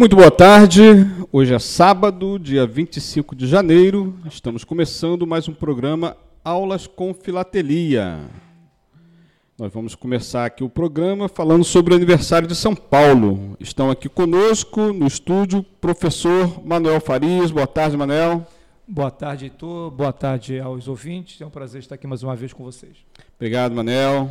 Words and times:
Muito 0.00 0.16
boa 0.16 0.30
tarde. 0.30 0.80
Hoje 1.30 1.52
é 1.52 1.58
sábado, 1.58 2.38
dia 2.38 2.66
25 2.66 3.36
de 3.36 3.46
janeiro. 3.46 4.18
Estamos 4.24 4.64
começando 4.64 5.26
mais 5.26 5.46
um 5.46 5.52
programa 5.52 6.16
Aulas 6.42 6.86
com 6.86 7.12
Filatelia. 7.12 8.20
Nós 9.58 9.70
vamos 9.70 9.94
começar 9.94 10.46
aqui 10.46 10.64
o 10.64 10.70
programa 10.70 11.28
falando 11.28 11.64
sobre 11.64 11.92
o 11.92 11.96
aniversário 11.98 12.48
de 12.48 12.54
São 12.54 12.74
Paulo. 12.74 13.58
Estão 13.60 13.90
aqui 13.90 14.08
conosco 14.08 14.90
no 14.90 15.06
estúdio 15.06 15.62
professor 15.62 16.64
Manuel 16.64 16.98
Farias. 17.02 17.50
Boa 17.50 17.66
tarde, 17.66 17.94
Manuel. 17.94 18.46
Boa 18.88 19.10
tarde, 19.10 19.44
Heitor. 19.44 19.90
Boa 19.90 20.14
tarde 20.14 20.58
aos 20.58 20.88
ouvintes. 20.88 21.42
É 21.42 21.44
um 21.44 21.50
prazer 21.50 21.80
estar 21.82 21.96
aqui 21.96 22.06
mais 22.06 22.22
uma 22.22 22.34
vez 22.34 22.54
com 22.54 22.64
vocês. 22.64 22.96
Obrigado, 23.36 23.74
Manel. 23.74 24.30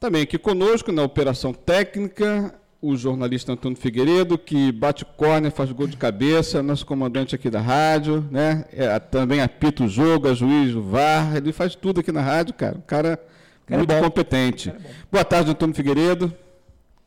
Também 0.00 0.22
aqui 0.22 0.36
conosco 0.36 0.90
na 0.90 1.04
operação 1.04 1.52
técnica, 1.52 2.52
o 2.86 2.96
jornalista 2.96 3.52
Antônio 3.52 3.76
Figueiredo, 3.76 4.38
que 4.38 4.70
bate 4.70 5.04
córner, 5.04 5.50
faz 5.50 5.72
gol 5.72 5.88
de 5.88 5.96
cabeça, 5.96 6.62
nosso 6.62 6.86
comandante 6.86 7.34
aqui 7.34 7.50
da 7.50 7.60
rádio, 7.60 8.24
né? 8.30 8.64
É, 8.72 8.96
também 9.00 9.40
apita 9.40 9.82
o 9.82 9.88
jogo, 9.88 10.28
é 10.28 10.34
juiz, 10.34 10.72
o 10.72 10.82
VAR, 10.82 11.36
ele 11.36 11.52
faz 11.52 11.74
tudo 11.74 11.98
aqui 11.98 12.12
na 12.12 12.20
rádio, 12.20 12.54
cara. 12.54 12.78
O 12.78 12.82
cara, 12.82 13.20
cara 13.66 13.78
muito 13.80 13.92
é 13.92 14.00
competente. 14.00 14.70
É 14.70 14.76
boa 15.10 15.24
tarde, 15.24 15.50
Antônio 15.50 15.74
Figueiredo. 15.74 16.32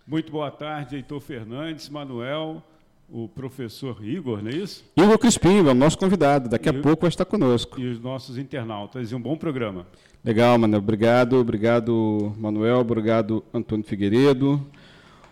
Muito 0.06 0.32
boa 0.32 0.52
tarde, 0.52 0.98
Heitor 0.98 1.22
Fernandes, 1.22 1.88
Manuel, 1.88 2.62
o 3.08 3.30
professor 3.30 4.04
Igor, 4.04 4.42
não 4.42 4.50
é 4.50 4.56
isso? 4.56 4.84
Igor 4.98 5.18
Crispim, 5.18 5.59
é 5.59 5.72
o 5.72 5.73
nosso 5.73 5.98
convidado, 5.98 6.50
daqui 6.50 6.68
a 6.68 6.73
pouco 6.73 7.04
vai 7.04 7.09
estar 7.09 7.23
conosco. 7.23 7.80
E 7.80 7.88
os 7.88 8.02
nossos 8.02 8.38
internautas, 8.38 9.12
e 9.12 9.16
um 9.16 9.22
bom 9.22 9.38
programa. 9.38 9.88
Legal, 10.26 10.58
Manuel, 10.58 10.80
obrigado, 10.80 11.38
obrigado, 11.38 12.34
Manuel, 12.38 12.80
obrigado, 12.80 13.44
Antônio 13.54 13.86
Figueiredo. 13.86 14.62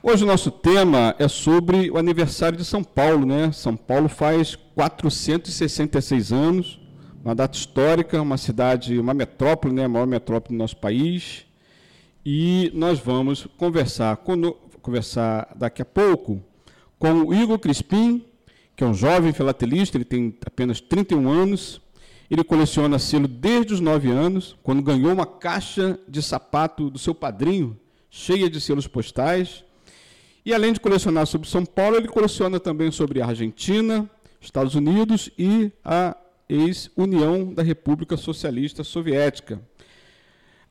Hoje 0.09 0.23
o 0.23 0.27
nosso 0.27 0.49
tema 0.49 1.13
é 1.19 1.27
sobre 1.27 1.91
o 1.91 1.97
aniversário 1.97 2.57
de 2.57 2.63
São 2.63 2.81
Paulo, 2.81 3.25
né? 3.25 3.51
São 3.51 3.75
Paulo 3.75 4.07
faz 4.07 4.55
466 4.55 6.31
anos, 6.31 6.79
uma 7.25 7.35
data 7.35 7.57
histórica, 7.57 8.21
uma 8.21 8.37
cidade, 8.37 8.97
uma 8.97 9.13
metrópole, 9.13 9.73
né? 9.73 9.83
A 9.83 9.89
maior 9.89 10.07
metrópole 10.07 10.55
do 10.55 10.57
nosso 10.57 10.77
país. 10.77 11.45
E 12.25 12.71
nós 12.73 12.99
vamos 12.99 13.49
conversar, 13.57 14.17
conversar 14.81 15.53
daqui 15.57 15.81
a 15.81 15.85
pouco 15.85 16.41
com 16.97 17.25
o 17.25 17.33
Igor 17.33 17.59
Crispim, 17.59 18.25
que 18.77 18.85
é 18.85 18.87
um 18.87 18.93
jovem 18.93 19.33
filatelista, 19.33 19.97
ele 19.97 20.05
tem 20.05 20.37
apenas 20.45 20.79
31 20.79 21.29
anos. 21.29 21.81
Ele 22.31 22.45
coleciona 22.45 22.97
selo 22.97 23.27
desde 23.27 23.73
os 23.73 23.81
9 23.81 24.09
anos, 24.09 24.55
quando 24.63 24.81
ganhou 24.81 25.11
uma 25.11 25.25
caixa 25.25 25.99
de 26.07 26.21
sapato 26.21 26.89
do 26.89 26.97
seu 26.97 27.13
padrinho, 27.13 27.77
cheia 28.09 28.49
de 28.49 28.61
selos 28.61 28.87
postais. 28.87 29.66
E 30.47 30.53
além 30.53 30.71
de 30.71 30.79
colecionar 30.79 31.27
sobre 31.27 31.45
São 31.49 31.65
Paulo, 31.65 31.97
ele 31.97 32.07
coleciona 32.07 32.57
também 32.57 32.89
sobre 32.89 33.21
a 33.21 33.25
Argentina, 33.25 34.09
Estados 34.39 34.75
Unidos 34.75 35.29
e 35.37 35.73
a 35.83 36.15
ex-União 36.47 37.53
da 37.53 37.61
República 37.61 38.15
Socialista 38.15 38.81
Soviética. 38.81 39.59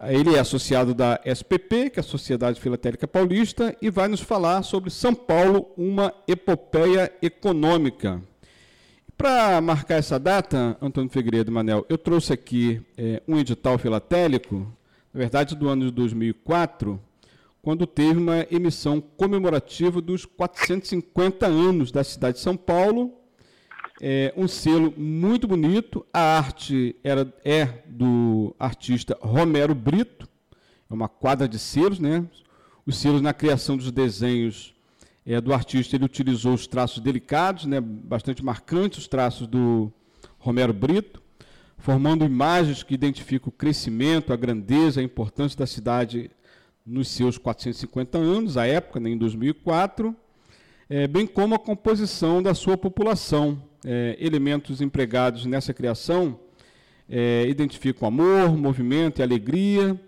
Ele 0.01 0.35
é 0.35 0.39
associado 0.39 0.95
da 0.95 1.21
SPP, 1.27 1.91
que 1.91 1.99
é 1.99 2.01
a 2.01 2.03
Sociedade 2.03 2.59
Filatélica 2.59 3.07
Paulista, 3.07 3.77
e 3.83 3.91
vai 3.91 4.09
nos 4.09 4.23
falar 4.23 4.63
sobre 4.63 4.89
São 4.89 5.15
Paulo, 5.15 5.71
uma 5.77 6.11
epopeia 6.27 7.13
econômica. 7.21 8.23
Para 9.15 9.61
marcar 9.61 9.97
essa 9.97 10.19
data, 10.19 10.79
Antônio 10.81 11.11
Figueiredo 11.11 11.53
Manel, 11.53 11.85
eu 11.91 11.99
trouxe 11.99 12.33
aqui 12.33 12.81
é, 12.97 13.23
um 13.29 13.37
edital 13.37 13.77
filatélico, 13.77 14.57
na 15.13 15.19
verdade 15.19 15.55
do 15.55 15.69
ano 15.69 15.85
de 15.85 15.91
2004, 15.91 16.99
quando 17.67 17.85
teve 17.85 18.21
uma 18.21 18.47
emissão 18.49 19.01
comemorativa 19.01 20.01
dos 20.01 20.25
450 20.25 21.47
anos 21.47 21.91
da 21.91 22.05
cidade 22.05 22.37
de 22.37 22.43
São 22.45 22.57
Paulo. 22.57 23.13
É, 24.01 24.33
um 24.37 24.47
selo 24.47 24.95
muito 24.97 25.49
bonito. 25.49 26.07
A 26.13 26.39
arte 26.39 26.95
era, 27.03 27.35
é 27.45 27.83
do 27.89 28.55
artista 28.57 29.19
Romero 29.21 29.75
Brito, 29.75 30.29
é 30.89 30.95
uma 30.95 31.09
quadra 31.09 31.49
de 31.49 31.59
selos, 31.59 31.99
né? 31.99 32.25
Os 32.87 32.99
selos 32.99 33.21
na 33.21 33.35
criação 33.35 33.77
dos 33.77 33.91
desenhos 33.91 34.73
é, 35.27 35.41
do 35.41 35.53
artista, 35.53 35.97
ele 35.97 36.05
utilizou 36.05 36.55
os 36.55 36.69
traços 36.69 37.01
delicados, 37.01 37.65
né? 37.65 37.81
bastante 37.81 38.45
marcantes 38.45 39.01
os 39.01 39.09
traços 39.09 39.49
do 39.49 39.93
Romero 40.39 40.73
Brito, 40.73 41.21
formando 41.79 42.25
imagens 42.25 42.85
que 42.85 42.95
identificam 42.95 43.49
o 43.49 43.53
crescimento, 43.53 44.33
a 44.33 44.37
grandeza, 44.37 45.01
a 45.01 45.03
importância 45.03 45.59
da 45.59 45.67
cidade 45.67 46.31
nos 46.87 47.09
seus 47.09 47.37
450 47.37 48.17
anos, 48.17 48.57
à 48.57 48.67
época, 48.67 49.01
né, 49.01 49.11
em 49.11 49.19
2004, 49.19 50.15
é, 50.89 51.09
bem 51.09 51.27
como 51.27 51.55
a 51.55 51.59
composição 51.59 52.41
da 52.41 52.55
sua 52.55 52.77
população. 52.77 53.61
É, 53.85 54.17
elementos 54.19 54.81
empregados 54.81 55.45
nessa 55.45 55.73
criação 55.75 56.39
é, 57.09 57.45
identificam 57.49 58.07
amor, 58.07 58.57
movimento 58.57 59.19
e 59.19 59.23
alegria. 59.23 60.01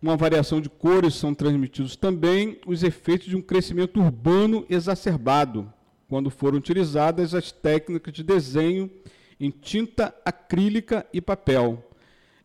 Uma 0.00 0.16
variação 0.16 0.60
de 0.60 0.68
cores 0.68 1.14
são 1.14 1.34
transmitidos 1.34 1.96
também 1.96 2.58
os 2.66 2.82
efeitos 2.82 3.26
de 3.26 3.36
um 3.36 3.42
crescimento 3.42 4.00
urbano 4.00 4.64
exacerbado, 4.68 5.72
quando 6.08 6.30
foram 6.30 6.58
utilizadas 6.58 7.34
as 7.34 7.50
técnicas 7.50 8.12
de 8.12 8.22
desenho 8.22 8.90
em 9.40 9.50
tinta 9.50 10.14
acrílica 10.24 11.06
e 11.12 11.20
papel. 11.20 11.87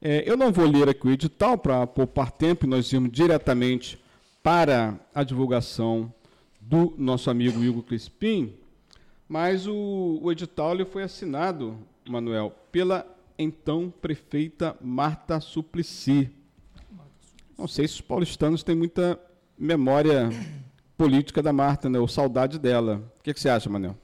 É, 0.06 0.30
eu 0.30 0.36
não 0.36 0.52
vou 0.52 0.66
ler 0.66 0.90
aqui 0.90 1.08
o 1.08 1.12
edital 1.12 1.58
para 1.58 1.88
poupar 1.88 2.30
tempo, 2.30 2.68
nós 2.68 2.91
irmos 2.91 3.09
diretamente 3.09 3.97
para 4.44 5.00
a 5.16 5.24
divulgação 5.24 6.14
do 6.59 6.94
nosso 6.97 7.30
amigo 7.30 7.64
Igor 7.64 7.84
Crispim, 7.84 8.53
mas 9.30 9.66
o, 9.66 10.19
o 10.22 10.30
edital 10.30 10.74
ele 10.74 10.84
foi 10.84 11.03
assinado, 11.03 11.78
Manuel, 12.06 12.53
pela 12.69 13.08
então 13.40 13.94
prefeita 14.02 14.75
Marta 14.81 15.40
Suplicy. 15.40 16.30
Não 17.58 17.66
sei 17.66 17.88
se 17.88 17.94
os 17.94 18.02
paulistanos 18.02 18.62
têm 18.62 18.75
muita 18.75 19.18
memória 19.58 20.30
política 20.97 21.42
da 21.42 21.53
Marta, 21.53 21.90
né, 21.90 21.97
ou 21.97 22.09
saudade 22.09 22.59
dela. 22.59 23.02
O 23.22 23.24
que, 23.24 23.34
que 23.34 23.40
você 23.40 23.47
acha, 23.47 23.69
Manuel? 23.69 23.96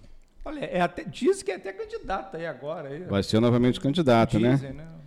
Olha, 0.46 0.64
é 0.64 0.80
até, 0.80 1.04
diz 1.04 1.44
que 1.44 1.52
é 1.52 1.56
até 1.56 1.74
candidata 1.74 2.38
aí 2.38 2.46
agora. 2.46 2.88
Aí. 2.88 3.04
Vai 3.04 3.22
ser 3.22 3.42
novamente 3.42 3.82
candidata, 3.82 4.40
né? 4.40 4.54
Dizem, 4.54 4.72
né? 4.72 4.86
né? 4.86 4.99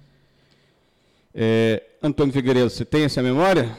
É, 1.34 1.82
Antônio 2.02 2.32
Figueiredo, 2.32 2.68
você 2.68 2.84
tem 2.84 3.04
essa 3.04 3.22
memória? 3.22 3.76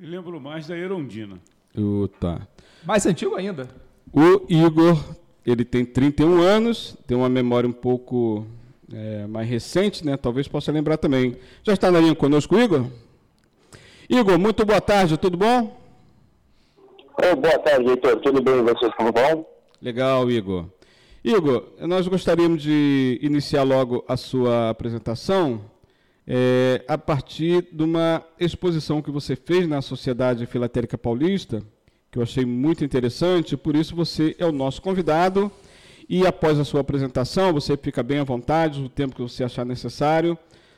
Eu 0.00 0.08
lembro 0.08 0.40
mais 0.40 0.66
da 0.66 0.76
Erondina. 0.76 1.38
Uh, 1.76 2.08
tá. 2.08 2.46
Mais 2.84 3.06
antigo 3.06 3.36
ainda. 3.36 3.68
O 4.12 4.44
Igor, 4.48 5.16
ele 5.46 5.64
tem 5.64 5.84
31 5.84 6.40
anos, 6.40 6.96
tem 7.06 7.16
uma 7.16 7.28
memória 7.28 7.68
um 7.68 7.72
pouco 7.72 8.46
é, 8.92 9.26
mais 9.26 9.48
recente, 9.48 10.04
né? 10.04 10.16
Talvez 10.16 10.46
possa 10.46 10.70
lembrar 10.70 10.96
também. 10.98 11.36
Já 11.62 11.72
está 11.72 11.90
na 11.90 12.00
linha 12.00 12.14
conosco, 12.14 12.58
Igor? 12.58 12.86
Igor, 14.08 14.38
muito 14.38 14.64
boa 14.64 14.80
tarde, 14.80 15.16
tudo 15.16 15.36
bom? 15.36 15.76
Oh, 17.16 17.36
boa 17.36 17.58
tarde, 17.58 17.88
Heitor. 17.88 18.20
Tudo 18.20 18.42
bem? 18.42 18.62
Vocês 18.62 18.92
tudo 18.96 19.12
bom? 19.12 19.44
Legal, 19.80 20.30
Igor. 20.30 20.66
Igor, 21.24 21.64
nós 21.80 22.06
gostaríamos 22.06 22.62
de 22.62 23.18
iniciar 23.22 23.62
logo 23.62 24.04
a 24.06 24.14
sua 24.14 24.68
apresentação 24.68 25.62
é, 26.26 26.84
a 26.86 26.98
partir 26.98 27.66
de 27.72 27.82
uma 27.82 28.22
exposição 28.38 29.00
que 29.00 29.10
você 29.10 29.34
fez 29.34 29.66
na 29.66 29.80
Sociedade 29.80 30.44
Filatérica 30.44 30.98
Paulista, 30.98 31.62
que 32.10 32.18
eu 32.18 32.22
achei 32.22 32.44
muito 32.44 32.84
interessante, 32.84 33.56
por 33.56 33.74
isso 33.74 33.96
você 33.96 34.36
é 34.38 34.44
o 34.44 34.52
nosso 34.52 34.82
convidado. 34.82 35.50
E 36.10 36.26
após 36.26 36.58
a 36.58 36.64
sua 36.64 36.82
apresentação, 36.82 37.54
você 37.54 37.74
fica 37.74 38.02
bem 38.02 38.18
à 38.18 38.24
vontade, 38.24 38.82
o 38.82 38.90
tempo 38.90 39.16
que 39.16 39.22
você 39.22 39.42
achar 39.42 39.64
necessário. 39.64 40.36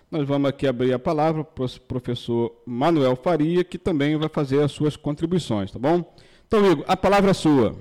Nós 0.09 0.29
vamos 0.29 0.49
aqui 0.49 0.69
abrir 0.69 0.93
a 0.93 0.99
palavra 1.01 1.43
para 1.43 1.65
o 1.65 1.81
professor 1.89 2.53
Manuel 2.65 3.17
Faria, 3.17 3.65
que 3.65 3.79
também 3.79 4.17
vai 4.17 4.29
fazer 4.29 4.63
as 4.63 4.71
suas 4.71 4.97
contribuições, 4.97 5.73
tá 5.73 5.79
bom? 5.81 6.05
Então, 6.47 6.65
Igor, 6.71 6.85
a 6.87 6.97
palavra 6.97 7.33
é 7.33 7.35
sua. 7.35 7.75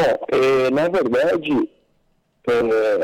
Bom, 0.00 0.26
é, 0.32 0.70
na 0.70 0.88
verdade, 0.88 1.70
é, 2.48 2.54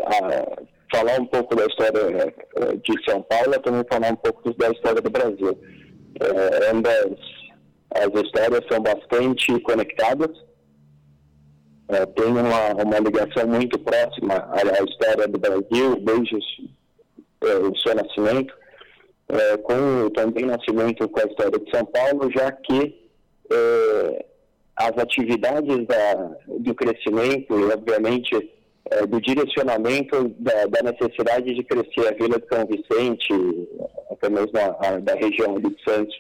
a, 0.07 0.97
falar 0.97 1.21
um 1.21 1.27
pouco 1.27 1.55
da 1.55 1.67
história 1.67 2.01
é, 2.01 2.77
de 2.77 3.05
São 3.05 3.21
Paulo 3.21 3.55
é 3.55 3.59
também 3.59 3.85
falar 3.91 4.13
um 4.13 4.17
pouco 4.17 4.55
da 4.55 4.71
história 4.71 5.03
do 5.03 5.11
Brasil. 5.11 5.59
É, 6.19 6.71
ambas 6.71 7.19
as 7.91 8.07
histórias 8.07 8.65
são 8.71 8.81
bastante 8.81 9.61
conectadas, 9.61 10.31
é, 11.89 12.07
tem 12.07 12.29
uma, 12.29 12.73
uma 12.83 12.99
ligação 12.99 13.47
muito 13.47 13.79
próxima 13.79 14.35
à, 14.35 14.57
à 14.57 14.83
história 14.83 15.29
do 15.29 15.39
Brasil 15.39 16.01
desde 16.01 16.39
é, 17.43 17.57
o 17.57 17.77
seu 17.77 17.95
nascimento, 17.95 18.55
é, 19.29 19.57
com 19.59 20.09
também 20.15 20.47
nascimento 20.47 21.07
com 21.11 21.21
a 21.21 21.25
história 21.25 21.59
de 21.59 21.71
São 21.71 21.85
Paulo, 21.85 22.31
já 22.35 22.51
que 22.53 23.05
as 24.77 24.97
atividades 24.99 25.87
da, 25.87 26.37
do 26.47 26.75
crescimento 26.75 27.59
e, 27.59 27.65
obviamente, 27.73 28.53
é, 28.91 29.07
do 29.07 29.19
direcionamento 29.21 30.29
da, 30.39 30.67
da, 30.67 30.83
necessidade 30.93 31.55
de 31.55 31.65
crescer 31.65 32.09
a 32.09 32.13
Vila 32.13 32.39
de 32.39 32.47
São 32.47 32.67
Vicente, 32.67 33.33
até 34.11 34.29
mesmo 34.29 34.53
a, 34.59 34.77
a, 34.87 35.01
da 35.01 35.15
região 35.15 35.59
de 35.59 35.75
Santos, 35.83 36.15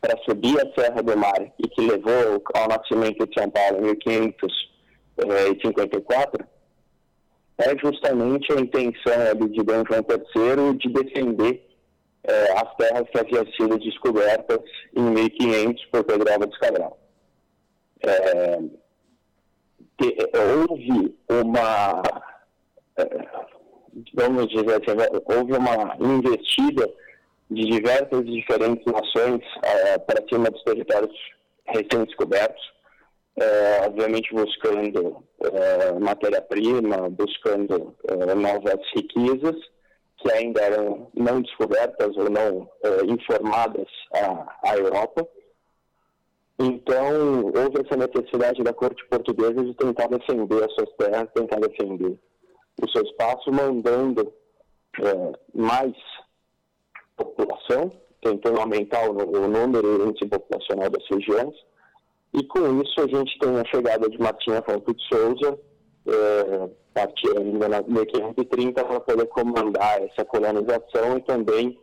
para 0.00 0.16
subir 0.22 0.56
a 0.58 0.72
Serra 0.80 1.02
do 1.02 1.14
Mar 1.16 1.52
e 1.58 1.68
que 1.68 1.80
levou 1.82 2.40
ao 2.54 2.68
nascimento 2.68 3.26
de 3.26 3.34
São 3.38 3.50
Paulo 3.50 3.78
em 3.78 3.82
1554, 3.82 6.46
é 7.58 7.76
justamente 7.76 8.50
a 8.52 8.60
intenção 8.60 9.20
ali 9.30 9.48
de 9.50 9.62
Dom 9.62 9.84
João 9.86 10.02
III 10.08 10.72
de 10.78 10.88
defender 10.88 11.62
é, 12.24 12.52
as 12.52 12.74
terras 12.76 13.06
que 13.10 13.18
haviam 13.18 13.44
sido 13.52 13.78
descobertas 13.78 14.60
em 14.96 15.02
1500 15.02 15.84
por 15.86 16.04
Pedro 16.04 16.32
Álvares 16.32 16.56
Cabral. 16.58 16.99
É, 18.02 18.58
houve 20.58 21.14
uma, 21.28 22.02
é, 22.96 23.28
vamos 24.14 24.48
dizer 24.48 24.82
assim, 24.82 24.96
houve 25.26 25.52
uma 25.52 25.96
investida 26.00 26.88
de 27.50 27.64
diversas 27.64 28.20
e 28.20 28.40
diferentes 28.40 28.84
nações 28.86 29.42
é, 29.62 29.98
para 29.98 30.24
cima 30.28 30.50
dos 30.50 30.62
territórios 30.62 31.14
recém-descobertos, 31.66 32.62
é, 33.36 33.86
obviamente 33.86 34.32
buscando 34.32 35.24
é, 35.40 35.92
matéria-prima, 35.98 37.10
buscando 37.10 37.94
é, 38.08 38.34
novas 38.34 38.80
riquezas 38.94 39.56
que 40.18 40.30
ainda 40.32 40.60
eram 40.60 41.10
não 41.14 41.40
descobertas 41.40 42.16
ou 42.16 42.30
não 42.30 42.70
é, 42.84 43.04
informadas 43.06 43.88
à, 44.14 44.70
à 44.70 44.76
Europa. 44.76 45.26
Então, 46.62 47.46
houve 47.46 47.80
essa 47.80 47.96
necessidade 47.96 48.62
da 48.62 48.74
corte 48.74 49.02
portuguesa 49.06 49.64
de 49.64 49.72
tentar 49.72 50.08
defender 50.08 50.62
as 50.62 50.74
suas 50.74 50.90
terras, 50.98 51.30
tentar 51.34 51.58
defender 51.58 52.18
o 52.82 52.90
seu 52.90 53.02
espaço, 53.02 53.50
mandando 53.50 54.30
é, 55.00 55.32
mais 55.54 55.94
população, 57.16 57.90
tentando 58.20 58.60
aumentar 58.60 59.08
o, 59.08 59.16
o 59.16 59.48
número 59.48 60.06
índice 60.06 60.28
populacional 60.28 60.90
das 60.90 61.06
regiões. 61.08 61.54
E 62.34 62.44
com 62.44 62.82
isso 62.82 63.00
a 63.00 63.08
gente 63.08 63.38
tem 63.38 63.58
a 63.58 63.64
chegada 63.64 64.10
de 64.10 64.20
Martim 64.20 64.52
Afonso 64.52 64.94
de 64.94 65.02
Souza, 65.08 65.58
é, 66.06 66.70
partir 66.92 67.38
ainda 67.38 67.68
na 67.70 67.82
1530 67.82 68.84
para 68.84 69.00
poder 69.00 69.26
comandar 69.28 70.02
essa 70.02 70.26
colonização 70.26 71.16
e 71.16 71.22
também 71.22 71.78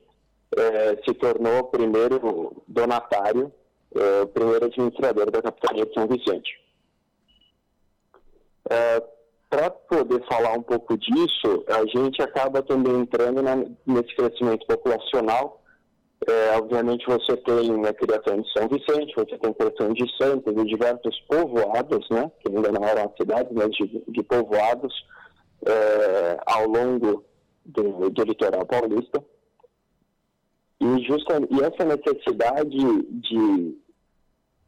é, 0.56 0.98
se 1.04 1.16
tornou 1.16 1.62
o 1.62 1.68
primeiro 1.68 2.62
donatário, 2.68 3.52
é, 3.96 4.22
o 4.22 4.28
primeiro 4.28 4.66
administrador 4.66 5.32
da 5.32 5.42
capitania 5.42 5.86
de 5.86 5.94
São 5.94 6.08
Vicente. 6.08 6.60
É, 8.70 9.04
para 9.50 9.70
poder 9.70 10.26
falar 10.28 10.54
um 10.54 10.62
pouco 10.62 10.98
disso, 10.98 11.64
a 11.68 11.86
gente 11.86 12.22
acaba 12.22 12.62
também 12.62 13.00
entrando 13.00 13.42
na, 13.42 13.56
nesse 13.86 14.14
crescimento 14.16 14.66
populacional. 14.68 15.62
É, 16.28 16.58
obviamente 16.58 17.06
você 17.06 17.38
tem 17.38 17.86
a 17.86 17.94
criação 17.94 18.42
de 18.42 18.52
São 18.52 18.68
Vicente, 18.68 19.14
você 19.16 19.38
tem 19.38 19.52
a 19.52 19.54
criação 19.54 19.94
de 19.94 20.18
Santos 20.18 20.54
e 20.54 20.66
diversos 20.66 21.20
povoados, 21.22 22.10
né, 22.10 22.30
que 22.40 22.52
ainda 22.52 22.72
não 22.72 22.84
eram 22.84 23.14
cidades, 23.16 23.52
mas 23.54 23.70
de, 23.70 24.04
de 24.08 24.24
povoados 24.24 24.94
é, 25.66 26.40
ao 26.46 26.68
longo 26.68 27.24
do, 27.66 28.10
do, 28.10 28.24
litoral 28.24 28.66
paulista. 28.66 29.24
E, 30.80 31.04
justa, 31.06 31.40
e 31.50 31.60
essa 31.62 31.86
necessidade 31.86 32.70
de, 32.70 33.78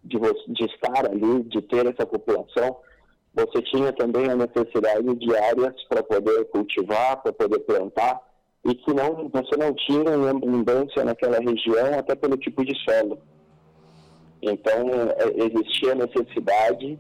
de, 0.04 0.20
de 0.48 0.66
estar 0.66 1.06
ali, 1.06 1.44
de 1.44 1.62
ter 1.62 1.86
essa 1.86 2.06
população, 2.06 2.78
você 3.34 3.62
tinha 3.62 3.94
também 3.94 4.30
a 4.30 4.36
necessidade 4.36 5.16
de 5.16 5.36
áreas 5.36 5.76
para 5.88 6.02
poder 6.02 6.46
cultivar, 6.46 7.22
para 7.22 7.32
poder 7.32 7.60
plantar, 7.60 8.20
e 8.66 8.76
que 8.76 8.94
não, 8.94 9.30
você 9.30 9.56
não 9.56 9.74
tinha 9.74 10.18
uma 10.18 10.32
abundância 10.32 11.06
naquela 11.06 11.40
região, 11.40 11.98
até 11.98 12.16
pelo 12.16 12.38
tipo 12.38 12.66
de 12.66 12.74
solo. 12.84 13.20
Então, 14.42 14.90
é, 15.18 15.46
existia 15.46 15.92
a 15.92 15.96
necessidade 15.96 17.00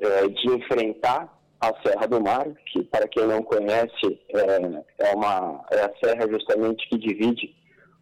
é, 0.00 0.28
de 0.28 0.48
enfrentar 0.48 1.38
a 1.60 1.72
Serra 1.80 2.06
do 2.06 2.20
Mar, 2.20 2.48
que, 2.66 2.82
para 2.84 3.06
quem 3.08 3.26
não 3.26 3.42
conhece, 3.42 4.20
é, 4.30 5.06
é, 5.06 5.14
uma, 5.14 5.64
é 5.70 5.80
a 5.80 5.92
serra 6.02 6.28
justamente 6.28 6.88
que 6.88 6.98
divide 6.98 7.54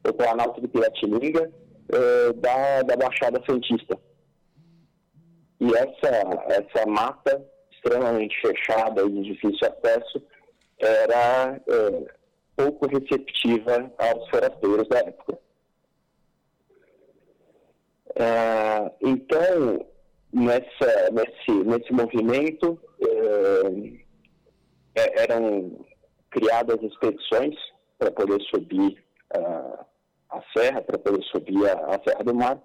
o 0.08 0.12
Planalto 0.12 0.60
de 0.60 0.68
Piratininga 0.68 1.50
é, 1.92 2.32
da, 2.34 2.82
da 2.82 2.96
Baixada 2.96 3.42
Santista. 3.48 3.98
E 5.60 5.66
essa, 5.74 6.08
essa 6.48 6.86
mata 6.86 7.44
extremamente 7.70 8.38
fechada 8.40 9.02
e 9.02 9.10
de 9.10 9.22
difícil 9.22 9.68
acesso, 9.68 10.22
era 10.78 11.60
é, 11.66 12.14
pouco 12.56 12.86
receptiva 12.86 13.90
aos 13.98 14.28
forasteiros 14.28 14.88
da 14.88 14.98
época. 14.98 15.38
É, 18.16 18.92
então, 19.02 19.86
nessa, 20.32 21.10
nesse, 21.12 21.64
nesse 21.64 21.92
movimento, 21.92 22.78
eram 24.94 25.84
criadas 26.30 26.82
expedições 26.82 27.54
para 27.98 28.10
poder 28.10 28.40
subir 28.42 29.02
uh, 29.36 29.84
a 30.30 30.40
serra, 30.56 30.80
para 30.82 30.98
poder 30.98 31.22
subir 31.24 31.68
a, 31.68 31.94
a 31.94 32.00
Serra 32.02 32.24
do 32.24 32.34
Mar, 32.34 32.60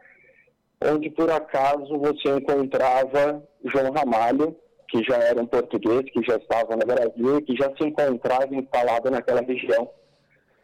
onde 0.83 1.09
por 1.09 1.29
acaso 1.31 1.97
você 1.97 2.29
encontrava 2.29 3.43
João 3.63 3.91
Ramalho, 3.91 4.55
que 4.89 5.03
já 5.03 5.17
era 5.17 5.41
um 5.41 5.47
português, 5.47 6.03
que 6.11 6.23
já 6.23 6.35
estava 6.35 6.75
no 6.75 6.85
Brasil 6.85 7.41
que 7.41 7.55
já 7.55 7.71
se 7.75 7.87
encontrava 7.87 8.53
instalado 8.53 9.09
naquela 9.09 9.41
região. 9.41 9.89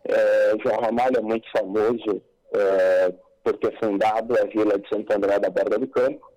É, 0.05 0.53
João 0.63 0.79
Ramalho 0.79 1.17
é 1.17 1.21
muito 1.21 1.49
famoso 1.51 2.21
é, 2.53 3.13
por 3.43 3.57
ter 3.57 3.77
fundado 3.79 4.37
a 4.39 4.45
vila 4.45 4.77
de 4.77 4.87
Santo 4.89 5.11
André 5.11 5.39
da 5.39 5.49
Borda 5.49 5.79
do 5.79 5.87
Campo, 5.87 6.31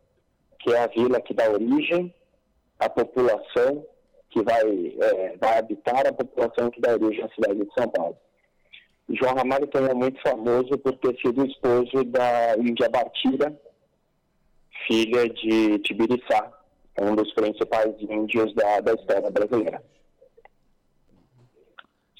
que 0.60 0.72
é 0.72 0.78
a 0.78 0.86
vila 0.86 1.20
que 1.20 1.34
dá 1.34 1.50
origem 1.50 2.14
à 2.78 2.88
população 2.88 3.84
que 4.30 4.42
vai, 4.42 4.62
é, 5.00 5.36
vai 5.38 5.58
habitar 5.58 6.06
a 6.06 6.12
população 6.12 6.70
que 6.70 6.80
dá 6.80 6.92
origem 6.92 7.24
à 7.24 7.28
cidade 7.28 7.64
de 7.64 7.74
São 7.74 7.88
Paulo. 7.88 8.16
João 9.10 9.34
Ramalho 9.34 9.66
também 9.66 9.90
é 9.90 9.94
muito 9.94 10.20
famoso 10.22 10.78
por 10.78 10.96
ter 10.98 11.16
sido 11.20 11.46
esposo 11.46 12.04
da 12.04 12.56
Índia 12.58 12.88
Batira, 12.88 13.54
filha 14.86 15.28
de 15.28 15.78
Tibiriçá, 15.80 16.50
um 17.00 17.14
dos 17.14 17.32
principais 17.34 17.94
índios 18.00 18.54
da, 18.54 18.80
da 18.80 18.94
história 18.94 19.30
brasileira. 19.30 19.82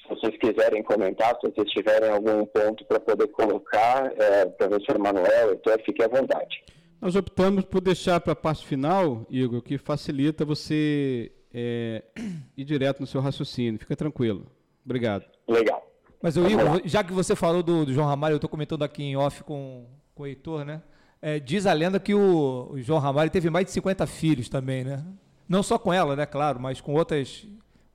Se 0.01 0.09
vocês 0.09 0.37
quiserem 0.37 0.83
comentar, 0.83 1.35
se 1.41 1.49
vocês 1.49 1.67
tiverem 1.71 2.11
algum 2.11 2.45
ponto 2.45 2.85
para 2.85 2.99
poder 2.99 3.27
colocar, 3.29 4.13
é, 4.15 4.45
professor 4.45 4.99
Manuel, 4.99 5.53
então 5.53 5.73
fique 5.83 6.03
à 6.03 6.07
vontade. 6.07 6.63
Nós 7.01 7.15
optamos 7.15 7.65
por 7.65 7.81
deixar 7.81 8.21
para 8.21 8.33
a 8.33 8.35
parte 8.35 8.65
final, 8.65 9.25
Igor, 9.29 9.61
que 9.63 9.77
facilita 9.79 10.45
você 10.45 11.31
é, 11.51 12.03
ir 12.55 12.63
direto 12.63 12.99
no 12.99 13.07
seu 13.07 13.19
raciocínio. 13.19 13.79
Fica 13.79 13.95
tranquilo. 13.95 14.45
Obrigado. 14.85 15.25
Legal. 15.47 15.94
Mas, 16.25 16.35
Igor, 16.37 16.81
já 16.85 17.03
que 17.03 17.13
você 17.13 17.35
falou 17.35 17.61
do, 17.61 17.85
do 17.85 17.93
João 17.93 18.07
Ramalho, 18.07 18.33
eu 18.33 18.37
estou 18.37 18.49
comentando 18.49 18.81
aqui 18.81 19.03
em 19.03 19.15
off 19.15 19.43
com, 19.43 19.85
com 20.15 20.23
o 20.23 20.25
Heitor, 20.25 20.65
né? 20.65 20.81
É, 21.21 21.39
diz 21.39 21.67
a 21.67 21.73
lenda 21.73 21.99
que 21.99 22.15
o, 22.15 22.71
o, 22.71 22.81
João 22.81 22.97
Ramalho 22.97 23.29
teve 23.29 23.47
mais 23.51 23.67
de 23.67 23.71
50 23.73 24.07
filhos 24.07 24.49
também, 24.49 24.83
né? 24.83 25.05
Não 25.47 25.61
só 25.61 25.77
com 25.77 25.93
ela, 25.93 26.15
né, 26.15 26.25
claro, 26.25 26.59
mas 26.59 26.81
com 26.81 26.95
outras 26.95 27.47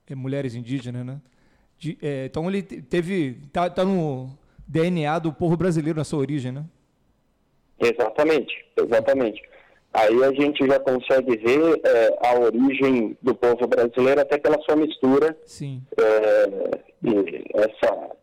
é, 0.08 0.14
mulheres 0.14 0.54
indígenas, 0.54 1.04
né? 1.04 1.20
De, 1.76 1.98
é, 2.00 2.26
então 2.26 2.48
ele 2.48 2.62
teve. 2.62 3.40
Tá, 3.52 3.68
tá, 3.68 3.84
no 3.84 4.30
DNA 4.64 5.18
do 5.18 5.32
povo 5.32 5.56
brasileiro 5.56 5.98
na 5.98 6.04
sua 6.04 6.20
origem, 6.20 6.52
né? 6.52 6.64
Exatamente, 7.80 8.54
exatamente. 8.76 9.42
Aí 9.92 10.22
a 10.22 10.32
gente 10.32 10.64
já 10.68 10.78
consegue 10.78 11.36
ver 11.36 11.80
é, 11.84 12.18
a 12.28 12.38
origem 12.38 13.18
do 13.20 13.34
povo 13.34 13.66
brasileiro 13.66 14.20
até 14.20 14.38
pela 14.38 14.62
sua 14.62 14.76
mistura. 14.76 15.36
Sim. 15.44 15.82
É, 15.98 16.80
essa 17.54 18.19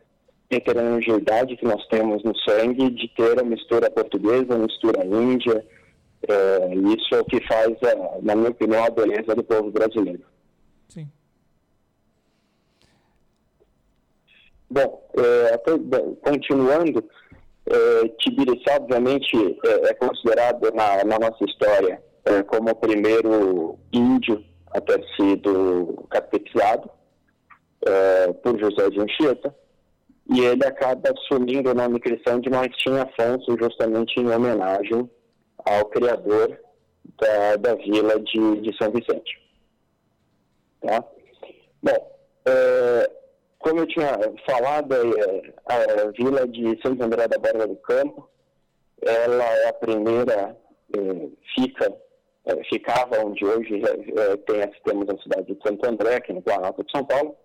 heterogeneidade 0.50 1.58
que 1.58 1.66
nós 1.66 1.86
temos 1.88 2.24
no 2.24 2.36
sangue 2.38 2.90
de 2.90 3.08
ter 3.10 3.40
a 3.40 3.44
mistura 3.44 3.90
portuguesa, 3.92 4.56
a 4.56 4.60
mistura 4.60 5.06
índia. 5.06 5.66
É, 6.28 6.74
isso 6.94 7.16
é 7.16 7.20
o 7.20 7.26
que 7.26 7.46
faz, 7.46 7.76
a, 7.84 8.22
na 8.22 8.36
minha 8.36 8.50
opinião, 8.50 8.84
a 8.84 8.90
beleza 8.90 9.36
do 9.36 9.44
povo 9.44 9.72
brasileiro. 9.72 10.24
Sim. 10.88 11.08
Bom, 14.70 15.06
é, 15.18 15.58
continuando, 16.22 17.04
é, 17.66 18.08
Tibiriçá, 18.20 18.78
obviamente, 18.78 19.36
é, 19.66 19.90
é 19.90 19.94
considerado 19.94 20.72
na, 20.74 21.04
na, 21.04 21.20
nossa 21.20 21.44
história 21.44 22.02
é, 22.26 22.42
como 22.44 22.72
o 22.72 22.76
primeiro 22.76 23.78
índio 23.92 24.44
a 24.72 24.82
ter 24.82 25.04
sido 25.16 26.06
catequizado 26.10 26.90
por 28.44 28.60
José 28.60 28.90
de 28.90 29.00
Anchieta 29.00 29.56
e 30.30 30.42
ele 30.42 30.66
acaba 30.66 31.12
assumindo 31.12 31.72
o 31.72 31.74
nome 31.74 32.00
cristão 32.00 32.40
de 32.40 32.50
Martim 32.50 32.92
Afonso, 32.98 33.58
justamente 33.60 34.20
em 34.20 34.30
homenagem 34.30 35.10
ao 35.66 35.86
criador 35.86 36.60
da, 37.20 37.56
da 37.56 37.76
vila 37.76 38.20
de, 38.20 38.62
de 38.62 38.78
São 38.78 38.92
Vicente. 38.92 39.42
Tá? 40.82 41.04
Bom, 41.82 42.18
é, 42.46 43.12
como 43.60 43.80
eu 43.80 43.88
tinha 43.88 44.18
falado, 44.46 44.94
é, 44.94 45.54
a 45.66 46.12
vila 46.12 46.48
de 46.48 46.80
Santo 46.82 47.04
André 47.04 47.28
da 47.28 47.38
Borda 47.38 47.68
do 47.68 47.76
Campo 47.78 48.30
ela 49.02 49.44
é 49.44 49.70
a 49.70 49.74
primeira, 49.74 50.58
eh, 50.96 51.30
fica, 51.56 51.94
eh, 52.46 52.64
ficava 52.70 53.24
onde 53.24 53.46
hoje 53.46 53.82
eh, 53.84 54.38
tem, 54.38 54.72
temos 54.84 55.10
a 55.10 55.22
cidade 55.22 55.54
de 55.54 55.62
Santo 55.62 55.88
André, 55.88 56.16
aqui 56.16 56.34
no 56.34 56.42
Planalto 56.42 56.84
de 56.84 56.92
São 56.92 57.06
Paulo, 57.06 57.36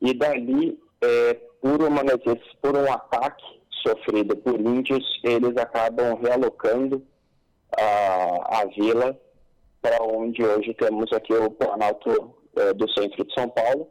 e 0.00 0.14
dali, 0.14 0.78
por, 1.60 1.82
uma, 1.82 2.02
por 2.60 2.76
um 2.76 2.92
ataque 2.92 3.44
sofrido 3.86 4.36
por 4.36 4.60
índios, 4.60 5.04
eles 5.24 5.56
acabam 5.56 6.18
realocando 6.20 7.02
a, 7.78 8.60
a 8.60 8.64
vila 8.66 9.18
para 9.80 10.02
onde 10.02 10.44
hoje 10.44 10.72
temos 10.74 11.12
aqui 11.12 11.32
o 11.34 11.50
Planalto 11.50 12.34
do 12.76 12.88
centro 12.90 13.24
de 13.24 13.34
São 13.34 13.48
Paulo, 13.48 13.88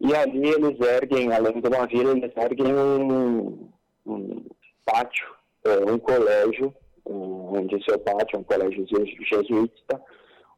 e 0.00 0.14
ali 0.14 0.48
eles 0.48 0.80
erguem, 0.80 1.32
além 1.32 1.60
de 1.60 1.68
uma 1.68 1.86
vila, 1.86 2.12
eles 2.12 2.32
erguem 2.36 2.74
um, 2.74 3.68
um 4.06 4.44
pátio, 4.84 5.26
é, 5.64 5.90
um 5.90 5.98
colégio, 5.98 6.74
onde 7.06 7.82
seu 7.84 7.98
pátio, 7.98 8.38
um 8.38 8.44
colégio 8.44 8.86
jesuíta, 8.86 10.00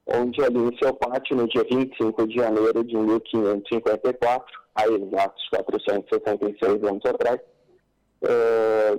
onde 0.06 0.42
ali 0.42 0.58
em 0.58 0.78
seu 0.78 0.94
pátio, 0.94 1.36
no 1.36 1.48
dia 1.48 1.64
25 1.64 2.26
de 2.26 2.36
janeiro 2.36 2.84
de 2.84 2.96
1554, 2.96 4.65
há 4.76 4.86
exatos 4.86 5.48
476 5.48 6.84
anos 6.84 7.04
atrás, 7.04 7.40
é, 8.22 8.98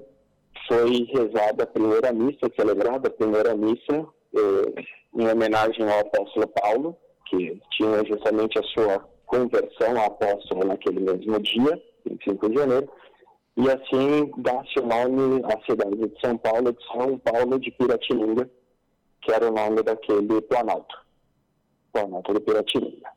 foi 0.68 1.08
rezada 1.14 1.64
a 1.64 1.68
primeira 1.68 2.12
missa, 2.12 2.52
celebrada 2.60 3.08
a 3.08 3.12
primeira 3.12 3.56
missa, 3.56 4.08
é, 4.36 4.84
em 5.16 5.28
homenagem 5.30 5.90
ao 5.90 6.00
apóstolo 6.00 6.48
Paulo, 6.48 6.98
que 7.30 7.62
tinha 7.72 8.04
justamente 8.06 8.58
a 8.60 8.64
sua 8.64 9.00
conversão 9.26 9.98
ao 9.98 10.08
apóstolo 10.08 10.66
naquele 10.66 11.00
mesmo 11.00 11.40
dia, 11.40 11.82
25 12.06 12.50
de 12.50 12.56
janeiro, 12.56 12.90
e 13.56 13.70
assim 13.70 14.32
dá-se 14.38 14.80
o 14.80 14.86
nome 14.86 15.42
à 15.46 15.66
cidade 15.66 15.96
de 15.96 16.22
São 16.22 16.38
Paulo, 16.38 16.74
de 16.74 16.86
São 16.86 17.18
Paulo 17.20 17.60
de 17.60 17.72
Piratininga, 17.72 18.50
que 19.22 19.32
era 19.32 19.50
o 19.50 19.54
nome 19.54 19.82
daquele 19.84 20.42
planalto, 20.42 20.96
planalto 21.92 22.34
de 22.34 22.40
Piratininga. 22.40 23.10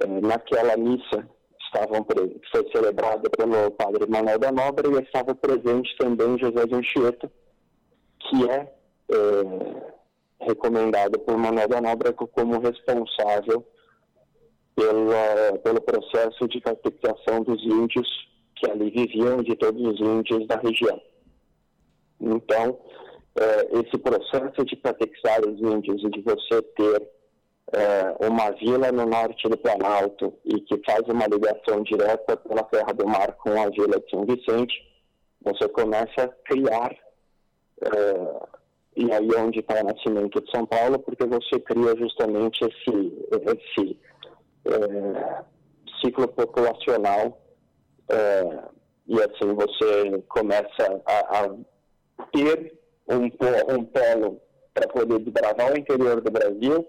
É, 0.00 0.06
naquela 0.06 0.76
missa 0.76 1.28
estavam 1.68 2.04
foi 2.50 2.70
celebrada 2.72 3.28
pelo 3.30 3.70
padre 3.72 4.06
Manuel 4.08 4.38
da 4.38 4.50
Nobre 4.50 4.88
e 4.88 5.02
estava 5.02 5.34
presente 5.34 5.96
também 5.98 6.38
José 6.38 6.66
de 6.66 6.74
Anchieta, 6.74 7.30
que 8.20 8.50
é, 8.50 8.72
é 9.10 10.46
recomendado 10.46 11.18
por 11.20 11.36
Manuel 11.36 11.68
da 11.68 11.80
Nobre 11.80 12.12
como 12.12 12.58
responsável 12.58 13.64
pela, 14.74 15.58
pelo 15.62 15.80
processo 15.80 16.48
de 16.48 16.60
catequização 16.60 17.42
dos 17.42 17.62
índios 17.64 18.28
que 18.56 18.70
ali 18.70 18.90
viviam, 18.90 19.42
de 19.42 19.54
todos 19.54 19.80
os 19.80 20.00
índios 20.00 20.46
da 20.46 20.56
região. 20.56 21.00
Então, 22.20 22.78
é, 23.36 23.78
esse 23.78 23.96
processo 23.98 24.64
de 24.64 24.76
catequizar 24.76 25.40
os 25.46 25.60
índios 25.60 26.02
e 26.02 26.10
de 26.10 26.20
você 26.22 26.62
ter 26.76 27.17
é, 27.72 28.26
uma 28.26 28.50
vila 28.52 28.90
no 28.92 29.06
norte 29.06 29.48
do 29.48 29.56
Planalto 29.58 30.32
e 30.44 30.60
que 30.60 30.80
faz 30.84 31.02
uma 31.08 31.26
ligação 31.26 31.82
direta 31.82 32.36
pela 32.36 32.62
Terra 32.64 32.92
do 32.92 33.06
Mar 33.06 33.32
com 33.36 33.50
a 33.60 33.68
vila 33.68 34.00
de 34.00 34.10
São 34.10 34.24
Vicente, 34.24 34.74
você 35.42 35.68
começa 35.68 36.24
a 36.24 36.28
criar, 36.28 36.92
é, 37.82 38.46
e 38.96 39.12
aí 39.12 39.28
é 39.28 39.40
onde 39.40 39.60
está 39.60 39.80
o 39.80 39.84
nascimento 39.84 40.40
de 40.40 40.50
São 40.50 40.66
Paulo, 40.66 40.98
porque 40.98 41.26
você 41.26 41.60
cria 41.60 41.94
justamente 41.96 42.64
esse, 42.64 43.28
esse 43.30 43.98
é, 44.64 45.44
ciclo 46.00 46.26
populacional 46.28 47.38
é, 48.08 48.58
e 49.06 49.14
assim 49.20 49.54
você 49.54 50.22
começa 50.28 51.02
a, 51.06 51.44
a 51.44 51.54
ter 52.32 52.78
um, 53.08 53.24
um 53.74 53.84
polo 53.84 54.40
para 54.72 54.88
poder 54.88 55.18
desbravar 55.20 55.72
o 55.72 55.78
interior 55.78 56.20
do 56.20 56.30
Brasil 56.30 56.86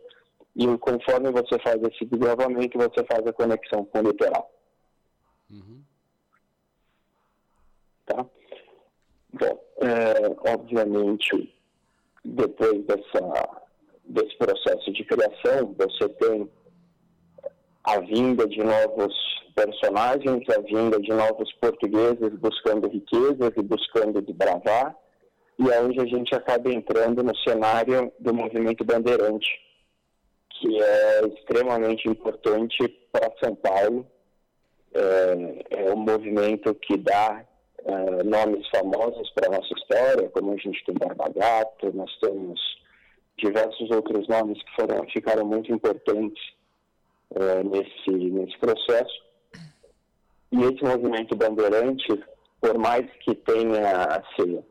e 0.59 0.77
conforme 0.77 1.31
você 1.31 1.57
faz 1.59 1.81
esse 1.83 2.03
desbravamento, 2.03 2.77
você 2.77 3.01
faz 3.09 3.25
a 3.25 3.31
conexão 3.31 3.85
com 3.85 3.99
o 3.99 4.01
litoral. 4.01 4.51
Uhum. 5.49 5.81
Tá? 8.05 8.25
Bom, 9.31 9.63
é, 9.81 10.53
obviamente, 10.53 11.55
depois 12.25 12.85
dessa, 12.85 13.61
desse 14.03 14.37
processo 14.37 14.91
de 14.91 15.05
criação, 15.05 15.73
você 15.77 16.09
tem 16.09 16.51
a 17.85 18.01
vinda 18.01 18.45
de 18.45 18.61
novos 18.61 19.13
personagens, 19.55 20.43
a 20.49 20.59
vinda 20.59 20.99
de 20.99 21.09
novos 21.09 21.53
portugueses 21.53 22.37
buscando 22.37 22.89
riquezas 22.89 23.53
e 23.55 23.61
buscando 23.61 24.21
desbravar, 24.21 24.93
e 25.57 25.69
é 25.69 25.81
onde 25.81 26.01
a 26.01 26.05
gente 26.05 26.35
acaba 26.35 26.69
entrando 26.69 27.23
no 27.23 27.35
cenário 27.37 28.11
do 28.19 28.33
movimento 28.33 28.83
bandeirante, 28.83 29.68
que 30.59 30.81
é 30.81 31.27
extremamente 31.27 32.07
importante 32.07 32.87
para 33.11 33.31
São 33.41 33.55
Paulo. 33.55 34.05
É, 34.93 35.87
é 35.87 35.93
um 35.93 35.97
movimento 35.97 36.73
que 36.75 36.97
dá 36.97 37.45
é, 37.85 38.23
nomes 38.23 38.67
famosos 38.69 39.29
para 39.31 39.47
a 39.47 39.57
nossa 39.57 39.73
história, 39.73 40.29
como 40.29 40.53
a 40.53 40.57
gente 40.57 40.83
tem 40.85 40.95
Barbagato, 40.95 41.93
nós 41.93 42.11
temos 42.19 42.59
diversos 43.37 43.89
outros 43.91 44.27
nomes 44.27 44.61
que 44.63 44.75
foram, 44.75 45.07
ficaram 45.09 45.45
muito 45.45 45.71
importantes 45.71 46.43
é, 47.35 47.63
nesse, 47.63 48.11
nesse 48.11 48.57
processo. 48.57 49.29
E 50.51 50.63
esse 50.63 50.83
movimento 50.83 51.35
bandeirante, 51.35 52.07
por 52.59 52.77
mais 52.77 53.05
que 53.23 53.35
tenha 53.35 54.05
assim, 54.05 54.63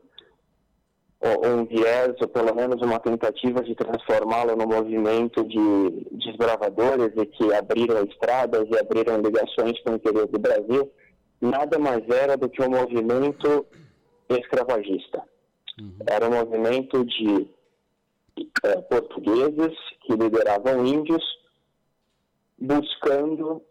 um 1.21 1.65
viés, 1.65 2.15
ou 2.21 2.27
pelo 2.29 2.55
menos 2.55 2.81
uma 2.81 2.99
tentativa 2.99 3.61
de 3.61 3.75
transformá-lo 3.75 4.55
no 4.55 4.65
movimento 4.65 5.43
de 5.43 6.07
desbravadores 6.11 7.11
e 7.17 7.25
que 7.25 7.53
abriram 7.53 8.03
estradas 8.05 8.65
e 8.69 8.77
abriram 8.77 9.21
ligações 9.21 9.79
com 9.81 9.91
o 9.91 9.95
interior 9.95 10.27
do 10.27 10.39
Brasil, 10.39 10.89
nada 11.41 11.77
mais 11.77 12.07
era 12.09 12.37
do 12.37 12.49
que 12.49 12.61
um 12.61 12.69
movimento 12.69 13.65
escravagista. 14.29 15.21
Uhum. 15.79 15.91
Era 16.07 16.27
um 16.27 16.31
movimento 16.31 17.03
de 17.05 17.49
é, 18.63 18.75
portugueses 18.81 19.77
que 20.01 20.13
lideravam 20.13 20.85
índios 20.85 21.23
buscando 22.57 23.61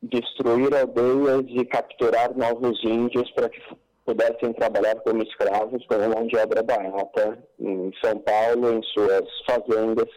destruir 0.00 0.72
aldeias 0.74 1.44
e 1.48 1.64
capturar 1.64 2.36
novos 2.36 2.82
índios 2.84 3.28
para 3.32 3.48
que 3.48 3.60
pudessem 4.08 4.54
trabalhar 4.54 4.94
como 5.00 5.22
escravos, 5.22 5.84
como 5.86 6.08
mão 6.08 6.26
de 6.26 6.34
obra 6.38 6.62
barata 6.62 7.38
em 7.60 7.92
São 8.02 8.18
Paulo, 8.20 8.72
em 8.72 8.82
suas 8.84 9.28
fazendas, 9.46 10.08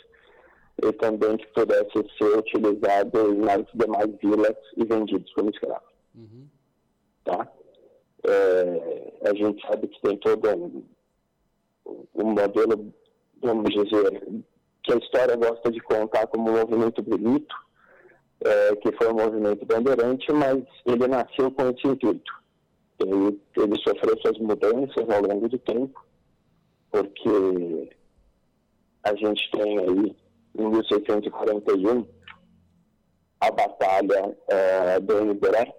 e 0.81 0.93
também 0.93 1.35
que 1.35 1.45
pudesse 1.47 1.91
ser 2.17 2.37
utilizado 2.37 3.35
nas 3.35 3.65
demais 3.73 4.09
vilas 4.23 4.55
e 4.77 4.85
vendidos 4.85 5.33
como 5.33 5.49
escravos. 5.49 5.89
Uhum. 6.15 6.47
Tá? 7.25 7.51
É, 8.25 9.29
a 9.29 9.35
gente 9.35 9.61
sabe 9.67 9.89
que 9.89 10.01
tem 10.01 10.17
todo 10.19 10.49
um, 10.49 10.83
um 12.15 12.27
modelo, 12.31 12.93
vamos 13.41 13.73
dizer, 13.73 14.23
que 14.83 14.93
a 14.93 14.97
história 14.97 15.35
gosta 15.35 15.69
de 15.69 15.81
contar 15.81 16.27
como 16.27 16.49
um 16.49 16.53
movimento 16.53 17.01
bonito, 17.01 17.53
é, 18.39 18.75
que 18.77 18.89
foi 18.93 19.11
um 19.11 19.17
movimento 19.17 19.65
bandeirante, 19.65 20.31
mas 20.31 20.63
ele 20.85 21.07
nasceu 21.09 21.51
com 21.51 21.69
esse 21.69 21.85
intuito. 21.85 22.40
Ele, 23.01 23.39
ele 23.57 23.81
sofreu 23.81 24.17
suas 24.21 24.37
mudanças 24.39 25.09
ao 25.09 25.21
longo 25.21 25.47
do 25.49 25.57
tempo, 25.59 26.05
porque 26.91 27.89
a 29.03 29.15
gente 29.15 29.51
tem 29.51 29.79
aí, 29.79 30.15
em 30.57 30.69
1641, 30.69 32.07
a 33.39 33.51
Batalha 33.51 34.37
é, 34.47 34.99
do 34.99 35.25
Niboré, 35.25 35.73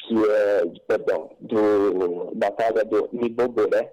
que 0.00 0.14
é, 0.14 0.66
perdão, 0.86 1.30
do 1.40 2.32
Batalha 2.34 2.84
do 2.84 3.08
Niboboré, 3.12 3.92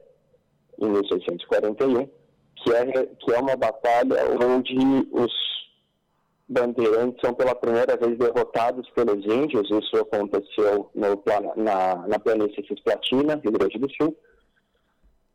em 0.80 0.90
1641, 0.90 2.08
que 2.56 2.72
é, 2.74 3.06
que 3.06 3.34
é 3.34 3.40
uma 3.40 3.56
batalha 3.56 4.18
onde 4.42 4.76
os 5.12 5.32
bandeirantes 6.54 7.20
são 7.24 7.34
pela 7.34 7.56
primeira 7.56 7.98
vez 7.98 8.18
derrotados 8.18 8.90
pelos 8.92 9.26
índios, 9.26 9.70
isso 9.70 9.98
aconteceu 9.98 10.90
no, 10.94 11.24
na, 11.58 12.08
na 12.08 12.20
planície 12.20 12.66
Cisplatina, 12.68 13.42
Rio 13.44 13.52
Grande 13.52 13.80
do 13.80 13.90
Sul, 13.96 14.16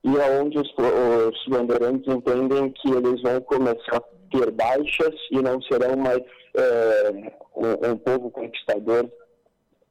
e 0.05 0.17
é 0.17 0.41
onde 0.41 0.59
os, 0.59 0.69
os 0.69 1.47
bandeirantes 1.49 2.13
entendem 2.13 2.71
que 2.71 2.89
eles 2.91 3.21
vão 3.23 3.41
começar 3.41 3.97
a 3.97 4.03
ter 4.31 4.51
baixas 4.53 5.15
e 5.33 5.43
não 5.43 5.61
serão 5.63 5.97
mais 5.97 6.23
é, 6.57 7.33
um, 7.57 7.91
um, 7.91 7.99
povo 7.99 8.31
conquistador 8.31 9.11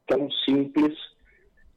tão 0.06 0.30
simples 0.48 0.96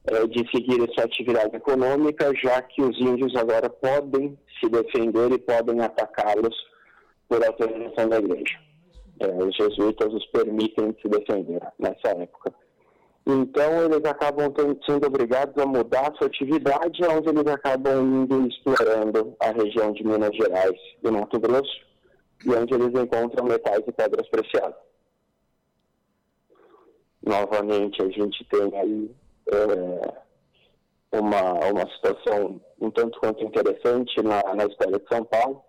é, 0.06 0.26
de 0.26 0.50
seguir 0.50 0.88
essa 0.90 1.04
atividade 1.04 1.54
econômica, 1.54 2.32
já 2.42 2.62
que 2.62 2.82
os 2.82 2.98
índios 2.98 3.36
agora 3.36 3.68
podem 3.68 4.38
se 4.58 4.68
defender 4.68 5.32
e 5.32 5.38
podem 5.38 5.80
atacá-los 5.80 6.56
por 7.28 7.44
autorização 7.44 8.08
da 8.08 8.18
igreja 8.18 8.71
os 9.26 9.56
jesuítas 9.56 10.12
os 10.12 10.26
permitem 10.26 10.96
se 11.00 11.08
defender 11.08 11.60
nessa 11.78 12.08
época. 12.08 12.52
Então, 13.26 13.84
eles 13.84 14.04
acabam 14.04 14.52
sendo 14.84 15.06
obrigados 15.06 15.56
a 15.62 15.66
mudar 15.66 16.10
a 16.10 16.14
sua 16.16 16.26
atividade, 16.26 17.00
onde 17.04 17.28
eles 17.28 17.46
acabam 17.46 18.22
indo 18.22 18.48
explorando 18.48 19.36
a 19.40 19.52
região 19.52 19.92
de 19.92 20.04
Minas 20.04 20.34
Gerais 20.34 20.78
e 21.02 21.10
Mato 21.10 21.38
Grosso, 21.38 21.86
e 22.44 22.50
onde 22.50 22.74
eles 22.74 22.88
encontram 22.88 23.46
metais 23.46 23.82
e 23.86 23.92
pedras 23.92 24.28
preciadas. 24.28 24.74
Novamente, 27.24 28.02
a 28.02 28.08
gente 28.08 28.44
tem 28.46 28.76
aí 28.76 29.10
é, 29.52 30.22
uma, 31.12 31.52
uma 31.70 31.88
situação 31.94 32.60
um 32.80 32.90
tanto 32.90 33.20
quanto 33.20 33.44
interessante 33.44 34.20
na, 34.22 34.42
na 34.54 34.64
história 34.64 34.98
de 34.98 35.08
São 35.08 35.24
Paulo, 35.24 35.62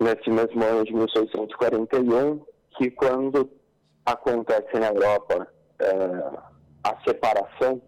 nesse 0.00 0.30
mesmo 0.30 0.64
ano 0.64 0.84
de 0.84 0.94
1641, 0.94 2.40
que 2.76 2.90
quando 2.92 3.50
acontece 4.06 4.78
na 4.78 4.88
Europa 4.88 5.48
é, 5.80 6.38
a 6.84 6.96
separação 7.06 7.82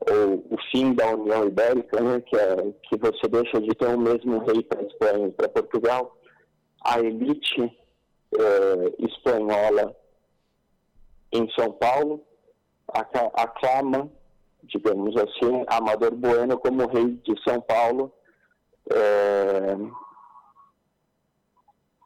ou 0.00 0.44
o 0.50 0.56
fim 0.70 0.94
da 0.94 1.14
União 1.14 1.46
Ibérica, 1.46 2.00
né, 2.00 2.20
que, 2.20 2.36
é, 2.36 2.56
que 2.82 2.96
você 2.96 3.26
deixa 3.28 3.60
de 3.60 3.74
ter 3.74 3.88
o 3.88 3.98
mesmo 3.98 4.38
rei 4.44 4.62
para 4.62 4.82
Espanha 4.82 5.28
e 5.28 5.32
para 5.32 5.48
Portugal, 5.48 6.16
a 6.84 7.00
elite 7.00 7.62
é, 8.38 9.04
espanhola 9.04 9.96
em 11.32 11.48
São 11.50 11.72
Paulo 11.72 12.24
aclama, 13.34 14.08
digamos 14.62 15.16
assim, 15.16 15.64
Amador 15.66 16.14
Bueno 16.14 16.58
como 16.58 16.86
rei 16.86 17.20
de 17.24 17.34
São 17.42 17.60
Paulo, 17.60 18.12
é, 18.92 19.76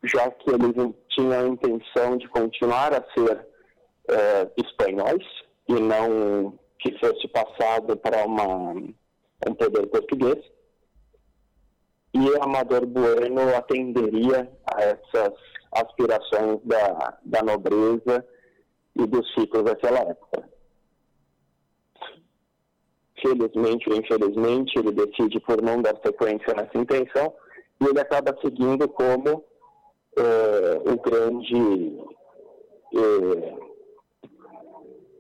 já 0.04 0.30
que 0.30 0.50
eles 0.50 0.94
tinham 1.10 1.32
a 1.32 1.48
intenção 1.48 2.16
de 2.16 2.28
continuar 2.28 2.92
a 2.94 3.04
ser 3.12 3.46
é, 4.08 4.50
espanhóis 4.56 5.24
e 5.68 5.74
não 5.74 6.58
que 6.78 6.98
fosse 6.98 7.28
passado 7.28 7.96
para 7.98 8.24
uma, 8.24 8.72
um 8.72 9.54
poder 9.54 9.86
português. 9.88 10.38
E 12.14 12.42
Amador 12.42 12.86
Bueno 12.86 13.54
atenderia 13.54 14.50
a 14.74 14.82
essas 14.82 15.34
aspirações 15.72 16.60
da, 16.64 17.18
da 17.24 17.42
nobreza 17.42 18.26
e 18.96 19.06
dos 19.06 19.32
ciclos 19.34 19.62
daquela 19.62 20.00
época. 20.00 20.48
Felizmente 23.22 23.88
ou 23.90 23.96
infelizmente, 23.96 24.78
ele 24.78 24.92
decide 24.92 25.38
por 25.40 25.62
não 25.62 25.82
dar 25.82 25.94
sequência 26.04 26.54
nessa 26.54 26.76
intenção 26.76 27.32
e 27.80 27.84
ele 27.84 28.00
acaba 28.00 28.36
seguindo 28.42 28.88
como 28.88 29.44
é, 30.20 30.90
o 30.90 30.96
grande 30.98 31.98
é, 32.94 33.70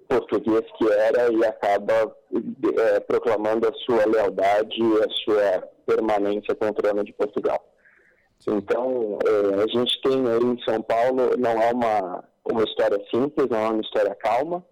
português 0.08 0.64
que 0.76 0.90
era 0.90 1.32
e 1.32 1.44
acaba 1.44 2.16
é, 2.78 3.00
proclamando 3.00 3.68
a 3.68 3.72
sua 3.84 4.04
lealdade 4.06 4.76
e 4.78 5.02
a 5.02 5.08
sua 5.24 5.68
permanência 5.86 6.54
com 6.54 6.66
o 6.66 6.74
trono 6.74 7.04
de 7.04 7.12
Portugal. 7.12 7.64
Então, 8.46 9.18
é, 9.24 9.62
a 9.62 9.66
gente 9.66 10.00
tem 10.02 10.26
aí 10.26 10.42
em 10.42 10.62
São 10.62 10.80
Paulo, 10.82 11.36
não 11.38 11.62
é 11.62 11.72
uma, 11.72 12.24
uma 12.50 12.64
história 12.64 12.98
simples, 13.10 13.48
não 13.48 13.58
é 13.58 13.68
uma 13.68 13.82
história 13.82 14.14
calma. 14.14 14.64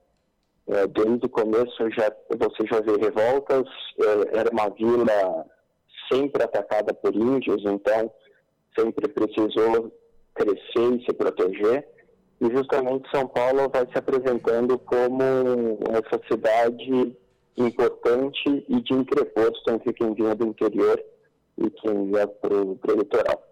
É, 0.66 0.86
desde 0.86 1.24
o 1.24 1.30
começo 1.30 1.90
já, 1.90 2.12
você 2.28 2.66
já 2.66 2.80
vê 2.80 2.96
revoltas, 2.96 3.64
é, 3.98 4.38
era 4.38 4.50
uma 4.50 4.68
vila 4.70 5.46
sempre 6.10 6.42
atacada 6.42 6.92
por 6.92 7.14
índios, 7.14 7.62
então 7.64 8.10
sempre 8.78 9.08
precisou 9.08 9.90
crescer 10.38 10.94
e 10.94 11.04
se 11.04 11.12
proteger. 11.12 11.86
E 12.40 12.46
justamente 12.54 13.10
São 13.10 13.26
Paulo 13.26 13.68
vai 13.68 13.84
se 13.86 13.98
apresentando 13.98 14.78
como 14.78 15.22
essa 15.90 16.20
cidade 16.30 17.16
importante 17.56 18.64
e 18.68 18.80
de 18.80 18.94
entreposto 18.94 19.70
entre 19.72 19.92
quem 19.92 20.14
vinha 20.14 20.34
do 20.36 20.46
interior 20.46 21.02
e 21.58 21.68
quem 21.70 22.10
ia 22.10 22.28
para 22.28 22.54
o 22.54 22.78
litoral. 22.96 23.42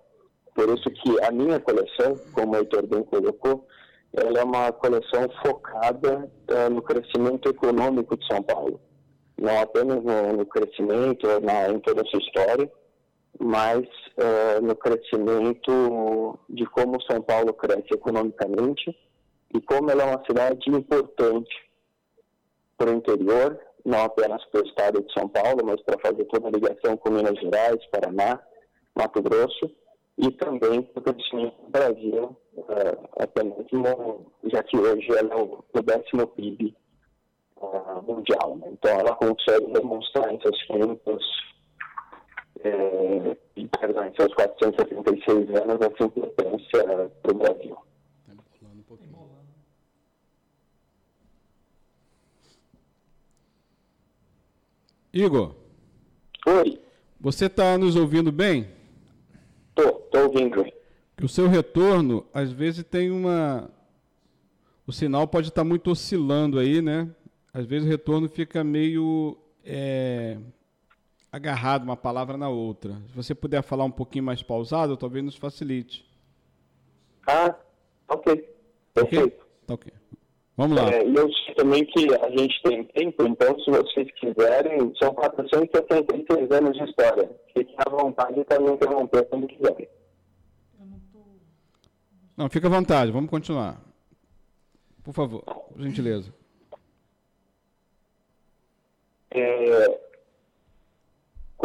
Por 0.55 0.69
isso 0.71 0.89
que 0.91 1.21
a 1.25 1.33
minha 1.33 1.59
coleção, 1.59 2.15
como 2.33 2.55
o 2.55 2.57
Heitor 2.57 2.87
bem 2.87 3.03
colocou, 3.03 3.67
ela 4.13 4.39
é 4.39 4.45
uma 4.45 4.73
coleção 4.73 5.29
focada 5.45 6.31
uh, 6.49 6.73
no 6.73 6.81
crescimento 6.81 7.49
econômico 7.51 8.17
de 8.17 8.27
São 8.27 8.43
Paulo. 8.43 8.81
Não 9.39 9.61
apenas 9.61 10.03
no, 10.03 10.39
no 10.39 10.47
crescimento, 10.47 11.27
na, 11.43 11.69
em 11.69 11.79
toda 11.81 12.01
a 12.01 12.05
sua 12.07 12.21
história, 12.21 12.71
mas 13.41 13.81
uh, 13.81 14.63
no 14.63 14.75
crescimento 14.77 16.39
de 16.49 16.65
como 16.67 17.01
São 17.03 17.21
Paulo 17.21 17.53
cresce 17.55 17.93
economicamente 17.93 18.97
e 19.55 19.61
como 19.61 19.91
ela 19.91 20.03
é 20.03 20.07
uma 20.07 20.25
cidade 20.27 20.71
importante 20.71 21.55
para 22.77 22.91
o 22.91 22.95
interior, 22.95 23.59
não 23.85 24.03
apenas 24.03 24.45
para 24.47 24.63
o 24.63 24.67
estado 24.67 25.03
de 25.03 25.13
São 25.13 25.29
Paulo, 25.29 25.65
mas 25.65 25.81
para 25.83 25.99
fazer 26.01 26.25
toda 26.27 26.49
a 26.49 26.51
ligação 26.51 26.97
com 26.97 27.11
Minas 27.11 27.39
Gerais, 27.41 27.79
Paraná, 27.91 28.41
Mato 28.95 29.23
Grosso 29.23 29.71
e 30.19 30.31
também 30.33 30.83
para 30.83 31.01
o 31.01 31.15
crescimento 31.15 31.57
do 31.63 31.71
Brasil, 31.71 32.37
uh, 32.57 33.09
até 33.19 33.45
mesmo, 33.45 34.33
já 34.45 34.63
que 34.63 34.77
hoje 34.77 35.07
ela 35.11 35.35
é 35.35 35.37
o, 35.37 35.83
décimo 35.83 36.27
PIB 36.29 36.75
uh, 37.59 38.03
mundial. 38.03 38.57
Né? 38.57 38.69
Então 38.73 38.99
ela 38.99 39.15
consegue 39.15 39.73
demonstrar 39.73 40.33
em 40.33 40.41
seus 40.41 40.59
é, 42.65 43.37
perdão, 43.79 44.07
em 44.07 44.15
seus 44.15 44.33
476 44.35 45.51
anos, 45.51 45.81
essa 45.81 46.05
importância 46.05 47.11
para 47.23 47.33
o 47.33 47.35
Brasil. 47.35 47.77
Igor. 55.13 55.55
Oi. 56.47 56.79
Você 57.19 57.47
está 57.47 57.79
nos 57.79 57.97
ouvindo 57.97 58.31
bem? 58.31 58.69
Estou, 59.71 60.03
estou 60.05 60.23
ouvindo. 60.25 60.67
O 61.23 61.29
seu 61.29 61.49
retorno, 61.49 62.27
às 62.35 62.53
vezes, 62.53 62.85
tem 62.85 63.11
uma. 63.11 63.71
O 64.87 64.93
sinal 64.93 65.27
pode 65.27 65.49
estar 65.49 65.63
tá 65.63 65.69
muito 65.69 65.91
oscilando 65.91 66.59
aí, 66.59 66.83
né? 66.83 67.09
Às 67.53 67.65
vezes 67.65 67.87
o 67.87 67.91
retorno 67.91 68.29
fica 68.29 68.63
meio. 68.63 69.39
É 69.65 70.37
agarrado 71.31 71.85
uma 71.85 71.97
palavra 71.97 72.37
na 72.37 72.49
outra. 72.49 72.95
Se 73.09 73.15
você 73.15 73.35
puder 73.35 73.63
falar 73.63 73.85
um 73.85 73.91
pouquinho 73.91 74.25
mais 74.25 74.43
pausado, 74.43 74.97
talvez 74.97 75.25
nos 75.25 75.37
facilite. 75.37 76.05
Ah, 77.27 77.55
ok. 78.09 78.49
Perfeito. 78.95 79.47
Tá 79.67 79.75
ok. 79.75 79.93
Vamos 80.57 80.79
lá. 80.79 80.91
É, 80.91 81.07
e 81.07 81.15
eu 81.15 81.31
sei 81.31 81.55
também 81.55 81.85
que 81.85 82.07
a 82.15 82.31
gente 82.31 82.63
tem 82.63 82.85
tempo, 82.85 83.27
então 83.27 83.59
se 83.61 83.71
vocês 83.71 84.11
quiserem, 84.13 84.93
são 84.99 85.13
476 85.15 86.51
anos 86.51 86.77
de 86.79 86.85
história. 86.85 87.31
Fiquem 87.53 87.75
à 87.77 87.91
vontade 87.91 88.43
para 88.45 88.61
me 88.61 88.71
interromper 88.71 89.29
quando 89.29 89.47
quiserem. 89.47 89.87
Não, 92.37 92.49
fica 92.49 92.69
à 92.69 92.71
vontade, 92.71 93.11
vamos 93.11 93.31
continuar. 93.31 93.81
Por 95.03 95.13
favor, 95.13 95.43
por 95.43 95.83
gentileza. 95.83 96.33
É, 99.31 100.06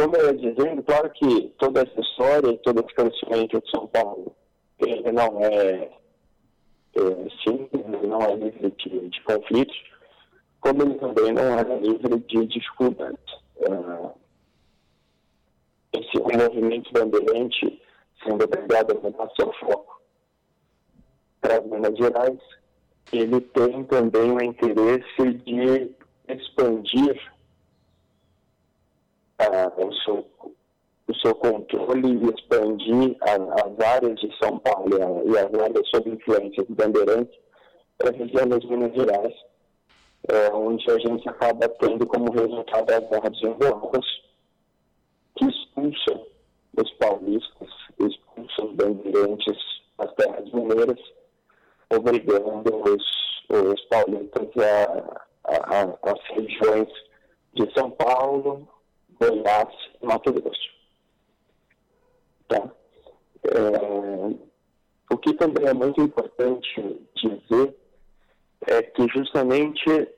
como 0.02 0.16
eu 0.16 0.26
ia 0.26 0.34
dizendo, 0.34 0.82
claro 0.82 1.10
que 1.12 1.54
toda 1.60 1.82
essa 1.82 2.02
história 2.02 2.58
todo 2.58 2.82
esse 2.82 2.96
crescimento 2.96 3.62
de 3.62 3.70
São 3.70 3.86
Paulo, 3.88 4.36
ele 4.80 5.12
não 5.12 5.40
é, 5.46 5.92
é 6.96 7.30
simples, 7.46 7.86
não 8.08 8.20
é 8.22 8.36
livre 8.36 8.72
de, 8.72 9.10
de, 9.10 9.22
conflitos, 9.22 9.78
como 10.60 10.82
ele 10.82 10.96
também 10.96 11.32
não 11.34 11.60
é 11.60 11.80
livre 11.80 12.20
de 12.20 12.48
dificuldades. 12.48 13.34
Uh, 13.58 14.12
esse 15.94 16.18
movimento 16.18 16.92
bandeirante 16.94 17.80
sendo 18.24 18.44
obrigado 18.44 18.98
a 18.98 19.02
mudar 19.02 19.30
seu 19.40 19.54
foco 19.54 20.02
para 21.42 21.60
as 21.60 21.66
Minas 21.66 21.96
Gerais, 21.96 22.40
ele 23.14 23.40
tem 23.40 23.84
também 23.84 24.32
o 24.32 24.42
interesse 24.42 25.34
de 25.46 25.92
expandir 26.28 27.31
o, 29.78 29.94
seu, 30.04 30.26
o 31.08 31.16
seu 31.16 31.36
controle 31.36 32.08
e 32.08 32.30
expandir 32.30 33.18
a, 33.22 33.66
as 33.66 33.80
áreas 33.80 34.20
de 34.20 34.38
São 34.42 34.60
Paulo 34.60 34.90
e 35.26 35.38
as 35.38 35.54
áreas 35.54 35.90
sob 35.90 36.10
influência 36.10 36.64
do 36.64 36.76
Bandeirantes 36.76 37.40
para 37.98 38.10
a 38.10 38.14
região 38.14 38.48
das 38.48 38.64
Minas 38.66 38.94
Gerais, 38.94 39.34
é, 40.30 40.54
onde 40.54 40.90
a 40.90 41.00
gente 41.00 41.28
acaba 41.30 41.68
tendo 41.70 42.06
como 42.08 42.32
resultado 42.32 42.90
as 42.92 43.10
guerras 43.10 43.32
desenvolvidas 43.40 44.06
que 45.36 45.46
expulsam 45.46 46.26
os 46.78 46.92
paulistas, 46.94 47.70
expulsam 48.00 48.66
os 48.66 48.76
bandeirantes 48.76 49.58
das 49.98 50.14
terras 50.16 50.52
mineiras, 50.52 51.00
obrigando 51.94 52.76
os, 52.84 53.04
os 53.50 53.82
paulistas 53.86 54.48
a, 54.58 55.22
a, 55.44 55.82
a, 55.82 56.12
as 56.12 56.20
regiões 56.36 56.88
de 57.54 57.72
São 57.74 57.92
Paulo, 57.92 58.68
Goiás 59.22 59.74
e 60.02 60.06
Mato 60.06 60.34
Grosso. 60.34 60.72
Tá? 62.48 62.72
É, 63.44 65.14
o 65.14 65.18
que 65.18 65.34
também 65.34 65.68
é 65.68 65.74
muito 65.74 66.02
importante 66.02 67.00
dizer 67.16 67.76
é 68.68 68.82
que 68.82 69.08
justamente 69.10 70.10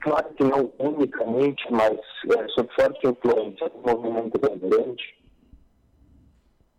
claro 0.00 0.28
que 0.34 0.44
não 0.44 0.72
unicamente, 0.78 1.64
mas 1.70 1.98
é, 2.36 2.48
sob 2.48 2.68
forte 2.74 3.06
influência 3.06 3.68
do 3.70 3.78
movimento 3.78 4.38
bandeirante, 4.38 5.16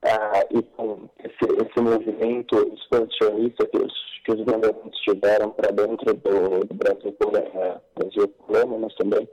ah, 0.04 0.46
e 0.52 0.62
com 0.62 1.10
esse, 1.20 1.54
esse 1.54 1.82
movimento 1.82 2.74
expansionista 2.74 3.66
que 3.68 3.78
os, 3.78 3.94
que 4.24 4.32
os 4.32 4.42
bandeirantes 4.46 5.00
tiveram 5.02 5.52
para 5.52 5.72
dentro 5.72 6.14
do, 6.14 6.66
do 6.66 6.74
Brasil, 6.74 7.18
é, 7.36 7.82
Brasil 8.00 8.28
colônia, 8.30 8.80
mas 8.80 8.96
também 8.96 9.28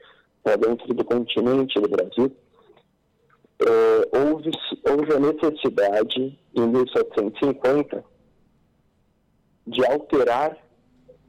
para 0.44 0.56
dentro 0.56 0.92
do 0.92 1.04
continente 1.04 1.80
do 1.80 1.88
Brasil, 1.88 2.30
é, 3.60 4.18
houve, 4.18 4.50
houve 4.86 5.14
a 5.14 5.18
necessidade, 5.18 6.38
em 6.54 6.68
1750, 6.68 8.04
de 9.66 9.86
alterar 9.86 10.58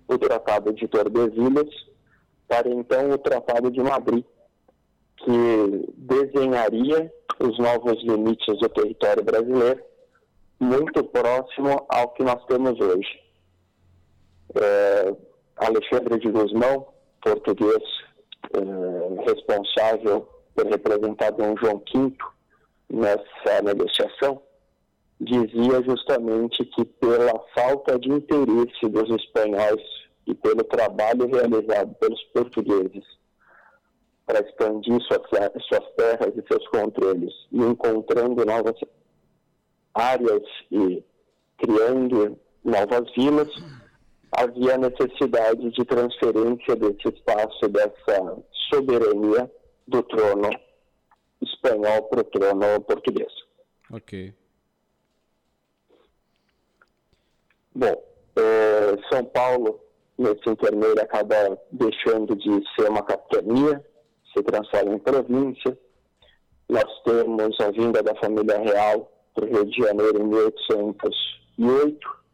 o 0.08 0.18
Tratado 0.18 0.74
de 0.74 0.86
Tordesilhas 0.88 1.70
para 2.48 2.70
então 2.70 3.10
o 3.10 3.18
Tratado 3.18 3.72
de 3.72 3.82
Madrid, 3.82 4.26
que 5.18 5.94
desenharia 5.96 7.12
os 7.40 7.58
novos 7.58 8.04
limites 8.04 8.60
do 8.60 8.70
território 8.70 9.24
brasileiro, 9.24 9.82
muito 10.60 11.04
próximo 11.06 11.86
ao 11.90 12.10
que 12.10 12.24
nós 12.24 12.44
temos 12.46 12.80
hoje. 12.80 13.24
É, 14.56 15.16
Alexandre 15.56 16.20
de 16.20 16.30
Guzmão, 16.30 16.88
português 17.22 17.84
é, 18.54 19.32
responsável 19.32 20.28
por 20.54 20.66
representar 20.68 21.32
Dom 21.32 21.56
João 21.58 21.82
V 21.94 22.14
nessa 22.90 23.62
negociação, 23.64 24.42
dizia 25.20 25.82
justamente 25.84 26.64
que 26.66 26.86
pela 26.86 27.40
falta 27.54 27.98
de 28.00 28.10
interesse 28.10 28.88
dos 28.88 29.10
espanhóis 29.22 29.84
e 30.28 30.34
pelo 30.34 30.64
trabalho 30.64 31.28
realizado 31.28 31.94
pelos 31.96 32.22
portugueses 32.34 33.04
para 34.26 34.40
expandir 34.40 35.00
suas, 35.02 35.22
suas 35.68 35.86
terras 35.96 36.34
e 36.36 36.44
seus 36.48 36.68
controles 36.70 37.34
e 37.52 37.60
encontrando 37.60 38.44
novas 38.46 38.76
áreas 39.94 40.44
e 40.72 41.04
criando 41.58 42.38
novas 42.64 43.12
vilas, 43.16 43.50
havia 44.32 44.78
necessidade 44.78 45.72
de 45.72 45.86
transferência 45.86 46.76
desse 46.76 47.08
espaço, 47.08 47.68
dessa 47.70 48.38
soberania 48.70 49.52
do 49.88 50.04
trono 50.04 50.50
espanhol 51.42 52.04
para 52.04 52.22
o 52.22 52.24
trono 52.24 52.80
português. 52.82 53.32
Ok. 53.92 54.34
Bom, 57.74 58.04
é, 58.38 58.96
São 59.12 59.26
Paulo, 59.26 59.82
nesse 60.18 60.50
intermeio, 60.50 61.00
acaba 61.02 61.60
deixando 61.72 62.36
de 62.36 62.64
ser 62.76 62.90
uma 62.90 63.04
capitania, 63.04 63.86
se 64.34 64.42
transforma 64.44 64.96
em 64.96 65.00
província. 65.00 65.78
Nós 66.68 67.04
temos 67.04 67.60
a 67.60 67.70
vinda 67.72 68.02
da 68.02 68.16
família 68.16 68.58
real 68.60 69.12
para 69.34 69.46
o 69.46 69.48
Rio 69.48 69.66
de 69.66 69.82
Janeiro 69.82 70.22
em 70.22 70.26
1808 70.26 72.25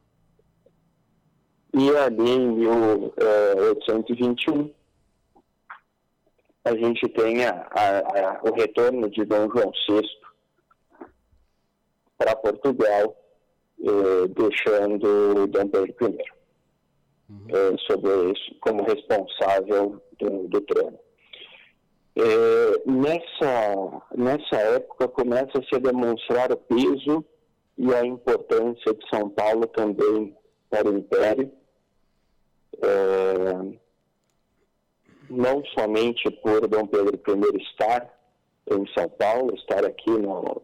e 1.74 1.90
ali 1.96 2.30
em 2.30 2.52
1821 2.52 4.70
a 6.64 6.76
gente 6.76 7.08
tem 7.10 7.44
a, 7.46 7.68
a, 7.72 8.00
a, 8.00 8.40
o 8.44 8.54
retorno 8.54 9.10
de 9.10 9.26
Dom 9.26 9.50
João 9.50 9.72
VI 9.90 10.08
para 12.18 12.36
Portugal, 12.36 13.16
eh, 13.80 14.28
deixando 14.28 15.48
Dom 15.48 15.68
Pedro 15.70 15.96
I 16.02 16.06
uhum. 17.30 17.48
eh, 17.50 17.76
sobre 17.88 18.32
isso, 18.32 18.56
como 18.62 18.84
responsável 18.84 20.00
do, 20.20 20.48
do 20.50 20.62
trono. 20.62 21.00
É, 22.14 22.82
nessa, 22.86 24.02
nessa 24.16 24.58
época 24.58 25.08
começa 25.08 25.58
a 25.58 25.80
demonstrar 25.80 26.52
o 26.52 26.58
peso 26.58 27.26
e 27.78 27.94
a 27.94 28.06
importância 28.06 28.94
de 28.94 29.10
São 29.10 29.30
Paulo 29.30 29.66
também 29.68 30.36
para 30.70 30.90
o 30.90 30.98
Império, 30.98 31.50
é, 32.82 33.80
não 35.30 35.64
somente 35.66 36.30
por 36.42 36.68
Dom 36.68 36.86
Pedro 36.88 37.16
I 37.16 37.64
estar 37.64 38.14
em 38.70 38.86
São 38.94 39.10
Paulo, 39.10 39.56
estar 39.56 39.86
aqui 39.86 40.12
no, 40.12 40.62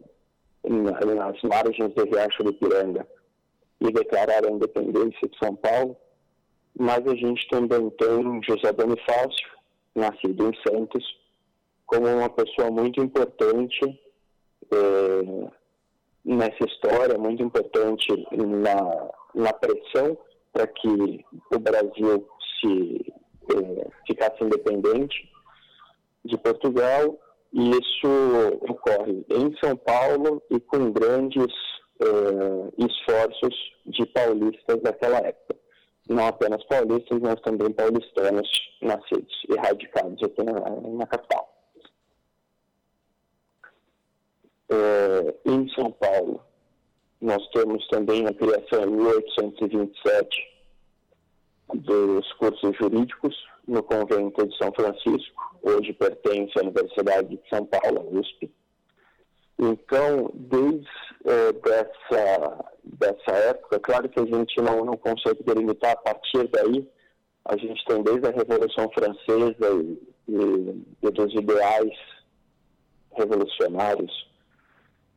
nas 0.64 1.42
margens 1.42 1.94
do 1.94 2.04
Riacho 2.04 2.42
do 2.44 2.52
Piranga 2.54 3.06
e 3.80 3.92
declarar 3.92 4.44
a 4.44 4.50
independência 4.50 5.28
de 5.28 5.38
São 5.38 5.54
Paulo, 5.56 5.96
mas 6.78 7.06
a 7.06 7.14
gente 7.14 7.48
também 7.48 7.90
tem 7.90 8.42
José 8.42 8.72
Bonifácio, 8.72 9.48
nascido 9.94 10.48
em 10.48 10.52
Santos, 10.68 11.04
como 11.86 12.06
uma 12.06 12.28
pessoa 12.28 12.70
muito 12.70 13.02
importante 13.02 14.00
é, 14.70 15.50
nessa 16.24 16.64
história, 16.64 17.18
muito 17.18 17.42
importante 17.42 18.06
na, 18.32 19.10
na 19.34 19.52
pressão 19.52 20.16
para 20.58 20.66
que 20.66 21.24
o 21.54 21.58
Brasil 21.60 22.28
se 22.58 23.12
é, 23.54 23.90
ficasse 24.08 24.42
independente 24.42 25.30
de 26.24 26.36
Portugal 26.36 27.16
e 27.52 27.70
isso 27.70 28.08
ocorre 28.68 29.24
em 29.30 29.56
São 29.62 29.76
Paulo 29.76 30.42
e 30.50 30.58
com 30.58 30.90
grandes 30.90 31.46
é, 32.00 32.84
esforços 32.84 33.54
de 33.86 34.04
paulistas 34.06 34.82
daquela 34.82 35.18
época. 35.18 35.56
Não 36.08 36.26
apenas 36.26 36.64
paulistas, 36.64 37.20
mas 37.20 37.40
também 37.42 37.70
paulistanos 37.70 38.48
nascidos 38.82 39.44
e 39.48 39.54
radicados 39.56 40.20
aqui 40.24 40.42
na, 40.42 40.58
na 40.90 41.06
capital. 41.06 41.54
É, 44.70 45.34
em 45.46 45.68
São 45.68 45.92
Paulo, 45.92 46.42
nós 47.20 47.46
temos 47.50 47.86
também 47.88 48.26
a 48.26 48.34
criação 48.34 48.84
em 48.84 48.90
1827 48.90 50.28
dos 51.74 52.32
cursos 52.34 52.76
jurídicos 52.76 53.36
no 53.66 53.82
convento 53.82 54.46
de 54.46 54.56
São 54.56 54.72
Francisco, 54.72 55.58
hoje 55.62 55.92
pertence 55.92 56.52
à 56.58 56.62
Universidade 56.62 57.28
de 57.28 57.48
São 57.50 57.66
Paulo, 57.66 58.18
USP. 58.18 58.50
Então, 59.58 60.30
desde 60.34 60.88
é, 61.26 61.52
dessa, 61.52 62.64
dessa 62.84 63.36
época, 63.50 63.80
claro 63.80 64.08
que 64.08 64.20
a 64.20 64.24
gente 64.24 64.56
não, 64.62 64.84
não 64.84 64.96
consegue 64.96 65.42
delimitar 65.42 65.92
a 65.92 65.96
partir 65.96 66.48
daí, 66.48 66.88
a 67.44 67.56
gente 67.56 67.84
tem 67.84 68.02
desde 68.02 68.26
a 68.26 68.30
Revolução 68.30 68.88
Francesa 68.96 69.82
e, 69.82 69.98
e, 70.28 70.86
e 71.02 71.10
dos 71.10 71.34
ideais 71.34 71.98
revolucionários 73.16 74.28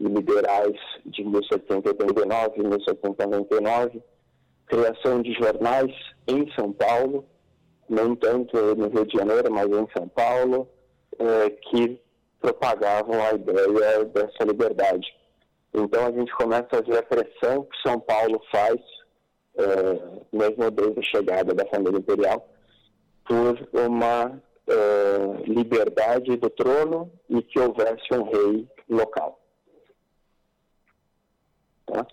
e 0.02 0.08
liberais 0.08 0.78
de 1.06 1.24
1789 1.24 2.60
e 2.60 2.64
1799, 2.64 4.04
criação 4.66 5.22
de 5.22 5.34
jornais 5.34 5.94
em 6.28 6.52
São 6.54 6.72
Paulo, 6.74 7.24
não 7.88 8.16
tanto 8.16 8.58
no 8.76 8.88
Rio 8.90 9.06
de 9.06 9.18
Janeiro, 9.18 9.52
mas 9.52 9.68
em 9.68 9.88
São 9.96 10.08
Paulo, 10.08 10.68
é, 11.20 11.50
que 11.50 12.02
propagavam 12.40 13.22
a 13.22 13.34
ideia 13.34 14.06
dessa 14.06 14.44
liberdade. 14.44 15.08
Então 15.74 16.08
a 16.08 16.12
gente 16.12 16.34
começa 16.36 16.70
a 16.72 16.82
ver 16.82 16.98
a 16.98 17.04
pressão 17.04 17.64
que 17.64 17.88
São 17.88 18.00
Paulo 18.00 18.42
faz, 18.52 18.80
é, 19.56 20.00
mesmo 20.34 20.72
desde 20.72 21.00
a 21.00 21.04
chegada 21.04 21.54
da 21.54 21.66
família 21.68 22.00
imperial, 22.00 22.50
por 23.28 23.70
uma 23.74 24.42
é, 24.68 25.44
liberdade 25.48 26.36
do 26.38 26.50
trono 26.50 27.12
e 27.30 27.42
que 27.44 27.60
houvesse 27.60 28.14
um 28.14 28.24
rei 28.24 28.68
local. 28.90 29.41
Tá? 31.92 32.08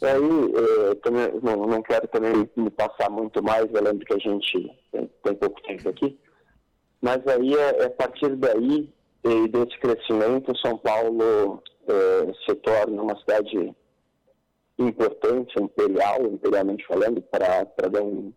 E 0.00 0.06
aí, 0.06 0.94
também, 1.02 1.40
não, 1.42 1.66
não, 1.66 1.82
quero 1.82 2.08
também 2.08 2.50
me 2.56 2.70
passar 2.70 3.08
muito 3.08 3.42
mais, 3.42 3.72
eu 3.72 3.82
lembro 3.82 4.04
que 4.04 4.14
a 4.14 4.18
gente 4.18 4.80
tem, 4.90 5.10
tem 5.22 5.34
pouco 5.34 5.62
tempo 5.62 5.88
aqui, 5.88 6.18
mas 7.00 7.24
aí 7.26 7.54
é, 7.54 7.82
é 7.82 7.86
a 7.86 7.90
partir 7.90 8.34
daí 8.36 8.92
e 9.24 9.48
desse 9.48 9.78
crescimento, 9.78 10.56
São 10.58 10.76
Paulo 10.78 11.62
é, 11.86 12.32
se 12.44 12.54
torna 12.56 13.02
uma 13.02 13.16
cidade 13.18 13.74
importante, 14.78 15.60
imperial, 15.60 16.22
imperialmente 16.22 16.84
falando, 16.86 17.22
para 17.22 17.88
Dom, 17.88 18.32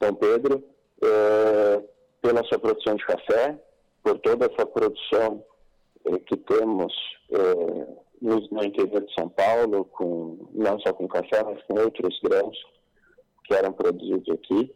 Dom 0.00 0.14
Pedro, 0.14 0.64
é, 1.02 1.82
pela 2.22 2.42
sua 2.44 2.58
produção 2.58 2.94
de 2.94 3.04
café, 3.04 3.58
por 4.02 4.18
toda 4.20 4.46
essa 4.46 4.64
produção 4.64 5.44
é, 6.06 6.18
que 6.20 6.36
temos 6.38 6.92
no, 8.20 8.64
interior 8.64 9.04
de 9.04 9.14
São 9.14 9.28
Paulo, 9.28 9.84
com, 9.86 10.48
não 10.52 10.78
só 10.80 10.92
com 10.92 11.08
café, 11.08 11.42
mas 11.42 11.62
com 11.64 11.80
outros 11.80 12.18
grãos 12.22 12.56
que 13.44 13.54
eram 13.54 13.72
produzidos 13.72 14.28
aqui, 14.34 14.74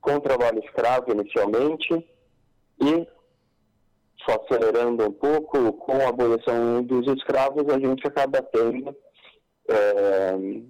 com 0.00 0.20
trabalho 0.20 0.62
escravo 0.64 1.12
inicialmente, 1.12 1.94
e, 2.80 3.06
só 4.24 4.40
acelerando 4.42 5.08
um 5.08 5.12
pouco, 5.12 5.72
com 5.72 5.96
a 6.00 6.08
abolição 6.08 6.82
dos 6.82 7.06
escravos, 7.16 7.68
a 7.68 7.78
gente 7.78 8.06
acaba 8.06 8.42
tendo 8.42 8.96
é, 9.68 10.62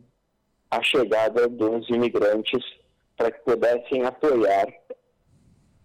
a 0.71 0.83
chegada 0.83 1.49
dos 1.49 1.89
imigrantes 1.89 2.65
para 3.17 3.31
que 3.31 3.41
pudessem 3.41 4.05
apoiar 4.05 4.67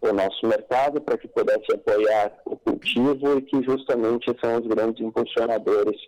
o 0.02 0.14
nosso 0.14 0.46
mercado, 0.46 1.02
para 1.02 1.18
que 1.18 1.28
pudesse 1.28 1.74
apoiar 1.74 2.32
o 2.46 2.56
cultivo 2.58 3.38
e 3.38 3.42
que 3.42 3.64
justamente 3.64 4.36
são 4.44 4.60
os 4.60 4.68
grandes 4.68 5.04
impulsionadores 5.04 6.00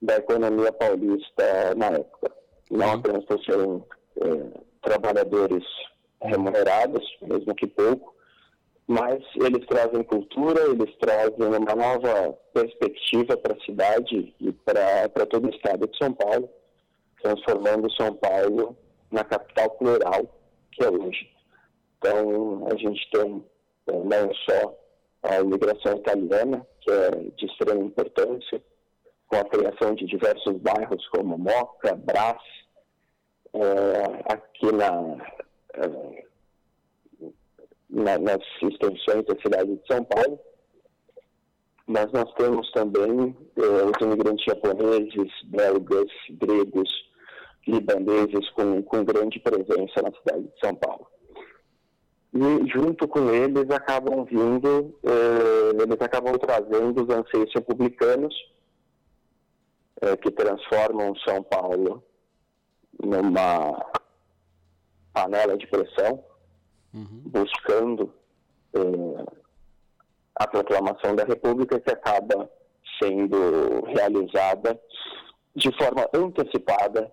da 0.00 0.16
economia 0.16 0.72
paulista 0.72 1.74
na 1.76 1.86
época. 1.86 2.32
Não 2.70 2.92
apenas 2.92 3.24
por 3.24 3.42
serem 3.44 3.82
é, 4.20 4.60
trabalhadores 4.82 5.64
remunerados, 6.22 7.04
mesmo 7.22 7.54
que 7.54 7.66
pouco, 7.66 8.14
mas 8.86 9.22
eles 9.34 9.66
trazem 9.66 10.02
cultura, 10.04 10.60
eles 10.62 10.94
trazem 10.98 11.46
uma 11.46 11.74
nova 11.74 12.38
perspectiva 12.52 13.36
para 13.36 13.54
a 13.54 13.64
cidade 13.64 14.34
e 14.40 14.52
para 14.52 15.26
todo 15.28 15.46
o 15.46 15.50
estado 15.50 15.88
de 15.88 15.98
São 15.98 16.12
Paulo, 16.12 16.48
transformando 17.20 17.90
São 17.92 18.14
Paulo 18.14 18.76
na 19.10 19.24
capital 19.24 19.70
plural 19.70 20.24
que 20.72 20.84
é 20.84 20.90
hoje. 20.90 21.35
Então, 22.06 22.68
a 22.70 22.76
gente 22.76 23.10
tem 23.10 23.44
é, 23.88 23.92
não 23.92 24.32
só 24.34 24.78
a 25.24 25.40
imigração 25.40 25.96
italiana, 25.96 26.64
que 26.80 26.90
é 26.90 27.10
de 27.36 27.46
extrema 27.46 27.82
importância, 27.82 28.62
com 29.26 29.36
a 29.36 29.44
criação 29.44 29.92
de 29.96 30.06
diversos 30.06 30.56
bairros 30.58 31.04
como 31.08 31.36
Moca, 31.36 31.96
Brás, 31.96 32.40
é, 33.54 34.32
aqui 34.32 34.72
na, 34.72 35.16
é, 35.74 36.24
na, 37.90 38.18
nas 38.18 38.42
extensões 38.62 39.24
da 39.26 39.40
cidade 39.42 39.76
de 39.76 39.86
São 39.88 40.04
Paulo, 40.04 40.38
mas 41.88 42.10
nós 42.12 42.32
temos 42.34 42.70
também 42.70 43.36
os 43.56 44.06
imigrantes 44.06 44.44
japoneses, 44.44 45.32
belgas, 45.46 46.10
gregos, 46.30 46.88
libaneses 47.66 48.48
com, 48.50 48.80
com 48.82 49.04
grande 49.04 49.40
presença 49.40 50.02
na 50.02 50.12
cidade 50.12 50.44
de 50.44 50.60
São 50.60 50.74
Paulo. 50.76 51.15
E 52.36 52.68
junto 52.68 53.08
com 53.08 53.30
eles 53.30 53.70
acabam 53.70 54.24
vindo, 54.24 54.94
eh, 55.02 55.82
eles 55.82 56.00
acabam 56.02 56.36
trazendo 56.36 57.02
os 57.02 57.08
anseios 57.08 57.50
republicanos, 57.54 58.34
eh, 60.02 60.16
que 60.18 60.30
transformam 60.30 61.16
São 61.16 61.42
Paulo 61.42 62.04
numa 63.02 63.86
panela 65.14 65.56
de 65.56 65.66
pressão, 65.66 66.22
uhum. 66.92 67.22
buscando 67.24 68.12
eh, 68.74 69.24
a 70.34 70.46
proclamação 70.46 71.16
da 71.16 71.24
República, 71.24 71.80
que 71.80 71.90
acaba 71.90 72.50
sendo 73.02 73.82
realizada 73.86 74.78
de 75.54 75.74
forma 75.78 76.06
antecipada 76.12 77.10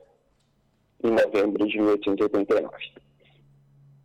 em 1.01 1.11
novembro 1.11 1.65
de 1.65 1.77
1889. 1.77 3.02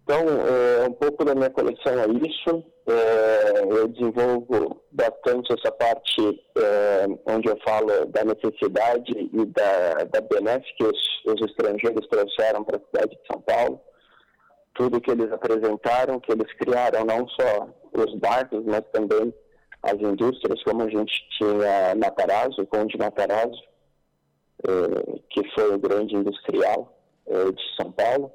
Então, 0.09 0.25
é, 0.27 0.89
um 0.89 0.93
pouco 0.93 1.23
da 1.23 1.35
minha 1.35 1.51
coleção 1.51 1.93
é 1.93 2.07
isso. 2.27 2.65
É, 2.87 3.63
eu 3.63 3.89
desenvolvo 3.89 4.81
bastante 4.91 5.53
essa 5.53 5.71
parte 5.71 6.43
é, 6.57 7.07
onde 7.27 7.47
eu 7.47 7.59
falo 7.63 8.07
da 8.07 8.25
necessidade 8.25 9.13
e 9.15 9.45
da, 9.45 10.05
da 10.05 10.21
benesse 10.23 10.65
que 10.79 10.85
os, 10.85 10.99
os 11.27 11.51
estrangeiros 11.51 12.09
trouxeram 12.09 12.65
para 12.65 12.79
a 12.79 12.87
cidade 12.87 13.19
de 13.21 13.27
São 13.31 13.39
Paulo. 13.43 13.79
Tudo 14.77 14.99
que 14.99 15.11
eles 15.11 15.31
apresentaram, 15.31 16.19
que 16.21 16.33
eles 16.33 16.51
criaram, 16.55 17.05
não 17.05 17.29
só 17.29 17.69
os 17.93 18.15
barcos, 18.19 18.65
mas 18.65 18.85
também 18.91 19.35
as 19.83 20.01
indústrias, 20.01 20.63
como 20.63 20.85
a 20.85 20.89
gente 20.89 21.13
tinha 21.37 21.95
Matarazzo, 21.97 22.63
o 22.63 22.67
Conde 22.67 22.97
Matarazzo, 22.97 23.63
é, 24.67 25.21
que 25.29 25.47
foi 25.51 25.75
o 25.75 25.79
grande 25.79 26.17
industrial 26.17 26.99
é, 27.27 27.53
de 27.53 27.77
São 27.77 27.93
Paulo 27.93 28.33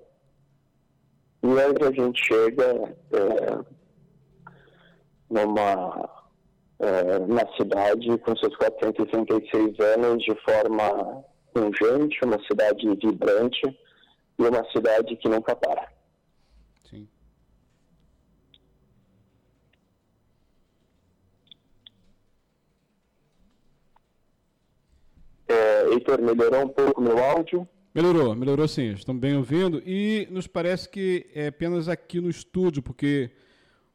e 1.44 1.60
aí 1.60 1.76
a 1.82 1.92
gente 1.92 2.26
chega 2.26 2.96
é, 3.12 3.66
numa, 5.30 6.10
é, 6.80 7.20
cidade 7.58 8.18
com 8.20 8.36
seus 8.38 8.56
466 8.56 9.78
anos 9.80 10.24
de 10.24 10.34
forma 10.44 11.26
pungente, 11.54 12.24
uma 12.24 12.42
cidade 12.46 12.88
vibrante 12.96 13.62
e 14.40 14.42
uma 14.42 14.64
cidade 14.72 15.18
que 15.18 15.28
nunca 15.28 15.54
para. 15.54 15.92
Sim. 16.90 17.10
É, 25.50 25.90
Heitor, 25.90 26.22
melhorou 26.22 26.62
um 26.62 26.70
pouco 26.70 27.02
meu 27.02 27.22
áudio? 27.22 27.68
Melhorou, 27.94 28.34
melhorou 28.34 28.68
sim, 28.68 28.92
estamos 28.94 29.22
bem 29.22 29.38
ouvindo 29.38 29.80
e 29.86 30.28
nos 30.32 30.48
parece 30.48 30.90
que 30.90 31.28
é 31.32 31.50
apenas 31.50 31.88
aqui 31.88 32.20
no 32.20 32.28
estúdio, 32.28 32.82
porque 32.82 33.30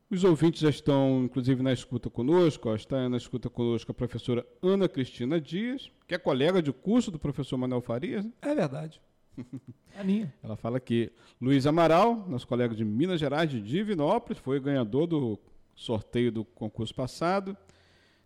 os 0.08 0.22
ouvintes 0.22 0.60
já 0.60 0.70
estão, 0.70 1.24
inclusive, 1.24 1.64
na 1.64 1.72
escuta 1.72 2.08
conosco, 2.08 2.68
ó, 2.68 2.76
está 2.76 3.08
na 3.08 3.16
escuta 3.16 3.50
conosco 3.50 3.90
a 3.90 3.94
professora 3.94 4.46
Ana 4.62 4.88
Cristina 4.88 5.40
Dias, 5.40 5.90
que 6.06 6.14
é 6.14 6.18
colega 6.18 6.62
de 6.62 6.72
curso 6.72 7.10
do 7.10 7.18
professor 7.18 7.56
Manuel 7.56 7.80
Farias. 7.80 8.24
Né? 8.24 8.30
É 8.40 8.54
verdade. 8.54 9.00
Aninha. 9.98 10.32
Ela 10.44 10.54
fala 10.54 10.78
que 10.78 11.10
Luiz 11.40 11.66
Amaral, 11.66 12.24
nosso 12.28 12.46
colega 12.46 12.76
de 12.76 12.84
Minas 12.84 13.18
Gerais, 13.18 13.50
de 13.50 13.60
Divinópolis, 13.60 14.40
foi 14.40 14.60
ganhador 14.60 15.08
do 15.08 15.36
sorteio 15.74 16.30
do 16.30 16.44
concurso 16.44 16.94
passado. 16.94 17.56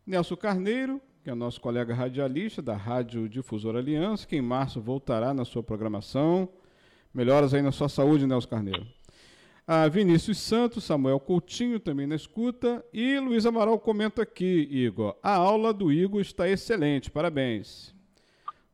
Nelson 0.07 0.37
Carneiro, 0.37 1.01
que 1.23 1.31
é 1.31 1.33
o 1.33 1.37
nosso 1.37 1.61
colega 1.61 1.95
radialista 1.95 2.61
da 2.61 2.75
Rádio 2.75 3.29
Difusora 3.29 3.79
Aliança, 3.79 4.27
que 4.27 4.35
em 4.35 4.43
março 4.43 4.81
voltará 4.81 5.33
na 5.33 5.45
sua 5.45 5.63
programação. 5.63 6.49
Melhoras 7.15 7.55
aí 7.55 7.63
na 7.63 7.71
sua 7.71 7.89
saúde, 7.89 8.27
Nelson 8.27 8.49
Carneiro. 8.49 8.85
A 9.65 9.87
Vinícius 9.87 10.39
Santos, 10.39 10.83
Samuel 10.83 11.21
Coutinho 11.21 11.79
também 11.79 12.09
na 12.09 12.17
escuta. 12.17 12.85
E 12.93 13.21
Luiz 13.21 13.47
Amaral 13.47 13.79
comenta 13.79 14.23
aqui, 14.23 14.67
Igor. 14.69 15.15
A 15.23 15.37
aula 15.37 15.73
do 15.73 15.93
Igor 15.93 16.21
está 16.21 16.49
excelente, 16.49 17.09
parabéns. 17.09 17.95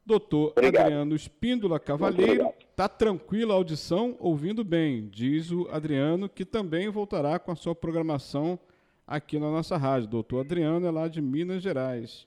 Doutor 0.06 0.52
Obrigado. 0.56 0.84
Adriano 0.87 1.14
Espíndola 1.14 1.78
Cavalheiro, 1.78 2.50
está 2.70 2.88
tranquila 2.88 3.52
a 3.52 3.56
audição, 3.56 4.16
ouvindo 4.18 4.64
bem, 4.64 5.06
diz 5.11 5.50
o 5.50 5.68
Adriano, 5.70 6.30
que 6.30 6.46
também 6.46 6.88
voltará 6.88 7.38
com 7.38 7.52
a 7.52 7.56
sua 7.56 7.74
programação 7.74 8.58
aqui 9.06 9.38
na 9.38 9.50
nossa 9.50 9.76
rádio. 9.76 10.08
Doutor 10.08 10.40
Adriano 10.40 10.87
é 10.87 10.90
lá 10.90 11.08
de 11.08 11.20
Minas 11.20 11.62
Gerais. 11.62 12.26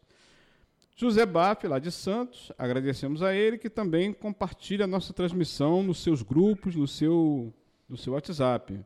José 1.01 1.25
Baff, 1.25 1.67
lá 1.67 1.79
de 1.79 1.91
Santos, 1.91 2.51
agradecemos 2.59 3.23
a 3.23 3.33
ele 3.33 3.57
que 3.57 3.71
também 3.71 4.13
compartilha 4.13 4.85
a 4.85 4.87
nossa 4.87 5.11
transmissão 5.11 5.81
nos 5.81 6.03
seus 6.03 6.21
grupos, 6.21 6.75
no 6.75 6.87
seu, 6.87 7.51
no 7.89 7.97
seu 7.97 8.13
WhatsApp. 8.13 8.79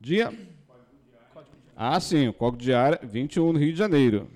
Dia? 0.00 0.32
Ah, 1.76 1.98
sim, 1.98 2.28
o 2.28 2.32
Código 2.32 2.62
Diário 2.62 2.98
21 3.02 3.52
no 3.52 3.58
Rio 3.58 3.72
de 3.72 3.78
Janeiro. 3.78 4.28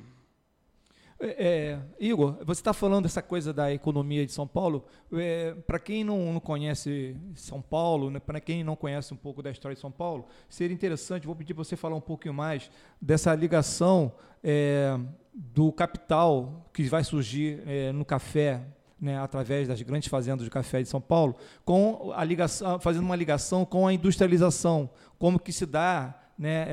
É, 1.21 1.27
é, 1.27 1.79
Igor, 2.01 2.37
você 2.45 2.61
está 2.61 2.73
falando 2.73 3.05
dessa 3.05 3.23
coisa 3.23 3.53
da 3.53 3.73
economia 3.73 4.27
de 4.27 4.33
São 4.33 4.47
Paulo. 4.47 4.85
É, 5.13 5.55
para 5.67 5.79
quem 5.79 6.03
não, 6.03 6.33
não, 6.33 6.41
conhece 6.41 7.17
São 7.35 7.63
Paulo, 7.63 8.11
né, 8.11 8.19
para 8.19 8.41
quem 8.41 8.65
não 8.65 8.75
conhece 8.75 9.15
um 9.15 9.17
pouco 9.17 9.41
da 9.43 9.51
história 9.51 9.75
de 9.75 9.81
São 9.81 9.91
Paulo, 9.91 10.27
seria 10.49 10.75
interessante, 10.75 11.27
vou 11.27 11.35
pedir 11.37 11.55
para 11.55 11.65
você 11.65 11.77
falar 11.77 11.97
um 11.97 12.01
pouquinho 12.01 12.35
mais 12.35 12.71
dessa 13.01 13.35
ligação 13.35 14.13
é, 14.43 14.99
do 15.33 15.73
capital 15.73 16.69
que 16.73 16.85
vai 16.85 17.05
surgir 17.05 17.63
é, 17.67 17.93
no 17.93 18.05
café, 18.05 18.63
né, 19.01 19.19
através 19.19 19.69
das 19.69 19.81
grandes 19.83 20.09
fazendas 20.09 20.45
de 20.45 20.51
café 20.51 20.83
de 20.83 20.89
São 20.89 21.01
Paulo, 21.01 21.37
com 21.65 22.13
a 22.15 22.25
ligação, 22.25 22.81
fazendo 22.81 23.05
uma 23.05 23.17
ligação 23.17 23.65
com 23.65 23.87
a 23.87 23.93
industrialização, 23.93 24.91
como 25.19 25.39
que 25.39 25.53
se 25.53 25.67
dá 25.67 26.28
né, 26.39 26.67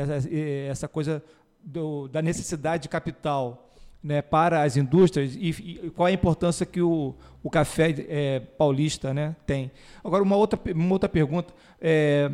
essa, 0.69 0.87
coisa 0.87 1.23
do, 1.63 2.07
da 2.07 2.21
necessidade 2.21 2.83
de 2.83 2.89
capital 2.89 3.69
né, 4.03 4.21
para 4.21 4.61
as 4.61 4.77
indústrias 4.77 5.35
e, 5.35 5.49
e, 5.49 5.89
qual 5.95 6.05
a 6.05 6.11
importância 6.11 6.65
que 6.65 6.81
o, 6.81 7.15
o 7.41 7.49
café 7.49 7.95
é, 8.07 8.39
paulista 8.39 9.13
né, 9.13 9.35
tem. 9.47 9.71
Agora, 10.03 10.21
uma 10.21 10.35
outra, 10.35 10.59
uma 10.71 10.93
outra 10.93 11.09
pergunta. 11.09 11.53
É, 11.81 12.31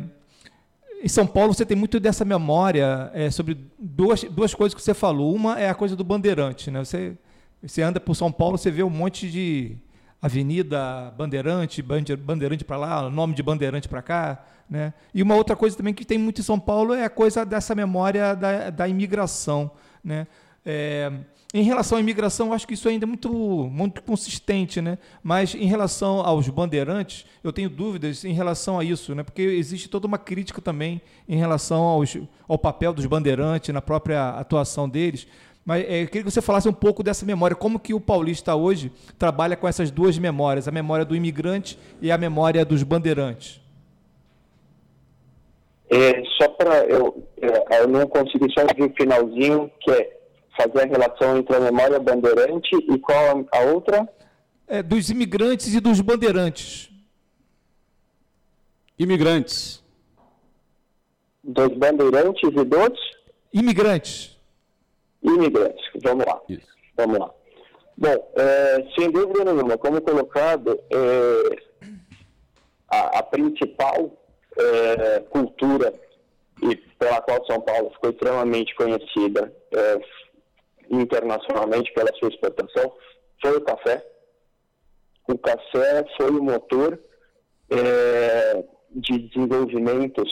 em 1.02 1.08
São 1.08 1.26
Paulo, 1.26 1.54
você 1.54 1.64
tem 1.64 1.76
muito 1.76 1.98
dessa 1.98 2.24
memória 2.24 3.10
é, 3.14 3.30
sobre 3.30 3.56
duas, 3.78 4.22
duas 4.22 4.54
coisas 4.54 4.74
que 4.74 4.82
você 4.82 4.94
falou. 4.94 5.34
Uma 5.34 5.58
é 5.58 5.68
a 5.68 5.74
coisa 5.74 5.96
do 5.96 6.04
bandeirante. 6.04 6.70
Né? 6.70 6.84
Você, 6.84 7.16
você 7.62 7.82
anda 7.82 7.98
por 7.98 8.14
São 8.14 8.30
Paulo, 8.30 8.58
você 8.58 8.70
vê 8.70 8.82
um 8.82 8.90
monte 8.90 9.30
de 9.30 9.76
avenida 10.20 11.12
bandeirante, 11.16 11.82
bandeirante 11.82 12.64
para 12.64 12.76
lá, 12.76 13.10
nome 13.10 13.34
de 13.34 13.42
bandeirante 13.42 13.88
para 13.88 14.00
cá. 14.00 14.44
Né? 14.72 14.94
E 15.12 15.22
uma 15.22 15.34
outra 15.34 15.54
coisa 15.54 15.76
também 15.76 15.92
que 15.92 16.02
tem 16.02 16.16
muito 16.16 16.40
em 16.40 16.42
São 16.42 16.58
Paulo 16.58 16.94
é 16.94 17.04
a 17.04 17.10
coisa 17.10 17.44
dessa 17.44 17.74
memória 17.74 18.34
da, 18.34 18.70
da 18.70 18.88
imigração. 18.88 19.70
Né? 20.02 20.26
É, 20.64 21.12
em 21.52 21.62
relação 21.62 21.98
à 21.98 22.00
imigração, 22.00 22.46
eu 22.46 22.52
acho 22.54 22.66
que 22.66 22.72
isso 22.72 22.88
ainda 22.88 23.04
é 23.04 23.06
muito, 23.06 23.30
muito 23.30 24.02
consistente, 24.02 24.80
né? 24.80 24.96
Mas 25.22 25.54
em 25.54 25.66
relação 25.66 26.20
aos 26.20 26.48
bandeirantes, 26.48 27.26
eu 27.44 27.52
tenho 27.52 27.68
dúvidas 27.68 28.24
em 28.24 28.32
relação 28.32 28.78
a 28.78 28.84
isso, 28.84 29.14
né? 29.14 29.22
Porque 29.22 29.42
existe 29.42 29.90
toda 29.90 30.06
uma 30.06 30.16
crítica 30.16 30.62
também 30.62 31.02
em 31.28 31.36
relação 31.36 31.82
aos, 31.82 32.16
ao 32.48 32.56
papel 32.56 32.94
dos 32.94 33.04
bandeirantes, 33.04 33.74
na 33.74 33.82
própria 33.82 34.30
atuação 34.30 34.88
deles. 34.88 35.26
Mas 35.66 35.84
é, 35.84 36.02
eu 36.02 36.06
queria 36.06 36.22
que 36.22 36.30
você 36.30 36.40
falasse 36.40 36.66
um 36.66 36.72
pouco 36.72 37.02
dessa 37.02 37.26
memória, 37.26 37.54
como 37.54 37.78
que 37.78 37.92
o 37.92 38.00
paulista 38.00 38.54
hoje 38.54 38.90
trabalha 39.18 39.54
com 39.54 39.68
essas 39.68 39.90
duas 39.90 40.16
memórias, 40.16 40.66
a 40.66 40.72
memória 40.72 41.04
do 41.04 41.14
imigrante 41.14 41.78
e 42.00 42.10
a 42.10 42.16
memória 42.16 42.64
dos 42.64 42.82
bandeirantes. 42.82 43.61
É, 45.92 46.24
só 46.38 46.48
para 46.48 46.86
eu, 46.86 47.22
eu 47.36 47.86
não 47.86 48.06
consegui 48.06 48.50
só 48.56 48.62
ouvir 48.62 48.90
o 48.90 48.96
finalzinho, 48.96 49.70
que 49.80 49.90
é 49.90 50.20
fazer 50.56 50.84
a 50.84 50.86
relação 50.86 51.36
entre 51.36 51.54
a 51.54 51.60
memória 51.60 51.98
bandeirante 51.98 52.74
e 52.76 52.98
qual 52.98 53.44
a 53.52 53.60
outra? 53.60 54.08
É, 54.66 54.82
dos 54.82 55.10
imigrantes 55.10 55.74
e 55.74 55.80
dos 55.80 56.00
bandeirantes. 56.00 56.90
Imigrantes. 58.98 59.82
Dos 61.44 61.76
bandeirantes 61.76 62.50
e 62.50 62.64
dos? 62.64 62.98
Imigrantes. 63.52 64.38
Imigrantes. 65.22 65.84
Vamos 66.02 66.24
lá. 66.24 66.40
Isso. 66.48 66.68
Vamos 66.96 67.18
lá. 67.18 67.30
Bom, 67.98 68.32
é, 68.36 68.86
sem 68.98 69.10
dúvida 69.10 69.44
nenhuma, 69.44 69.76
como 69.76 70.00
colocado, 70.00 70.78
é, 70.90 71.56
a, 72.88 73.18
a, 73.18 73.22
principal 73.22 74.10
é, 74.58 75.20
cultura 75.20 75.92
e 76.62 76.76
pela 76.76 77.20
qual 77.20 77.44
São 77.46 77.60
Paulo 77.60 77.90
ficou 77.90 78.10
extremamente 78.10 78.74
conhecida 78.74 79.52
é, 79.72 80.00
internacionalmente 80.90 81.92
pela 81.92 82.12
sua 82.14 82.28
exportação 82.28 82.92
foi 83.40 83.56
o 83.56 83.60
café. 83.60 84.06
O 85.28 85.36
café 85.38 86.04
foi 86.16 86.30
o 86.30 86.42
motor 86.42 86.98
é, 87.70 88.64
de 88.90 89.18
desenvolvimentos, 89.18 90.30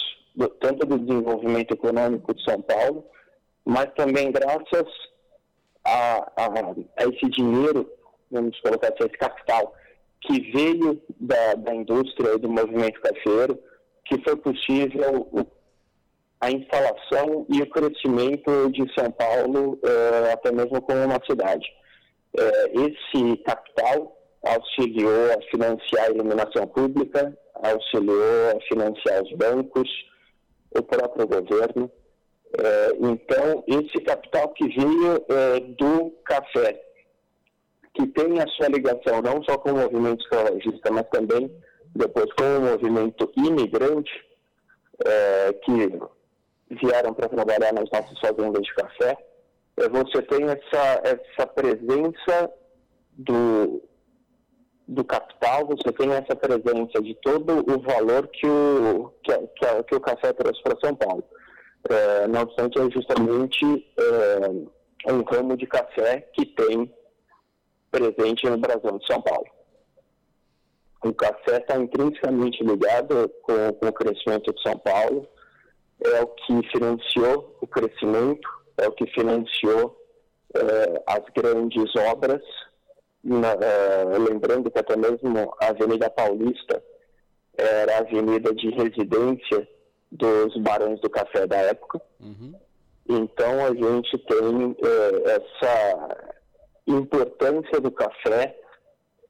tanto 0.61 0.87
do 0.87 0.99
desenvolvimento 0.99 1.73
econômico 1.73 2.35
de 2.35 2.45
São 2.45 2.61
Paulo, 2.63 3.05
mas 3.65 3.93
também 3.95 4.31
graças 4.31 4.89
a, 5.85 6.33
a, 6.37 6.47
a 6.97 7.05
esse 7.05 7.29
dinheiro, 7.31 7.91
vamos 8.31 8.59
colocar 8.61 8.89
assim, 8.89 9.07
esse 9.07 9.19
capital, 9.19 9.75
que 10.21 10.53
veio 10.53 11.01
da, 11.19 11.55
da 11.55 11.75
indústria 11.75 12.35
e 12.35 12.39
do 12.39 12.49
movimento 12.49 13.01
cafeiro, 13.01 13.59
que 14.11 14.21
foi 14.25 14.37
possível 14.37 15.29
a 16.41 16.51
instalação 16.51 17.47
e 17.49 17.63
o 17.63 17.71
crescimento 17.71 18.71
de 18.73 18.93
São 18.95 19.11
Paulo, 19.13 19.79
eh, 19.85 20.33
até 20.33 20.51
mesmo 20.51 20.83
como 20.83 21.05
uma 21.05 21.21
cidade. 21.25 21.67
Eh, 22.37 22.73
esse 22.75 23.37
capital 23.45 24.17
auxiliou 24.43 25.33
a 25.33 25.43
financiar 25.51 26.07
a 26.07 26.11
iluminação 26.11 26.67
pública, 26.67 27.37
auxiliou 27.55 28.57
a 28.57 28.61
financiar 28.69 29.23
os 29.23 29.33
bancos, 29.37 29.89
o 30.77 30.83
próprio 30.83 31.27
governo. 31.29 31.91
Eh, 32.59 32.93
então, 33.01 33.63
esse 33.69 34.03
capital 34.03 34.49
que 34.49 34.67
veio 34.69 35.25
do 35.77 36.11
café, 36.25 36.83
que 37.95 38.07
tem 38.09 38.41
a 38.41 38.47
sua 38.49 38.69
ligação 38.69 39.21
não 39.23 39.43
só 39.45 39.59
com 39.59 39.71
o 39.73 39.79
movimento 39.79 40.23
escravagista, 40.23 40.91
mas 40.91 41.07
também 41.11 41.51
depois 41.95 42.33
com 42.35 42.45
o 42.45 42.61
movimento 42.61 43.31
imigrante, 43.37 44.13
que 45.65 46.01
vieram 46.71 47.13
para 47.13 47.29
trabalhar 47.29 47.73
nas 47.73 47.91
nossas 47.91 48.19
fazendas 48.21 48.63
de 48.63 48.75
café, 48.75 49.17
é, 49.77 49.89
você 49.89 50.23
tem 50.23 50.45
essa, 50.45 51.01
essa 51.05 51.47
presença 51.47 52.53
do, 53.17 53.83
do 54.87 55.05
capital, 55.05 55.67
você 55.67 55.93
tem 55.93 56.13
essa 56.13 56.37
presença 56.37 57.01
de 57.03 57.15
todo 57.17 57.65
o 57.73 57.81
valor 57.81 58.29
que 58.29 58.47
o, 58.47 59.13
que, 59.23 59.33
que, 59.33 59.83
que 59.85 59.95
o 59.95 60.01
café 60.01 60.33
trouxe 60.33 60.63
para 60.63 60.81
São 60.81 60.95
Paulo. 60.95 61.25
É, 61.89 62.29
não 62.29 62.43
obstante, 62.43 62.79
é 62.79 62.91
justamente 62.91 63.65
é, 63.99 65.13
um 65.13 65.23
ramo 65.23 65.57
de 65.57 65.67
café 65.67 66.21
que 66.35 66.45
tem 66.45 66.95
presente 67.91 68.49
no 68.49 68.59
Brasil 68.59 68.99
de 68.99 69.07
São 69.07 69.21
Paulo. 69.23 69.47
O 71.03 71.15
café 71.15 71.57
está 71.59 71.79
intrinsecamente 71.79 72.63
ligado 72.63 73.31
com, 73.43 73.73
com 73.73 73.87
o 73.87 73.93
crescimento 73.93 74.53
de 74.53 74.63
São 74.63 74.77
Paulo, 74.79 75.27
é 76.05 76.23
o 76.23 76.27
que 76.27 76.69
financiou 76.71 77.57
o 77.61 77.67
crescimento, 77.67 78.49
é 78.77 78.87
o 78.87 78.93
que 78.93 79.07
financiou 79.07 79.97
é, 80.55 81.03
as 81.07 81.23
grandes 81.35 81.95
obras. 81.97 82.43
Na, 83.23 83.53
é, 83.53 84.19
lembrando 84.19 84.71
que 84.71 84.79
até 84.79 84.97
mesmo 84.97 85.55
a 85.61 85.69
Avenida 85.69 86.09
Paulista 86.09 86.83
era 87.57 87.97
a 87.97 88.01
avenida 88.01 88.55
de 88.55 88.71
residência 88.71 89.69
dos 90.11 90.57
barões 90.63 91.01
do 91.01 91.11
café 91.11 91.47
da 91.47 91.57
época. 91.57 92.01
Uhum. 92.19 92.55
Então 93.09 93.65
a 93.65 93.75
gente 93.75 94.19
tem 94.19 94.77
é, 94.83 95.33
essa 95.33 96.31
importância 96.87 97.81
do 97.81 97.91
café 97.91 98.57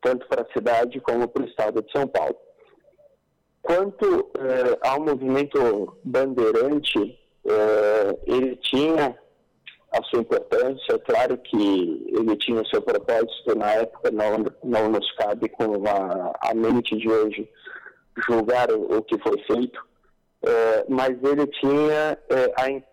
tanto 0.01 0.27
para 0.29 0.43
a 0.43 0.53
cidade 0.53 1.01
como 1.01 1.29
para 1.29 1.43
o 1.43 1.47
estado 1.47 1.83
de 1.83 1.93
São 1.93 2.07
Paulo. 2.07 2.37
Quanto 3.63 4.31
eh, 4.39 4.79
ao 4.83 5.01
movimento 5.01 5.99
bandeirante, 6.03 7.19
eh, 7.45 8.19
ele 8.27 8.57
tinha 8.57 9.19
a 9.93 10.03
sua 10.05 10.21
importância, 10.21 10.99
claro 11.01 11.37
que 11.37 12.07
ele 12.09 12.37
tinha 12.37 12.63
o 12.63 12.67
seu 12.67 12.81
propósito 12.81 13.57
na 13.57 13.73
época, 13.73 14.11
não, 14.11 14.45
não 14.63 14.89
nos 14.89 15.13
cabe 15.13 15.49
com 15.49 15.65
a, 15.87 16.51
a 16.51 16.55
mente 16.55 16.97
de 16.97 17.09
hoje 17.09 17.49
julgar 18.29 18.71
o, 18.73 18.99
o 18.99 19.03
que 19.03 19.19
foi 19.19 19.39
feito, 19.43 19.81
eh, 20.43 20.85
mas 20.89 21.11
ele 21.23 21.47
tinha 21.49 22.19
a, 22.57 22.91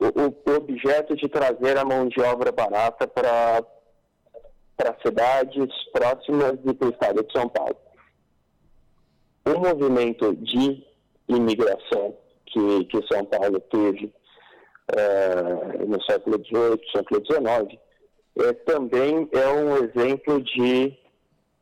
o, 0.00 0.50
o, 0.50 0.56
objeto 0.56 1.14
de 1.16 1.28
trazer 1.28 1.78
a 1.78 1.84
mão 1.84 2.08
de 2.08 2.20
obra 2.20 2.50
barata 2.50 3.06
para 3.06 3.62
cidades 5.04 5.68
próximas 5.92 6.58
e 6.64 6.74
para 6.74 6.88
o 6.88 6.90
estado 6.90 7.22
de 7.24 7.32
São 7.32 7.48
Paulo. 7.48 7.76
O 9.44 9.58
movimento 9.58 10.34
de 10.36 10.84
imigração 11.28 12.16
que, 12.46 12.84
que 12.86 13.06
São 13.12 13.24
Paulo 13.24 13.60
teve 13.60 14.12
é, 14.96 15.84
no 15.84 16.02
século 16.02 16.36
XVIII, 16.44 16.80
século 16.94 17.24
XIX, 17.24 17.80
é, 18.38 18.52
também 18.64 19.28
é 19.32 19.48
um 19.48 19.76
exemplo 19.84 20.40
de 20.42 20.96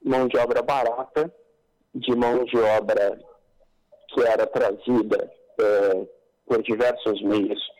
mão 0.02 0.26
de 0.28 0.36
obra 0.38 0.62
barata, 0.62 1.32
de 1.94 2.14
mão 2.14 2.44
de 2.44 2.56
obra 2.56 3.18
que 4.08 4.22
era 4.22 4.46
trazida 4.46 5.30
é, 5.60 6.06
por 6.46 6.62
diversos 6.62 7.20
meios 7.22 7.77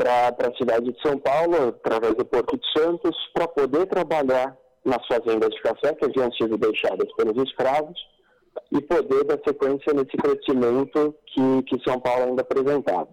para 0.00 0.48
a 0.48 0.56
cidade 0.56 0.90
de 0.90 1.02
São 1.02 1.18
Paulo, 1.18 1.68
através 1.68 2.14
do 2.14 2.24
Porto 2.24 2.56
de 2.56 2.80
Santos, 2.80 3.14
para 3.34 3.46
poder 3.46 3.86
trabalhar 3.86 4.56
nas 4.82 5.06
fazendas 5.06 5.50
de 5.50 5.60
café 5.60 5.94
que 5.94 6.06
haviam 6.06 6.32
sido 6.32 6.56
deixadas 6.56 7.12
pelos 7.16 7.36
escravos 7.46 7.98
e 8.72 8.80
poder 8.80 9.24
dar 9.24 9.38
sequência 9.46 9.92
nesse 9.92 10.16
crescimento 10.16 11.14
que, 11.26 11.62
que 11.64 11.84
São 11.86 12.00
Paulo 12.00 12.28
ainda 12.28 12.40
apresentava. 12.40 13.10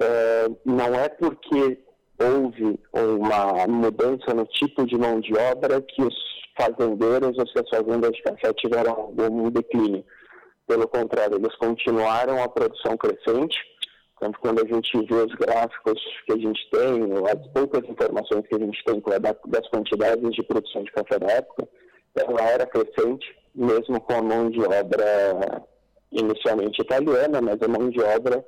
É, 0.00 0.48
não 0.64 0.92
é 0.94 1.08
porque 1.08 1.78
houve 2.20 2.80
uma 2.92 3.66
mudança 3.68 4.34
no 4.34 4.44
tipo 4.46 4.84
de 4.86 4.98
mão 4.98 5.20
de 5.20 5.32
obra 5.38 5.80
que 5.80 6.02
os 6.02 6.14
fazendeiros 6.58 7.38
ou 7.38 7.46
se 7.46 7.60
as 7.60 7.68
fazendas 7.70 8.10
de 8.10 8.22
café 8.24 8.52
tiveram 8.54 8.92
algum 8.92 9.48
declínio. 9.50 10.04
Pelo 10.66 10.88
contrário, 10.88 11.36
eles 11.36 11.54
continuaram 11.56 12.42
a 12.42 12.48
produção 12.48 12.96
crescente. 12.96 13.56
Tanto 14.20 14.38
quando 14.40 14.60
a 14.64 14.66
gente 14.66 14.90
vê 15.06 15.14
os 15.14 15.34
gráficos 15.34 16.00
que 16.26 16.32
a 16.32 16.36
gente 16.36 16.70
tem, 16.70 17.02
as 17.32 17.46
poucas 17.52 17.88
informações 17.88 18.46
que 18.48 18.54
a 18.54 18.58
gente 18.58 18.84
tem 18.84 19.02
das 19.46 19.68
quantidades 19.68 20.34
de 20.34 20.42
produção 20.42 20.82
de 20.82 20.92
café 20.92 21.18
da 21.18 21.32
época, 21.32 21.68
ela 22.16 22.42
era 22.42 22.66
crescente, 22.66 23.36
mesmo 23.54 24.00
com 24.00 24.14
a 24.14 24.22
mão 24.22 24.50
de 24.50 24.60
obra 24.60 25.62
inicialmente 26.10 26.82
italiana, 26.82 27.40
mas 27.40 27.62
a 27.62 27.68
mão 27.68 27.90
de 27.90 28.00
obra 28.00 28.44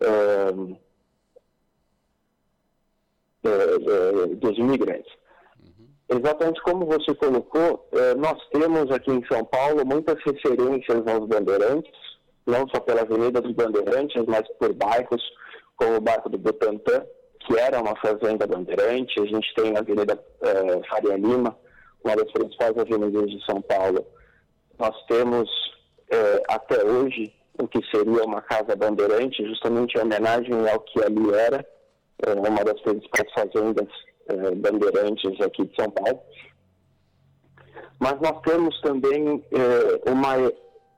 é, 0.00 0.54
é, 3.42 4.26
dos 4.36 4.58
imigrantes. 4.58 5.12
Exatamente 6.10 6.60
como 6.62 6.86
você 6.86 7.14
colocou, 7.14 7.88
eh, 7.92 8.14
nós 8.16 8.36
temos 8.48 8.90
aqui 8.90 9.12
em 9.12 9.24
São 9.26 9.44
Paulo 9.44 9.86
muitas 9.86 10.16
referências 10.24 11.06
aos 11.06 11.24
bandeirantes, 11.28 11.92
não 12.50 12.68
só 12.68 12.80
pela 12.80 13.02
Avenida 13.02 13.40
dos 13.40 13.52
Bandeirantes, 13.52 14.24
mas 14.26 14.46
por 14.58 14.72
bairros 14.74 15.22
como 15.76 15.96
o 15.96 16.00
bairro 16.00 16.28
do 16.28 16.38
Butantã, 16.38 17.04
que 17.40 17.58
era 17.58 17.80
uma 17.80 17.96
fazenda 17.96 18.46
bandeirante. 18.46 19.18
A 19.20 19.26
gente 19.26 19.54
tem 19.54 19.74
a 19.76 19.80
Avenida 19.80 20.22
eh, 20.42 20.80
Faria 20.88 21.16
Lima, 21.16 21.56
uma 22.04 22.16
das 22.16 22.30
principais 22.32 22.76
avenidas 22.76 23.30
de 23.30 23.44
São 23.46 23.62
Paulo. 23.62 24.06
Nós 24.78 24.94
temos 25.06 25.48
eh, 26.10 26.42
até 26.48 26.84
hoje 26.84 27.32
o 27.58 27.66
que 27.66 27.80
seria 27.90 28.24
uma 28.24 28.42
casa 28.42 28.76
bandeirante, 28.76 29.46
justamente 29.46 29.96
em 29.96 30.02
homenagem 30.02 30.68
ao 30.68 30.80
que 30.80 31.02
ali 31.02 31.34
era, 31.34 31.66
uma 32.36 32.64
das 32.64 32.80
principais 32.82 33.32
fazendas 33.32 33.88
eh, 34.28 34.54
bandeirantes 34.54 35.40
aqui 35.40 35.64
de 35.64 35.74
São 35.76 35.90
Paulo. 35.90 36.20
Mas 37.98 38.20
nós 38.20 38.40
temos 38.42 38.78
também 38.80 39.44
eh, 39.52 40.10
uma 40.10 40.36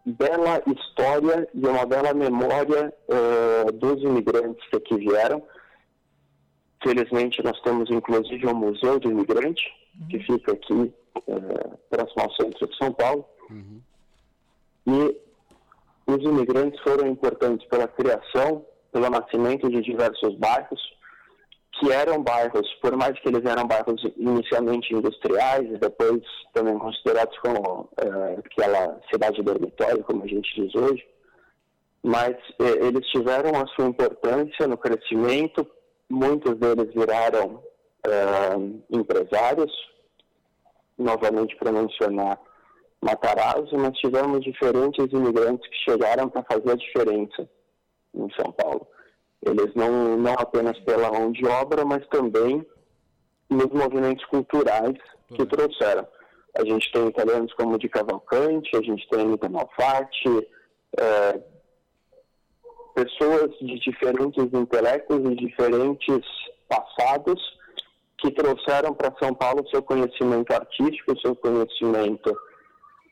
bela 0.04 0.62
história 0.66 1.48
e 1.54 1.66
uma 1.66 1.86
bela 1.86 2.12
memória 2.12 2.92
eh, 3.08 3.72
dos 3.72 4.02
imigrantes 4.02 4.66
que 4.68 4.76
aqui 4.76 4.96
vieram. 4.96 5.42
Felizmente, 6.82 7.42
nós 7.42 7.60
temos 7.62 7.90
inclusive 7.90 8.46
um 8.46 8.54
museu 8.54 8.98
do 8.98 9.10
imigrante, 9.10 9.62
uhum. 10.00 10.08
que 10.08 10.18
fica 10.20 10.52
aqui 10.52 10.92
próximo 11.88 12.22
ao 12.22 12.32
centro 12.32 12.66
de 12.66 12.76
São 12.76 12.92
Paulo. 12.92 13.24
Uhum. 13.50 13.80
E 14.86 15.16
os 16.06 16.22
imigrantes 16.24 16.80
foram 16.80 17.06
importantes 17.06 17.66
pela 17.68 17.86
criação, 17.86 18.66
pelo 18.90 19.08
nascimento 19.08 19.70
de 19.70 19.80
diversos 19.80 20.36
bairros, 20.36 20.80
que 21.82 21.92
eram 21.92 22.22
bairros, 22.22 22.72
por 22.80 22.96
mais 22.96 23.18
que 23.18 23.28
eles 23.28 23.44
eram 23.44 23.66
bairros 23.66 24.00
inicialmente 24.16 24.94
industriais 24.94 25.68
e 25.68 25.78
depois 25.78 26.22
também 26.54 26.78
considerados 26.78 27.36
como 27.38 27.88
é, 27.96 28.38
aquela 28.38 29.00
cidade 29.12 29.42
dormitório, 29.42 30.04
como 30.04 30.22
a 30.22 30.26
gente 30.28 30.48
diz 30.54 30.72
hoje, 30.76 31.04
mas 32.00 32.36
é, 32.60 32.86
eles 32.86 33.04
tiveram 33.08 33.60
a 33.60 33.66
sua 33.74 33.86
importância 33.86 34.68
no 34.68 34.78
crescimento, 34.78 35.66
muitos 36.08 36.56
deles 36.56 36.94
viraram 36.94 37.60
é, 38.06 38.96
empresários, 38.96 39.72
novamente 40.96 41.56
para 41.56 41.72
mencionar 41.72 42.38
Matarazzo, 43.00 43.76
nós 43.76 43.98
tivemos 43.98 44.44
diferentes 44.44 45.12
imigrantes 45.12 45.68
que 45.68 45.90
chegaram 45.90 46.28
para 46.28 46.44
fazer 46.44 46.70
a 46.70 46.76
diferença 46.76 47.50
em 48.14 48.30
São 48.40 48.52
Paulo. 48.52 48.86
Eles 49.44 49.74
não, 49.74 50.16
não 50.16 50.34
apenas 50.34 50.78
pela 50.80 51.10
mão 51.10 51.32
de 51.32 51.44
obra, 51.46 51.84
mas 51.84 52.06
também 52.08 52.64
nos 53.50 53.68
movimentos 53.68 54.24
culturais 54.26 54.96
que 55.34 55.44
trouxeram. 55.46 56.06
A 56.56 56.64
gente 56.64 56.90
tem 56.92 57.08
italianos 57.08 57.52
como 57.54 57.78
de 57.78 57.88
Cavalcante, 57.88 58.76
a 58.76 58.82
gente 58.82 59.08
tem 59.08 59.22
Anitta 59.22 59.48
Malfatti, 59.48 60.48
é, 60.98 61.40
pessoas 62.94 63.50
de 63.58 63.78
diferentes 63.80 64.52
intelectos 64.52 65.18
e 65.18 65.34
diferentes 65.34 66.20
passados 66.68 67.40
que 68.18 68.30
trouxeram 68.30 68.94
para 68.94 69.14
São 69.20 69.34
Paulo 69.34 69.66
seu 69.70 69.82
conhecimento 69.82 70.52
artístico, 70.52 71.18
seu 71.20 71.34
conhecimento 71.34 72.36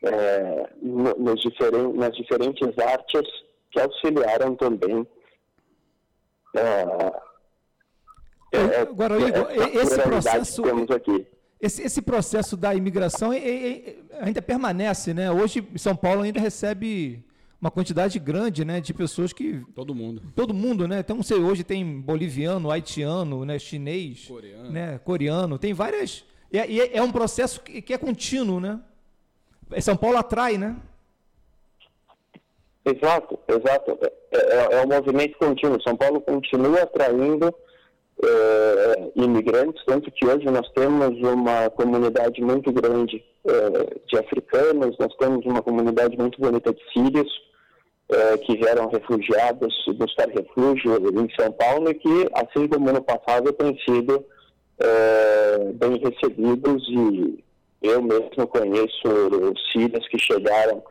é, 0.03 0.69
nos 0.81 1.41
diferen 1.41 1.93
nas 1.93 2.15
diferentes 2.15 2.77
artes 2.79 3.27
que 3.71 3.79
auxiliaram 3.79 4.55
também 4.55 5.05
é, 6.55 6.85
é, 8.51 8.81
Agora, 8.81 9.19
Igor, 9.19 9.47
esse 9.73 10.01
processo. 10.01 10.63
Esse, 11.59 11.83
esse 11.83 12.01
processo 12.01 12.57
da 12.57 12.73
imigração 12.73 13.29
ainda 14.19 14.41
permanece, 14.41 15.13
né? 15.13 15.31
Hoje, 15.31 15.65
São 15.77 15.95
Paulo 15.95 16.23
ainda 16.23 16.39
recebe 16.39 17.23
uma 17.61 17.69
quantidade 17.69 18.17
grande, 18.17 18.65
né, 18.65 18.81
de 18.81 18.91
pessoas 18.91 19.31
que 19.31 19.63
todo 19.75 19.93
mundo, 19.93 20.23
todo 20.35 20.51
mundo, 20.51 20.87
né? 20.87 20.99
Então, 20.99 21.21
sei, 21.21 21.37
hoje 21.37 21.63
tem 21.63 22.01
boliviano, 22.01 22.71
haitiano, 22.71 23.45
né, 23.45 23.59
chinês, 23.59 24.25
coreano, 24.25 24.71
né, 24.71 24.97
coreano, 24.97 25.59
tem 25.59 25.71
várias. 25.71 26.25
E 26.51 26.57
é, 26.57 26.97
é 26.97 27.01
um 27.03 27.11
processo 27.11 27.61
que, 27.61 27.79
que 27.79 27.93
é 27.93 27.97
contínuo, 27.99 28.59
né? 28.59 28.79
São 29.79 29.95
Paulo 29.95 30.17
atrai, 30.17 30.57
né? 30.57 30.75
Exato, 32.85 33.39
exato. 33.47 33.97
É, 34.01 34.37
é, 34.37 34.79
é 34.79 34.83
um 34.83 34.87
movimento 34.87 35.37
contínuo. 35.37 35.81
São 35.81 35.95
Paulo 35.95 36.19
continua 36.21 36.81
atraindo 36.81 37.53
é, 38.23 39.11
imigrantes, 39.15 39.83
tanto 39.85 40.11
que 40.11 40.25
hoje 40.25 40.45
nós 40.45 40.67
temos 40.73 41.09
uma 41.21 41.69
comunidade 41.69 42.41
muito 42.41 42.71
grande 42.71 43.23
é, 43.45 43.99
de 44.07 44.17
africanos, 44.17 44.97
nós 44.99 45.15
temos 45.17 45.45
uma 45.45 45.61
comunidade 45.61 46.17
muito 46.17 46.39
bonita 46.39 46.73
de 46.73 46.81
sírios 46.91 47.29
é, 48.09 48.37
que 48.37 48.57
vieram 48.57 48.89
refugiados 48.89 49.73
buscar 49.95 50.27
refúgio 50.29 50.97
em 50.97 51.29
São 51.39 51.51
Paulo 51.53 51.89
e 51.89 51.93
que, 51.95 52.29
assim 52.33 52.67
como 52.67 52.91
no 52.91 53.01
passado, 53.01 53.53
têm 53.53 53.77
sido 53.87 54.25
é, 54.79 55.71
bem 55.73 55.97
recebidos 55.97 56.87
e 56.89 57.43
eu 57.81 58.01
mesmo 58.01 58.45
conheço 58.47 59.53
sírios 59.71 60.07
que 60.07 60.19
chegaram 60.19 60.83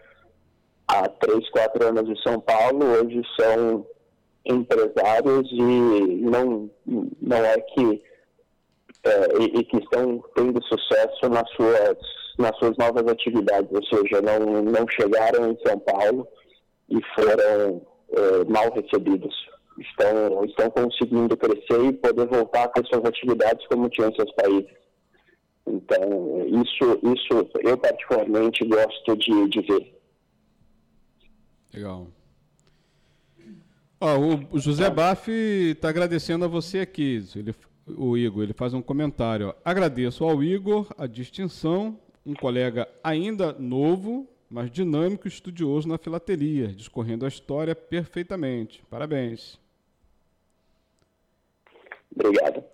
há 0.90 1.08
três, 1.08 1.48
quatro 1.50 1.86
anos 1.86 2.08
em 2.08 2.22
São 2.22 2.40
Paulo, 2.40 2.84
hoje 2.84 3.22
são 3.38 3.86
empresários 4.44 5.48
e 5.52 6.20
não, 6.22 6.70
não 6.86 7.36
é 7.36 7.60
que 7.60 8.02
é, 9.04 9.42
e, 9.42 9.60
e, 9.60 9.64
que 9.64 9.78
estão 9.78 10.22
tendo 10.34 10.62
sucesso 10.64 11.28
nas 11.30 11.48
suas, 11.52 11.96
nas 12.38 12.56
suas 12.58 12.76
novas 12.76 13.06
atividades, 13.06 13.70
ou 13.72 13.84
seja, 13.84 14.20
não, 14.20 14.62
não 14.62 14.86
chegaram 14.88 15.50
em 15.50 15.58
São 15.66 15.78
Paulo 15.78 16.28
e 16.88 16.98
foram 17.14 17.80
é, 18.12 18.44
mal 18.46 18.70
recebidos. 18.72 19.34
Estão, 19.78 20.44
estão 20.44 20.70
conseguindo 20.70 21.36
crescer 21.36 21.82
e 21.86 21.92
poder 21.94 22.26
voltar 22.26 22.68
com 22.68 22.80
as 22.80 22.88
suas 22.88 23.04
atividades 23.04 23.66
como 23.68 23.88
tinham 23.88 24.10
em 24.10 24.14
seus 24.14 24.32
países. 24.32 24.70
Então, 25.66 26.46
isso, 26.48 27.00
isso 27.14 27.48
eu 27.62 27.78
particularmente 27.78 28.66
gosto 28.66 29.16
de, 29.16 29.48
de 29.48 29.60
ver. 29.62 29.99
Legal. 31.72 32.08
Ó, 34.00 34.16
o 34.50 34.58
José 34.58 34.88
Baff 34.88 35.30
está 35.30 35.90
agradecendo 35.90 36.44
a 36.46 36.48
você 36.48 36.80
aqui, 36.80 37.22
ele, 37.36 37.54
o 37.86 38.16
Igor. 38.16 38.44
Ele 38.44 38.54
faz 38.54 38.72
um 38.72 38.80
comentário. 38.80 39.48
Ó. 39.48 39.54
Agradeço 39.64 40.24
ao 40.24 40.42
Igor 40.42 40.86
a 40.96 41.06
distinção, 41.06 41.98
um 42.24 42.32
colega 42.34 42.88
ainda 43.04 43.52
novo, 43.52 44.26
mas 44.48 44.70
dinâmico 44.70 45.26
e 45.26 45.28
estudioso 45.28 45.86
na 45.86 45.98
filatelia, 45.98 46.68
discorrendo 46.68 47.26
a 47.26 47.28
história 47.28 47.74
perfeitamente. 47.74 48.82
Parabéns. 48.88 49.60
Obrigado. 52.14 52.64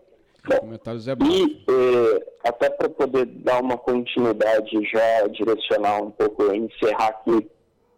Bom, 0.49 0.59
comentário 0.59 1.01
Zé 1.01 1.15
Baff. 1.17 1.29
E 1.29 1.65
eh, 1.69 2.33
até 2.45 2.71
para 2.71 2.89
poder 2.89 3.27
dar 3.27 3.61
uma 3.61 3.77
continuidade, 3.77 4.81
já 4.89 5.27
direcionar 5.27 6.01
um 6.01 6.11
pouco, 6.13 6.55
encerrar 6.55 7.09
aqui 7.09 7.51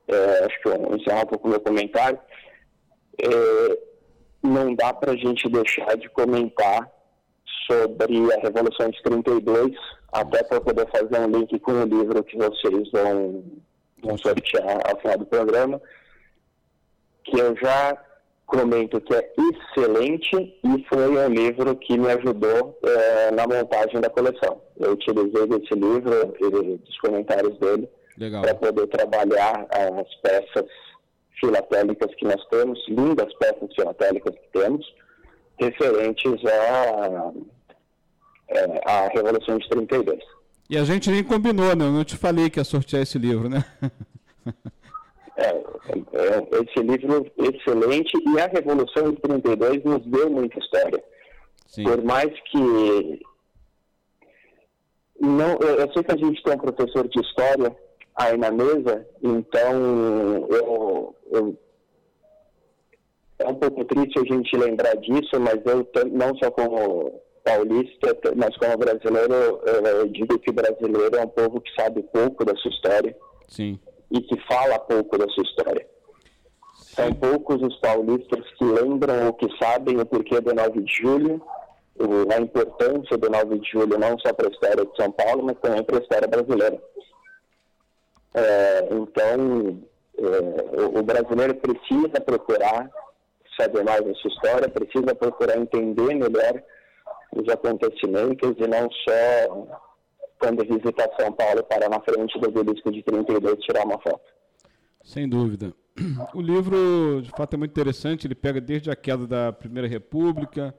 é, 0.08 0.44
acho 0.44 0.62
que 0.62 0.68
eu 0.68 0.78
vou 0.78 0.96
encerrar 0.96 1.22
um 1.22 1.26
pouco 1.26 1.48
meu 1.48 1.60
comentário, 1.60 2.18
é, 3.22 3.78
não 4.42 4.74
dá 4.74 4.92
para 4.92 5.12
a 5.12 5.16
gente 5.16 5.48
deixar 5.48 5.96
de 5.96 6.08
comentar 6.10 6.90
sobre 7.66 8.32
a 8.32 8.40
Revolução 8.40 8.88
de 8.88 9.02
32, 9.02 9.72
até 10.12 10.42
para 10.42 10.60
poder 10.60 10.88
fazer 10.90 11.20
um 11.20 11.30
link 11.30 11.58
com 11.60 11.72
o 11.72 11.84
livro 11.84 12.24
que 12.24 12.36
vocês 12.36 12.90
vão, 12.90 13.44
vão 14.02 14.16
sortear 14.16 14.80
ao 14.88 14.98
final 15.00 15.18
do 15.18 15.26
programa, 15.26 15.80
que 17.24 17.38
eu 17.38 17.54
já 17.56 17.98
comento 18.46 18.98
que 19.02 19.14
é 19.14 19.30
excelente 19.36 20.34
e 20.64 20.86
foi 20.88 21.08
um 21.08 21.28
livro 21.28 21.76
que 21.76 21.98
me 21.98 22.10
ajudou 22.12 22.78
é, 22.82 23.30
na 23.32 23.46
montagem 23.46 24.00
da 24.00 24.08
coleção. 24.08 24.62
Eu 24.80 24.92
utilizei 24.92 25.46
desse 25.46 25.74
livro, 25.74 26.34
ele, 26.40 26.78
dos 26.78 26.98
comentários 26.98 27.58
dele, 27.58 27.88
para 28.18 28.54
poder 28.54 28.86
trabalhar 28.88 29.66
as 29.70 30.14
peças 30.16 30.66
filatélicas 31.38 32.14
que 32.16 32.24
nós 32.24 32.44
temos, 32.46 32.78
lindas 32.88 33.32
peças 33.34 33.72
filatélicas 33.74 34.34
que 34.34 34.48
temos, 34.52 34.94
referentes 35.58 36.40
à, 36.46 37.32
à 38.86 39.08
Revolução 39.08 39.58
de 39.58 39.68
32. 39.68 40.18
E 40.70 40.76
a 40.76 40.84
gente 40.84 41.10
nem 41.10 41.24
combinou, 41.24 41.74
né? 41.74 41.86
Eu 41.86 41.92
não 41.92 42.04
te 42.04 42.16
falei 42.16 42.50
que 42.50 42.60
ia 42.60 42.64
sortear 42.64 43.02
esse 43.02 43.18
livro, 43.18 43.48
né? 43.48 43.64
É, 45.40 45.50
é, 45.50 46.62
esse 46.64 46.80
livro 46.80 47.30
excelente 47.36 48.10
e 48.26 48.40
a 48.40 48.48
Revolução 48.48 49.12
de 49.12 49.20
32 49.20 49.84
nos 49.84 50.04
deu 50.04 50.28
muita 50.28 50.58
história. 50.58 51.00
Sim. 51.64 51.84
Por 51.84 52.02
mais 52.02 52.28
que 52.50 53.20
não, 55.20 55.56
eu, 55.60 55.76
eu 55.76 55.92
sei 55.92 56.02
que 56.02 56.12
a 56.12 56.16
gente 56.16 56.42
tem 56.42 56.54
um 56.54 56.58
professor 56.58 57.06
de 57.06 57.20
história 57.20 57.76
aí 58.18 58.36
na 58.36 58.50
mesa, 58.50 59.06
então 59.22 60.46
eu, 60.50 61.14
eu 61.32 61.58
é 63.38 63.46
um 63.46 63.54
pouco 63.54 63.84
triste 63.84 64.18
a 64.18 64.34
gente 64.34 64.56
lembrar 64.56 64.96
disso, 64.96 65.38
mas 65.38 65.60
eu 65.64 65.88
não 66.10 66.36
só 66.38 66.50
como 66.50 67.22
paulista, 67.44 68.18
mas 68.34 68.56
como 68.56 68.76
brasileiro, 68.76 69.62
eu 69.64 70.08
digo 70.08 70.38
que 70.40 70.50
brasileiro 70.50 71.16
é 71.16 71.24
um 71.24 71.28
povo 71.28 71.60
que 71.60 71.72
sabe 71.80 72.02
pouco 72.12 72.44
da 72.44 72.54
sua 72.56 72.70
história. 72.70 73.16
Sim 73.46 73.78
e 74.10 74.20
que 74.20 74.40
fala 74.46 74.78
pouco 74.78 75.18
da 75.18 75.28
sua 75.28 75.44
história. 75.44 75.86
São 76.74 77.12
poucos 77.14 77.62
os 77.62 77.76
paulistas 77.80 78.44
que 78.56 78.64
lembram 78.64 79.26
ou 79.26 79.32
que 79.34 79.46
sabem 79.58 80.00
o 80.00 80.06
porquê 80.06 80.40
do 80.40 80.54
9 80.54 80.82
de 80.82 80.92
julho, 80.92 81.42
a 82.34 82.40
importância 82.40 83.16
do 83.16 83.30
9 83.30 83.58
de 83.58 83.70
julho 83.70 83.98
não 83.98 84.18
só 84.18 84.32
para 84.32 84.48
a 84.48 84.50
história 84.50 84.84
de 84.84 84.96
São 84.96 85.10
Paulo, 85.12 85.44
mas 85.44 85.58
também 85.60 85.82
para 85.84 85.98
a 85.98 86.00
história 86.00 86.28
brasileira. 86.28 86.82
É, 88.34 88.88
então, 88.90 89.80
é, 90.18 90.98
o 90.98 91.02
brasileiro 91.02 91.54
precisa 91.54 92.20
procurar 92.20 92.90
saber 93.58 93.84
mais 93.84 94.00
sua 94.18 94.30
história, 94.30 94.68
precisa 94.68 95.14
procurar 95.14 95.56
entender 95.58 96.14
melhor 96.14 96.62
os 97.34 97.48
acontecimentos 97.48 98.54
e 98.58 98.66
não 98.66 98.88
só 98.90 99.78
quando 100.38 100.64
visitar 100.64 101.08
São 101.18 101.32
Paulo, 101.32 101.64
parar 101.64 101.88
na 101.88 102.00
frente 102.00 102.38
do 102.38 102.48
obelisco 102.48 102.92
de 102.92 103.02
32 103.02 103.54
e 103.54 103.56
tirar 103.58 103.84
uma 103.84 103.98
foto. 103.98 104.20
Sem 105.02 105.28
dúvida. 105.28 105.72
O 106.32 106.40
livro, 106.40 107.20
de 107.22 107.30
fato, 107.30 107.54
é 107.54 107.56
muito 107.56 107.72
interessante. 107.72 108.26
Ele 108.26 108.34
pega 108.34 108.60
desde 108.60 108.88
a 108.88 108.94
queda 108.94 109.26
da 109.26 109.52
Primeira 109.52 109.88
República, 109.88 110.72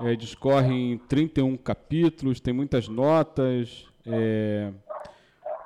é, 0.00 0.16
discorre 0.16 0.74
em 0.74 0.98
31 0.98 1.56
capítulos, 1.56 2.40
tem 2.40 2.52
muitas 2.52 2.88
notas, 2.88 3.86
é, 4.04 4.72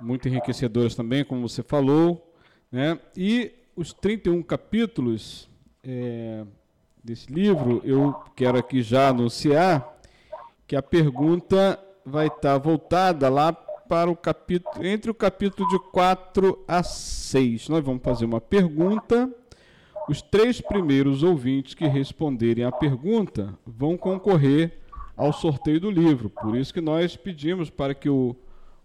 muito 0.01 0.29
enriquecedoras 0.29 0.95
também, 0.95 1.25
como 1.25 1.49
você 1.49 1.63
falou. 1.63 2.35
Né? 2.71 2.99
E 3.17 3.53
os 3.75 3.93
31 3.93 4.43
capítulos 4.43 5.49
é, 5.85 6.45
desse 7.03 7.33
livro, 7.33 7.81
eu 7.85 8.15
quero 8.35 8.59
aqui 8.59 8.83
já 8.83 9.09
anunciar 9.09 9.97
que 10.67 10.75
a 10.75 10.83
pergunta 10.83 11.79
vai 12.05 12.27
estar 12.27 12.41
tá 12.55 12.59
voltada 12.59 13.29
lá 13.29 13.53
para 13.53 14.11
o 14.11 14.17
capítulo, 14.17 14.85
entre 14.85 15.11
o 15.11 15.15
capítulo 15.15 15.69
de 15.69 15.79
4 15.79 16.65
a 16.67 16.83
6. 16.83 17.69
Nós 17.69 17.85
vamos 17.85 18.03
fazer 18.03 18.25
uma 18.25 18.41
pergunta. 18.41 19.31
Os 20.09 20.23
três 20.23 20.61
primeiros 20.61 21.23
ouvintes 21.23 21.75
que 21.75 21.87
responderem 21.87 22.65
a 22.65 22.73
pergunta 22.73 23.57
vão 23.67 23.97
concorrer 23.97 24.79
ao 25.17 25.33
sorteio 25.33 25.81
do 25.81 25.91
livro. 25.91 26.31
Por 26.31 26.57
isso 26.57 26.75
que 26.75 26.81
nós 26.81 27.17
pedimos 27.17 27.71
para 27.71 27.95
que 27.95 28.09
o 28.09 28.37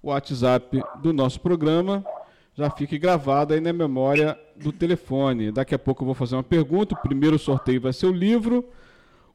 WhatsApp 0.03 0.81
do 1.01 1.13
nosso 1.13 1.39
programa 1.39 2.03
já 2.53 2.69
fique 2.69 2.97
gravado 2.97 3.53
aí 3.53 3.61
na 3.61 3.71
memória 3.71 4.37
do 4.55 4.71
telefone. 4.71 5.51
Daqui 5.51 5.73
a 5.73 5.79
pouco 5.79 6.03
eu 6.03 6.05
vou 6.05 6.15
fazer 6.15 6.35
uma 6.35 6.43
pergunta. 6.43 6.95
O 6.95 7.01
primeiro 7.01 7.39
sorteio 7.39 7.79
vai 7.79 7.93
ser 7.93 8.07
o 8.07 8.11
livro. 8.11 8.65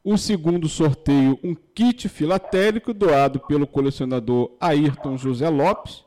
O 0.03 0.17
segundo 0.17 0.69
sorteio, 0.69 1.37
um 1.43 1.53
kit 1.53 2.07
filatélico 2.07 2.93
doado 2.93 3.39
pelo 3.41 3.67
colecionador 3.67 4.51
Ayrton 4.59 5.17
José 5.17 5.49
Lopes, 5.49 6.05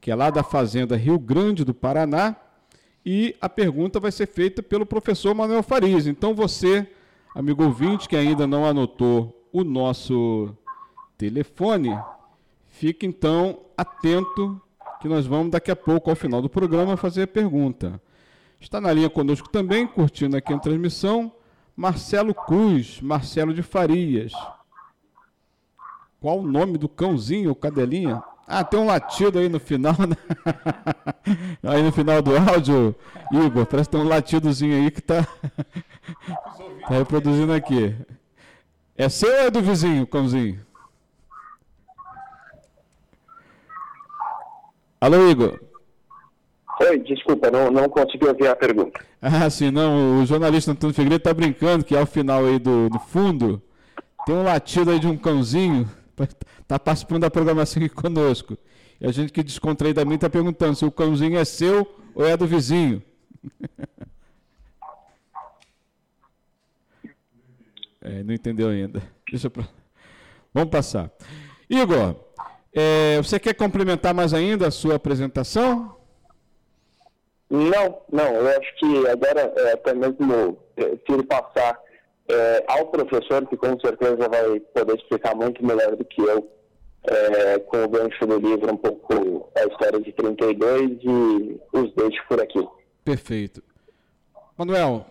que 0.00 0.10
é 0.10 0.14
lá 0.14 0.30
da 0.30 0.44
Fazenda 0.44 0.96
Rio 0.96 1.18
Grande 1.18 1.64
do 1.64 1.74
Paraná. 1.74 2.36
E 3.04 3.34
a 3.40 3.48
pergunta 3.48 3.98
vai 3.98 4.12
ser 4.12 4.26
feita 4.26 4.62
pelo 4.62 4.86
professor 4.86 5.34
Manuel 5.34 5.62
Farias. 5.62 6.06
Então 6.06 6.34
você, 6.34 6.86
amigo 7.34 7.64
ouvinte, 7.64 8.08
que 8.08 8.14
ainda 8.14 8.46
não 8.46 8.64
anotou 8.64 9.48
o 9.52 9.64
nosso 9.64 10.54
telefone, 11.18 11.98
fique 12.68 13.04
então 13.06 13.58
atento 13.82 14.60
que 15.00 15.08
nós 15.08 15.26
vamos 15.26 15.50
daqui 15.50 15.70
a 15.70 15.76
pouco, 15.76 16.10
ao 16.10 16.16
final 16.16 16.40
do 16.40 16.48
programa, 16.48 16.96
fazer 16.96 17.22
a 17.22 17.26
pergunta. 17.26 18.00
Está 18.60 18.80
na 18.80 18.92
linha 18.92 19.10
conosco 19.10 19.48
também, 19.48 19.86
curtindo 19.86 20.36
aqui 20.36 20.52
a 20.52 20.58
transmissão, 20.58 21.32
Marcelo 21.76 22.32
Cruz, 22.32 23.00
Marcelo 23.00 23.52
de 23.52 23.62
Farias. 23.62 24.32
Qual 26.20 26.38
o 26.38 26.46
nome 26.46 26.78
do 26.78 26.88
cãozinho, 26.88 27.54
cadelinha? 27.54 28.22
Ah, 28.46 28.62
tem 28.62 28.78
um 28.78 28.86
latido 28.86 29.38
aí 29.38 29.48
no 29.48 29.58
final, 29.58 29.96
né? 30.08 30.16
aí 31.64 31.82
no 31.82 31.90
final 31.90 32.22
do 32.22 32.36
áudio, 32.36 32.94
Igor, 33.32 33.66
parece 33.66 33.88
que 33.88 33.96
tem 33.96 34.04
um 34.04 34.08
latidozinho 34.08 34.76
aí 34.76 34.90
que 34.90 35.00
tá, 35.00 35.26
tá 36.86 36.90
reproduzindo 36.90 37.52
aqui. 37.52 37.96
É 38.96 39.08
seu 39.08 39.28
ou 39.28 39.34
é 39.34 39.50
do 39.50 39.60
vizinho, 39.60 40.06
cãozinho? 40.06 40.60
Alô, 45.02 45.28
Igor. 45.28 45.60
Oi, 46.80 47.00
desculpa, 47.00 47.50
não, 47.50 47.72
não 47.72 47.88
consegui 47.88 48.24
ouvir 48.24 48.46
a 48.46 48.54
pergunta. 48.54 49.04
Ah, 49.20 49.50
sim, 49.50 49.68
não. 49.68 50.22
O 50.22 50.26
jornalista 50.26 50.70
Antônio 50.70 50.94
Figueiredo 50.94 51.16
está 51.16 51.34
brincando 51.34 51.84
que 51.84 51.96
ao 51.96 52.06
final 52.06 52.44
aí 52.46 52.60
do, 52.60 52.88
do 52.88 53.00
fundo 53.00 53.60
tem 54.24 54.32
um 54.32 54.44
latido 54.44 54.92
aí 54.92 55.00
de 55.00 55.08
um 55.08 55.16
cãozinho, 55.16 55.90
está 56.60 56.78
participando 56.78 57.22
da 57.22 57.30
programação 57.32 57.82
aqui 57.82 57.92
conosco. 57.92 58.56
E 59.00 59.06
a 59.08 59.10
gente 59.10 59.32
que 59.32 59.42
descontraidamente 59.42 60.18
está 60.18 60.30
perguntando 60.30 60.76
se 60.76 60.84
o 60.84 60.92
cãozinho 60.92 61.36
é 61.36 61.44
seu 61.44 61.84
ou 62.14 62.24
é 62.24 62.36
do 62.36 62.46
vizinho. 62.46 63.02
é, 68.00 68.22
não 68.22 68.32
entendeu 68.32 68.68
ainda. 68.68 69.02
Deixa 69.28 69.50
pra... 69.50 69.64
Vamos 70.54 70.70
passar. 70.70 71.10
Igor, 71.68 72.14
é, 72.74 73.18
você 73.18 73.38
quer 73.38 73.54
complementar 73.54 74.14
mais 74.14 74.32
ainda 74.32 74.68
a 74.68 74.70
sua 74.70 74.94
apresentação? 74.94 75.96
Não, 77.50 78.00
não, 78.10 78.34
eu 78.34 78.48
acho 78.48 78.74
que 78.76 79.06
agora 79.08 79.52
é, 79.56 79.72
até 79.72 79.92
mesmo 79.92 80.56
é, 80.76 80.82
se 80.82 81.22
passar 81.24 81.78
é, 82.30 82.64
ao 82.66 82.86
professor, 82.86 83.46
que 83.46 83.58
com 83.58 83.78
certeza 83.78 84.26
vai 84.28 84.58
poder 84.60 84.96
explicar 84.96 85.34
muito 85.34 85.64
melhor 85.64 85.94
do 85.94 86.04
que 86.04 86.22
eu, 86.22 86.50
é, 87.04 87.58
com 87.58 87.84
o 87.84 87.88
gancho 87.88 88.26
do 88.26 88.38
livro, 88.38 88.72
um 88.72 88.76
pouco 88.76 89.50
a 89.54 89.64
história 89.66 90.00
de 90.00 90.12
32 90.12 90.98
e 91.02 91.60
os 91.74 91.94
deixo 91.94 92.26
por 92.26 92.40
aqui. 92.40 92.66
Perfeito. 93.04 93.62
Manuel, 94.56 95.04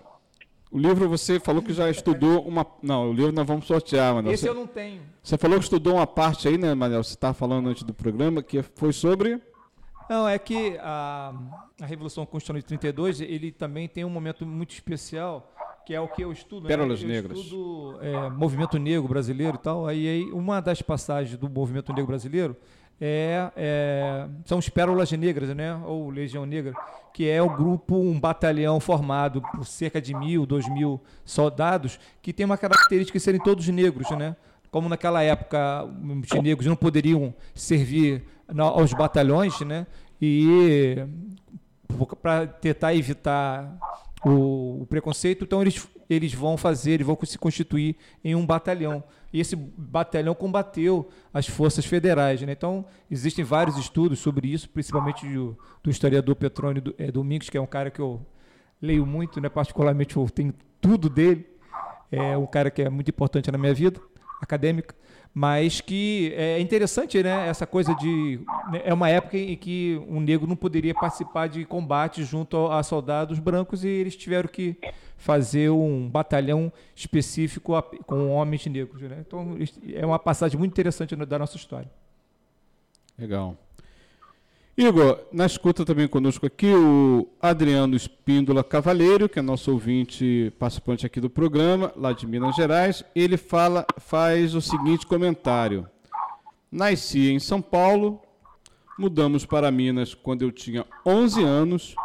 o 0.71 0.79
livro 0.79 1.09
você 1.09 1.39
falou 1.39 1.61
que 1.61 1.73
já 1.73 1.89
estudou 1.89 2.47
uma. 2.47 2.65
Não, 2.81 3.09
o 3.09 3.13
livro 3.13 3.33
nós 3.33 3.45
vamos 3.45 3.67
sortear, 3.67 4.15
Manuel. 4.15 4.33
Esse 4.33 4.43
você... 4.43 4.49
eu 4.49 4.55
não 4.55 4.65
tenho. 4.65 5.01
Você 5.21 5.37
falou 5.37 5.57
que 5.57 5.65
estudou 5.65 5.95
uma 5.95 6.07
parte 6.07 6.47
aí, 6.47 6.57
né, 6.57 6.73
Manuel? 6.73 7.03
Você 7.03 7.13
estava 7.13 7.33
falando 7.33 7.67
antes 7.67 7.83
do 7.83 7.93
programa, 7.93 8.41
que 8.41 8.61
foi 8.63 8.93
sobre. 8.93 9.41
Não, 10.09 10.27
é 10.27 10.39
que 10.39 10.77
a, 10.79 11.33
a 11.81 11.85
Revolução 11.85 12.25
Constitucional 12.25 12.61
de 12.61 12.67
32, 12.67 13.21
ele 13.21 13.51
também 13.51 13.87
tem 13.87 14.05
um 14.05 14.09
momento 14.09 14.45
muito 14.45 14.71
especial, 14.71 15.53
que 15.85 15.93
é 15.93 15.99
o 15.99 16.07
que 16.07 16.23
eu 16.23 16.31
estudo. 16.31 16.67
Pérolas 16.67 17.01
né? 17.01 17.05
eu 17.05 17.13
Negras. 17.13 17.37
estudo 17.37 17.97
é, 18.01 18.29
movimento 18.29 18.77
negro 18.77 19.07
brasileiro 19.07 19.55
e 19.55 19.59
tal. 19.59 19.85
Aí, 19.85 20.07
aí, 20.07 20.23
uma 20.31 20.61
das 20.61 20.81
passagens 20.81 21.37
do 21.37 21.49
movimento 21.49 21.91
negro 21.91 22.07
brasileiro 22.07 22.55
é, 23.03 23.51
é, 23.55 24.27
são 24.45 24.59
os 24.59 24.69
Pérolas 24.69 25.11
Negras, 25.11 25.49
né? 25.55 25.75
ou 25.85 26.11
Legião 26.11 26.45
Negra, 26.45 26.75
que 27.11 27.27
é 27.27 27.41
o 27.41 27.49
grupo, 27.49 27.95
um 27.95 28.19
batalhão 28.19 28.79
formado 28.79 29.41
por 29.41 29.65
cerca 29.65 29.99
de 29.99 30.13
mil, 30.13 30.45
dois 30.45 30.69
mil 30.69 31.01
soldados, 31.25 31.99
que 32.21 32.31
tem 32.31 32.45
uma 32.45 32.59
característica 32.59 33.17
de 33.17 33.23
serem 33.23 33.41
todos 33.41 33.67
negros, 33.69 34.11
né? 34.11 34.35
Como 34.69 34.87
naquela 34.87 35.23
época 35.23 35.83
os 35.83 36.41
negros 36.43 36.67
não 36.67 36.75
poderiam 36.75 37.33
servir 37.55 38.23
aos 38.55 38.93
batalhões, 38.93 39.59
né? 39.61 39.87
E 40.21 40.95
para 42.21 42.45
tentar 42.45 42.93
evitar 42.93 43.77
o, 44.23 44.81
o, 44.81 44.85
preconceito, 44.87 45.43
então 45.43 45.61
eles, 45.61 45.87
eles 46.09 46.33
vão 46.33 46.57
fazer, 46.57 46.91
eles 46.91 47.07
vão 47.07 47.17
se 47.23 47.37
constituir 47.37 47.95
em 48.23 48.35
um 48.35 48.45
batalhão. 48.45 49.03
E 49.33 49.39
esse 49.39 49.55
batalhão 49.55 50.35
combateu 50.35 51.09
as 51.33 51.47
forças 51.47 51.85
federais. 51.85 52.41
Né? 52.41 52.51
Então, 52.51 52.85
existem 53.09 53.43
vários 53.43 53.77
estudos 53.77 54.19
sobre 54.19 54.51
isso, 54.51 54.69
principalmente 54.69 55.25
do, 55.25 55.57
do 55.81 55.89
historiador 55.89 56.35
Petrônio 56.35 56.93
é, 56.97 57.11
Domingos, 57.11 57.49
que 57.49 57.57
é 57.57 57.61
um 57.61 57.67
cara 57.67 57.89
que 57.89 57.99
eu 57.99 58.25
leio 58.81 59.05
muito, 59.05 59.39
né? 59.39 59.49
particularmente 59.49 60.17
eu 60.17 60.29
tenho 60.29 60.53
tudo 60.79 61.09
dele. 61.09 61.47
É 62.11 62.37
um 62.37 62.45
cara 62.45 62.69
que 62.69 62.81
é 62.81 62.89
muito 62.89 63.09
importante 63.09 63.49
na 63.49 63.57
minha 63.57 63.73
vida 63.73 64.01
acadêmica, 64.41 64.95
mas 65.33 65.79
que 65.79 66.33
é 66.35 66.59
interessante, 66.59 67.21
né? 67.23 67.47
Essa 67.47 67.65
coisa 67.65 67.95
de 67.95 68.41
né, 68.69 68.81
é 68.83 68.93
uma 68.93 69.09
época 69.09 69.37
em 69.37 69.55
que 69.55 70.01
um 70.07 70.19
negro 70.19 70.45
não 70.45 70.55
poderia 70.55 70.93
participar 70.93 71.47
de 71.47 71.63
combate 71.63 72.23
junto 72.23 72.67
a 72.67 72.83
soldados 72.83 73.39
brancos 73.39 73.83
e 73.83 73.87
eles 73.87 74.15
tiveram 74.15 74.49
que 74.49 74.77
fazer 75.17 75.69
um 75.69 76.09
batalhão 76.09 76.71
específico 76.95 77.81
com 78.05 78.29
homens 78.31 78.65
negros, 78.65 79.01
né? 79.03 79.23
Então 79.25 79.57
é 79.93 80.05
uma 80.05 80.19
passagem 80.19 80.57
muito 80.59 80.71
interessante 80.71 81.15
da 81.15 81.39
nossa 81.39 81.55
história. 81.55 81.89
Legal. 83.17 83.55
Igor, 84.77 85.19
na 85.33 85.45
escuta 85.45 85.83
também 85.83 86.07
conosco 86.07 86.45
aqui 86.45 86.73
o 86.73 87.27
Adriano 87.41 87.93
Espíndola 87.93 88.63
Cavalheiro, 88.63 89.27
que 89.27 89.37
é 89.37 89.41
nosso 89.41 89.69
ouvinte 89.69 90.51
participante 90.57 91.05
aqui 91.05 91.19
do 91.19 91.29
programa, 91.29 91.91
lá 91.95 92.13
de 92.13 92.25
Minas 92.25 92.55
Gerais. 92.55 93.03
Ele 93.13 93.35
fala, 93.35 93.85
faz 93.97 94.55
o 94.55 94.61
seguinte 94.61 95.05
comentário: 95.05 95.85
Nasci 96.71 97.31
em 97.31 97.39
São 97.39 97.61
Paulo, 97.61 98.21
mudamos 98.97 99.45
para 99.45 99.69
Minas 99.69 100.13
quando 100.13 100.43
eu 100.43 100.51
tinha 100.51 100.85
11 101.05 101.43
anos. 101.43 101.95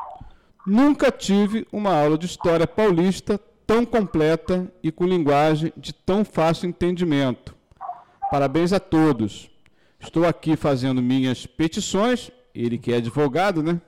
Nunca 0.67 1.13
tive 1.13 1.69
uma 1.71 1.95
aula 1.95 2.19
de 2.19 2.27
história 2.27 2.67
paulista 2.67 3.41
tão 3.65 3.87
completa 3.87 4.71
e 4.83 4.91
com 4.91 5.07
linguagem 5.07 5.73
de 5.77 5.93
tão 5.93 6.25
fácil 6.25 6.69
entendimento. 6.69 7.55
Parabéns 8.29 8.73
a 8.73 8.81
todos. 8.81 9.49
Estou 10.01 10.27
aqui 10.27 10.57
fazendo 10.57 11.01
minhas 11.01 11.47
petições 11.47 12.31
ele 12.57 12.79
que 12.79 12.93
é 12.93 12.97
advogado, 12.97 13.63
né? 13.63 13.81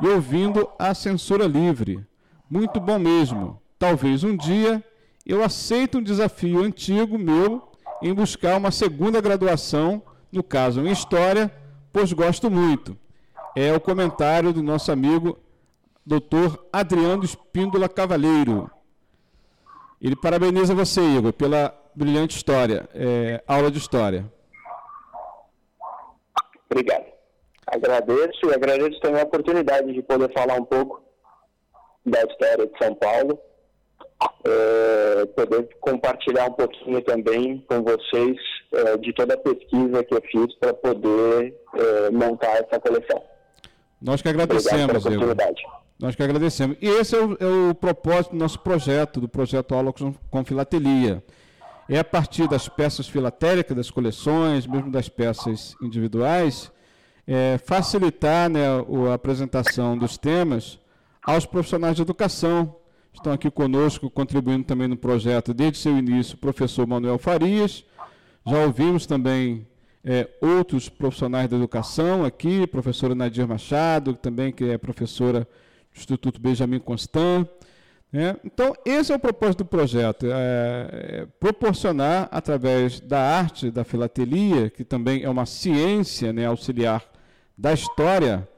E 0.00 0.08
ouvindo 0.08 0.68
a 0.78 0.92
censura 0.92 1.46
livre. 1.46 2.04
Muito 2.50 2.80
bom 2.80 2.98
mesmo. 2.98 3.60
Talvez 3.78 4.24
um 4.24 4.36
dia 4.36 4.82
eu 5.24 5.44
aceite 5.44 5.96
um 5.96 6.02
desafio 6.02 6.62
antigo 6.62 7.18
meu 7.18 7.70
em 8.02 8.12
buscar 8.12 8.56
uma 8.56 8.70
segunda 8.70 9.20
graduação, 9.20 10.02
no 10.32 10.42
caso 10.42 10.80
em 10.80 10.90
História, 10.90 11.52
pois 11.92 12.12
gosto 12.12 12.50
muito. 12.50 12.96
É 13.54 13.72
o 13.72 13.80
comentário 13.80 14.52
do 14.52 14.62
nosso 14.62 14.90
amigo 14.90 15.38
Dr. 16.06 16.58
Adriano 16.72 17.24
Espíndola 17.24 17.88
Cavalheiro. 17.88 18.70
Ele 20.00 20.14
parabeniza 20.14 20.74
você, 20.74 21.00
Igor, 21.00 21.32
pela 21.32 21.74
brilhante 21.94 22.36
história, 22.36 22.88
é, 22.94 23.42
aula 23.46 23.70
de 23.70 23.78
história. 23.78 24.32
Obrigado 26.70 27.17
agradeço 27.70 28.46
e 28.46 28.54
agradeço 28.54 29.00
também 29.00 29.20
a 29.20 29.24
oportunidade 29.24 29.92
de 29.92 30.02
poder 30.02 30.32
falar 30.32 30.54
um 30.54 30.64
pouco 30.64 31.02
da 32.04 32.22
história 32.22 32.66
de 32.66 32.78
São 32.78 32.94
Paulo, 32.94 33.38
é, 34.44 35.26
poder 35.26 35.68
compartilhar 35.80 36.46
um 36.46 36.52
pouquinho 36.52 37.00
também 37.02 37.64
com 37.68 37.82
vocês 37.82 38.36
é, 38.72 38.96
de 38.96 39.12
toda 39.12 39.34
a 39.34 39.38
pesquisa 39.38 40.04
que 40.04 40.14
eu 40.14 40.22
fiz 40.30 40.54
para 40.58 40.74
poder 40.74 41.54
é, 41.74 42.10
montar 42.10 42.56
essa 42.56 42.80
coleção. 42.80 43.22
Nós 44.00 44.22
que 44.22 44.28
agradecemos, 44.28 45.04
Igor. 45.06 45.36
Nós 45.98 46.14
que 46.14 46.22
agradecemos. 46.22 46.76
E 46.80 46.88
esse 46.88 47.16
é 47.16 47.20
o, 47.20 47.32
é 47.32 47.70
o, 47.70 47.74
propósito 47.74 48.30
do 48.32 48.38
nosso 48.38 48.60
projeto, 48.60 49.20
do 49.20 49.28
projeto 49.28 49.74
Aula 49.74 49.92
com, 49.92 50.44
Filatelia. 50.44 51.22
É 51.88 51.98
a 51.98 52.04
partir 52.04 52.46
das 52.48 52.68
peças 52.68 53.08
filatélicas, 53.08 53.76
das 53.76 53.90
coleções, 53.90 54.66
mesmo 54.66 54.90
das 54.90 55.08
peças 55.08 55.74
individuais, 55.82 56.70
é, 57.28 57.58
facilitar 57.58 58.48
né, 58.48 58.62
a 59.10 59.12
apresentação 59.12 59.98
dos 59.98 60.16
temas 60.16 60.78
aos 61.22 61.44
profissionais 61.44 61.94
de 61.94 62.00
educação. 62.00 62.74
Estão 63.12 63.34
aqui 63.34 63.50
conosco, 63.50 64.08
contribuindo 64.08 64.64
também 64.64 64.88
no 64.88 64.96
projeto 64.96 65.52
desde 65.52 65.76
seu 65.76 65.98
início, 65.98 66.36
o 66.36 66.38
professor 66.38 66.86
Manuel 66.86 67.18
Farias. 67.18 67.84
Já 68.46 68.64
ouvimos 68.64 69.04
também 69.04 69.66
é, 70.02 70.26
outros 70.40 70.88
profissionais 70.88 71.50
da 71.50 71.56
educação 71.56 72.24
aqui, 72.24 72.66
professora 72.66 73.14
Nadir 73.14 73.46
Machado, 73.46 74.14
também 74.14 74.50
que 74.50 74.64
é 74.64 74.78
professora 74.78 75.40
do 75.40 75.98
Instituto 75.98 76.40
Benjamin 76.40 76.78
Constant. 76.78 77.46
Né? 78.10 78.36
Então, 78.42 78.74
esse 78.86 79.12
é 79.12 79.16
o 79.16 79.18
propósito 79.18 79.58
do 79.58 79.66
projeto, 79.66 80.24
é, 80.24 80.30
é 80.32 81.26
proporcionar, 81.38 82.26
através 82.30 83.00
da 83.00 83.20
arte, 83.20 83.70
da 83.70 83.84
filatelia, 83.84 84.70
que 84.70 84.82
também 84.82 85.24
é 85.24 85.28
uma 85.28 85.44
ciência 85.44 86.32
né, 86.32 86.46
auxiliar 86.46 87.04
da 87.58 87.72
história 87.72 88.48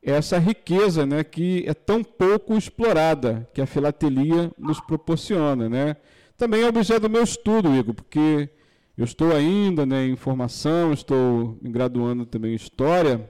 essa 0.00 0.38
riqueza 0.38 1.04
né, 1.04 1.24
que 1.24 1.64
é 1.66 1.74
tão 1.74 2.04
pouco 2.04 2.56
explorada, 2.56 3.48
que 3.52 3.60
a 3.60 3.66
filatelia 3.66 4.50
nos 4.56 4.80
proporciona. 4.80 5.68
Né? 5.68 5.96
Também 6.36 6.62
é 6.62 6.68
objeto 6.68 7.02
do 7.02 7.10
meu 7.10 7.24
estudo, 7.24 7.74
Igor, 7.74 7.94
porque 7.94 8.48
eu 8.96 9.04
estou 9.04 9.34
ainda 9.34 9.84
né, 9.84 10.06
em 10.06 10.16
formação, 10.16 10.92
estou 10.92 11.58
me 11.60 11.70
graduando 11.70 12.24
também 12.24 12.52
em 12.52 12.56
História, 12.56 13.28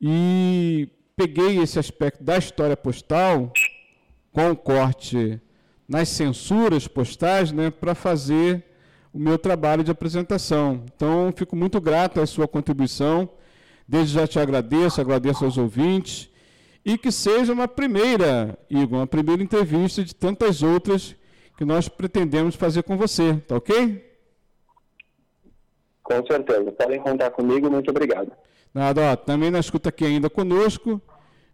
e 0.00 0.88
peguei 1.16 1.58
esse 1.58 1.78
aspecto 1.78 2.22
da 2.22 2.36
história 2.36 2.76
postal, 2.76 3.52
com 4.32 4.50
o 4.50 4.56
corte 4.56 5.40
nas 5.88 6.08
censuras 6.08 6.88
postais, 6.88 7.52
né, 7.52 7.70
para 7.70 7.94
fazer 7.94 8.64
o 9.12 9.18
meu 9.18 9.38
trabalho 9.38 9.84
de 9.84 9.92
apresentação. 9.92 10.84
Então, 10.94 11.32
fico 11.34 11.54
muito 11.54 11.80
grato 11.80 12.20
à 12.20 12.26
sua 12.26 12.48
contribuição 12.48 13.30
Desde 13.86 14.14
já 14.14 14.26
te 14.26 14.38
agradeço, 14.38 15.00
agradeço 15.00 15.44
aos 15.44 15.58
ouvintes 15.58 16.30
e 16.84 16.98
que 16.98 17.10
seja 17.10 17.52
uma 17.52 17.68
primeira, 17.68 18.58
Igor, 18.68 18.98
uma 18.98 19.06
primeira 19.06 19.42
entrevista 19.42 20.04
de 20.04 20.14
tantas 20.14 20.62
outras 20.62 21.16
que 21.56 21.64
nós 21.64 21.88
pretendemos 21.88 22.56
fazer 22.56 22.82
com 22.82 22.96
você, 22.96 23.34
tá 23.46 23.56
ok? 23.56 24.12
Com 26.02 26.26
certeza, 26.26 26.70
podem 26.72 27.00
contar 27.00 27.30
comigo, 27.30 27.70
muito 27.70 27.90
obrigado. 27.90 28.30
Nada, 28.72 29.12
ó, 29.12 29.16
também 29.16 29.50
na 29.50 29.60
escuta 29.60 29.88
aqui 29.88 30.04
ainda 30.04 30.28
conosco, 30.28 31.00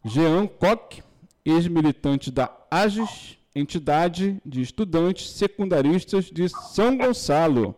Jean 0.04 0.46
Koch, 0.46 1.02
ex-militante 1.44 2.30
da 2.30 2.50
AGES, 2.70 3.38
entidade 3.54 4.40
de 4.44 4.62
estudantes 4.62 5.30
secundaristas 5.30 6.26
de 6.26 6.48
São 6.48 6.96
Gonçalo. 6.96 7.74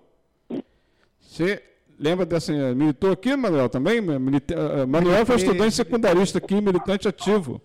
Você 1.20 1.62
Lembra 2.02 2.26
dessa. 2.26 2.52
Militou 2.52 3.12
aqui, 3.12 3.36
Manuel, 3.36 3.68
também? 3.68 4.00
Milita, 4.00 4.56
uh, 4.56 4.88
Manuel 4.88 5.24
foi 5.24 5.36
estudante 5.36 5.72
secundarista 5.76 6.38
aqui, 6.38 6.60
militante 6.60 7.06
ativo. 7.06 7.62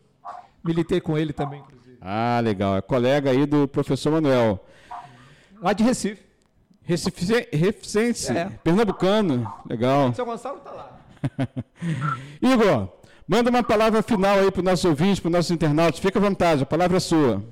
Militei 0.64 1.02
com 1.02 1.18
ele 1.18 1.34
também, 1.34 1.60
inclusive. 1.60 1.98
Ah, 2.00 2.40
legal. 2.44 2.78
É 2.78 2.82
colega 2.82 3.32
aí 3.32 3.48
do 3.48 3.68
professor 3.68 4.12
Manuel. 4.12 4.64
Lá 5.60 5.74
de 5.74 5.84
Recife. 5.84 6.22
Recife, 6.84 7.48
Recife 7.52 8.38
é. 8.38 8.46
pernambucano. 8.64 9.52
Legal. 9.68 10.14
São 10.14 10.26
Gonçalo 10.26 10.60
está 10.60 10.72
lá. 10.72 11.00
Igor, 12.40 12.90
manda 13.28 13.50
uma 13.50 13.64
palavra 13.64 14.04
final 14.04 14.38
aí 14.38 14.52
para 14.52 14.60
os 14.60 14.66
nossos 14.66 14.86
ouvintes, 14.86 15.20
para 15.20 15.30
os 15.30 15.34
nossos 15.34 15.52
internautas. 15.52 16.00
Fica 16.00 16.20
à 16.20 16.22
vontade, 16.22 16.62
a 16.62 16.66
palavra 16.68 16.98
é 16.98 17.00
sua. 17.00 17.44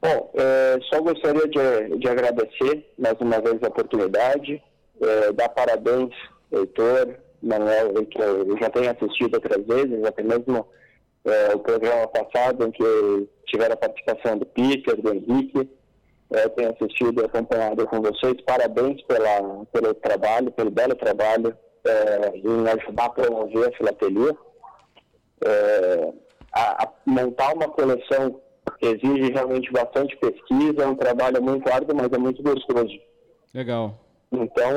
Bom, 0.00 0.30
é, 0.36 0.78
só 0.88 1.02
gostaria 1.02 1.48
de, 1.48 1.98
de 1.98 2.08
agradecer 2.08 2.88
mais 2.96 3.16
uma 3.20 3.40
vez 3.40 3.60
a 3.64 3.66
oportunidade 3.66 4.62
é, 5.00 5.32
dar 5.32 5.48
parabéns, 5.50 6.10
Heitor, 6.52 7.16
Manuel, 7.42 7.96
Heitor, 7.96 8.46
eu 8.46 8.58
já 8.58 8.70
tenho 8.70 8.90
assistido 8.90 9.34
outras 9.34 9.64
vezes, 9.66 10.04
até 10.04 10.22
mesmo 10.22 10.66
é, 11.24 11.54
o 11.54 11.58
programa 11.58 12.06
passado, 12.08 12.66
em 12.66 12.70
que 12.70 13.28
tiveram 13.46 13.74
a 13.74 13.76
participação 13.76 14.38
do 14.38 14.46
Peter, 14.46 15.00
do 15.00 15.14
Henrique, 15.14 15.68
é, 16.32 16.44
eu 16.44 16.50
tenho 16.50 16.70
assistido 16.70 17.22
e 17.22 17.24
acompanhado 17.24 17.86
com 17.86 18.00
vocês, 18.00 18.34
parabéns 18.46 19.00
pela, 19.02 19.64
pelo 19.72 19.94
trabalho, 19.94 20.50
pelo 20.52 20.70
belo 20.70 20.94
trabalho 20.94 21.56
é, 21.86 22.36
em 22.36 22.68
ajudar 22.68 23.06
a 23.06 23.10
promover 23.10 23.68
a 23.68 23.76
filatelia. 23.76 24.36
É, 25.44 26.12
a, 26.52 26.84
a 26.84 26.92
montar 27.06 27.54
uma 27.54 27.68
coleção 27.68 28.40
que 28.78 28.86
exige 28.86 29.32
realmente 29.32 29.70
bastante 29.72 30.16
pesquisa, 30.16 30.82
é 30.82 30.86
um 30.86 30.96
trabalho 30.96 31.42
muito 31.42 31.70
árduo, 31.70 31.96
mas 31.96 32.10
é 32.12 32.18
muito 32.18 32.42
gostoso. 32.42 32.98
Legal. 33.54 33.98
Então, 34.30 34.70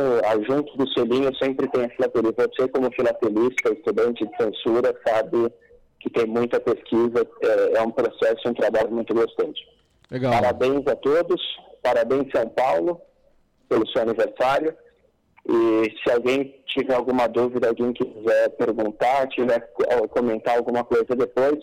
junto 0.47 0.77
do 0.77 0.87
selinho 0.93 1.35
sempre 1.35 1.67
tem 1.69 1.85
a 1.85 1.89
filatelia. 1.89 2.33
Você, 2.37 2.67
como 2.69 2.91
filatelista, 2.93 3.73
estudante 3.73 4.25
de 4.25 4.37
censura, 4.37 4.95
sabe 5.05 5.53
que 5.99 6.09
tem 6.09 6.25
muita 6.25 6.59
pesquisa, 6.59 7.27
é, 7.41 7.77
é 7.77 7.81
um 7.81 7.91
processo, 7.91 8.47
um 8.47 8.53
trabalho 8.53 8.91
muito 8.91 9.13
gostoso. 9.13 9.53
Legal. 10.09 10.31
Parabéns 10.31 10.87
a 10.87 10.95
todos, 10.95 11.41
parabéns 11.81 12.31
São 12.33 12.47
Paulo 12.49 13.01
pelo 13.69 13.87
seu 13.87 14.01
aniversário. 14.01 14.75
E 15.47 15.95
se 16.03 16.11
alguém 16.11 16.61
tiver 16.67 16.93
alguma 16.93 17.27
dúvida, 17.27 17.69
alguém 17.69 17.93
quiser 17.93 18.49
perguntar, 18.57 19.27
tiver 19.29 19.59
comentar 20.09 20.57
alguma 20.57 20.83
coisa 20.83 21.15
depois, 21.15 21.59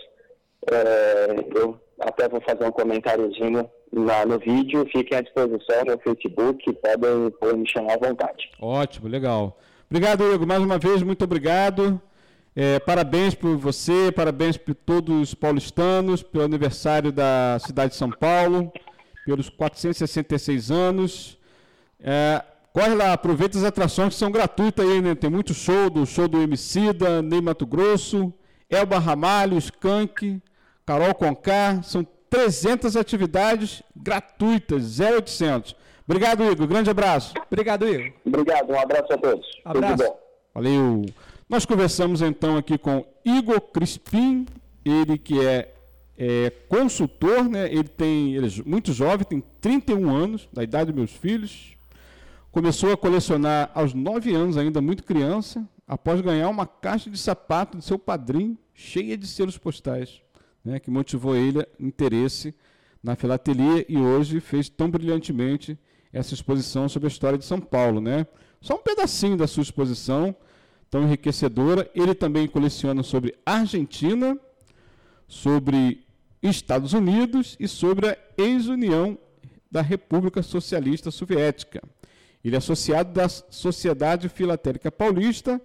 é, 0.70 1.36
eu 1.54 1.78
até 2.00 2.28
vou 2.28 2.40
fazer 2.40 2.64
um 2.64 2.72
comentáriozinho 2.72 3.68
lá 3.92 4.24
no 4.24 4.38
vídeo, 4.38 4.86
fiquem 4.92 5.18
à 5.18 5.20
disposição 5.20 5.84
no 5.86 5.98
Facebook, 5.98 6.72
podem, 6.74 7.30
podem 7.40 7.60
me 7.60 7.70
chamar 7.70 7.94
à 7.94 8.08
vontade. 8.08 8.50
Ótimo, 8.60 9.08
legal. 9.08 9.58
Obrigado, 9.90 10.32
Igor, 10.32 10.46
mais 10.46 10.62
uma 10.62 10.78
vez, 10.78 11.02
muito 11.02 11.24
obrigado. 11.24 12.00
É, 12.54 12.78
parabéns 12.80 13.34
por 13.34 13.56
você, 13.56 14.10
parabéns 14.10 14.56
por 14.56 14.74
todos 14.74 15.20
os 15.20 15.34
paulistanos, 15.34 16.22
pelo 16.22 16.44
aniversário 16.44 17.12
da 17.12 17.56
cidade 17.60 17.92
de 17.92 17.96
São 17.96 18.10
Paulo, 18.10 18.72
pelos 19.24 19.48
466 19.48 20.70
anos. 20.70 21.38
É, 22.00 22.42
corre 22.72 22.94
lá, 22.94 23.12
aproveita 23.12 23.56
as 23.56 23.64
atrações 23.64 24.14
que 24.14 24.18
são 24.18 24.30
gratuitas 24.30 24.84
aí, 24.84 25.00
né? 25.00 25.14
Tem 25.14 25.30
muito 25.30 25.54
show, 25.54 25.88
do 25.88 26.04
show 26.04 26.28
do 26.28 26.42
Emicida, 26.42 27.22
Ney 27.22 27.40
Mato 27.40 27.64
Grosso, 27.66 28.32
Elba 28.68 28.98
Ramalho, 28.98 29.56
Skank, 29.56 30.42
Carol 30.88 31.14
Conká, 31.14 31.82
são 31.82 32.02
300 32.30 32.96
atividades 32.96 33.82
gratuitas, 33.94 34.98
0800. 34.98 35.76
Obrigado, 36.06 36.42
Igor. 36.50 36.66
Grande 36.66 36.88
abraço. 36.88 37.34
Obrigado, 37.46 37.86
Igor. 37.86 38.10
Obrigado, 38.24 38.70
um 38.70 38.80
abraço 38.80 39.12
a 39.12 39.18
todos. 39.18 39.46
Abraço. 39.66 40.10
Valeu. 40.54 41.04
Nós 41.46 41.66
conversamos 41.66 42.22
então 42.22 42.56
aqui 42.56 42.78
com 42.78 43.04
Igor 43.22 43.60
Crispim, 43.60 44.46
ele 44.82 45.18
que 45.18 45.38
é, 45.44 45.74
é 46.16 46.50
consultor, 46.70 47.46
né? 47.46 47.66
ele 47.66 47.84
tem, 47.84 48.34
ele 48.34 48.46
é 48.46 48.50
muito 48.64 48.90
jovem, 48.94 49.26
tem 49.26 49.44
31 49.60 50.16
anos, 50.16 50.48
da 50.50 50.62
idade 50.62 50.86
dos 50.86 50.94
meus 50.94 51.12
filhos. 51.12 51.76
Começou 52.50 52.94
a 52.94 52.96
colecionar 52.96 53.70
aos 53.74 53.92
9 53.92 54.34
anos, 54.34 54.56
ainda 54.56 54.80
muito 54.80 55.04
criança, 55.04 55.68
após 55.86 56.22
ganhar 56.22 56.48
uma 56.48 56.66
caixa 56.66 57.10
de 57.10 57.18
sapato 57.18 57.76
de 57.76 57.84
seu 57.84 57.98
padrinho, 57.98 58.56
cheia 58.72 59.18
de 59.18 59.26
selos 59.26 59.58
postais, 59.58 60.22
né? 60.64 60.78
que 60.78 60.90
motivou 60.90 61.36
ele 61.36 61.66
interesse 61.78 62.54
na 63.02 63.16
filatelia 63.16 63.84
e 63.88 63.96
hoje 63.96 64.40
fez 64.40 64.68
tão 64.68 64.90
brilhantemente 64.90 65.78
essa 66.12 66.34
exposição 66.34 66.88
sobre 66.88 67.06
a 67.06 67.10
história 67.10 67.38
de 67.38 67.44
São 67.44 67.60
Paulo, 67.60 68.00
né? 68.00 68.26
Só 68.60 68.74
um 68.74 68.82
pedacinho 68.82 69.36
da 69.36 69.46
sua 69.46 69.62
exposição, 69.62 70.34
tão 70.90 71.02
enriquecedora. 71.02 71.88
Ele 71.94 72.14
também 72.14 72.48
coleciona 72.48 73.02
sobre 73.02 73.34
Argentina, 73.46 74.38
sobre 75.26 76.04
Estados 76.42 76.92
Unidos 76.92 77.56
e 77.60 77.68
sobre 77.68 78.08
a 78.08 78.18
ex-União 78.36 79.18
da 79.70 79.82
República 79.82 80.42
Socialista 80.42 81.10
Soviética. 81.10 81.82
Ele 82.42 82.54
é 82.54 82.58
associado 82.58 83.12
da 83.12 83.28
Sociedade 83.28 84.28
Filatélica 84.28 84.90
Paulista 84.90 85.60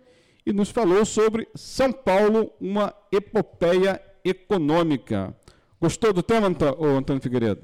e 0.46 0.52
nos 0.52 0.70
falou 0.70 1.06
sobre 1.06 1.48
São 1.56 1.92
Paulo, 1.92 2.52
uma 2.60 2.94
epopeia 3.12 4.02
econômica. 4.24 5.36
Gostou 5.80 6.14
do 6.14 6.24
tema, 6.24 6.48
Antônio 6.48 7.22
Figueiredo? 7.22 7.62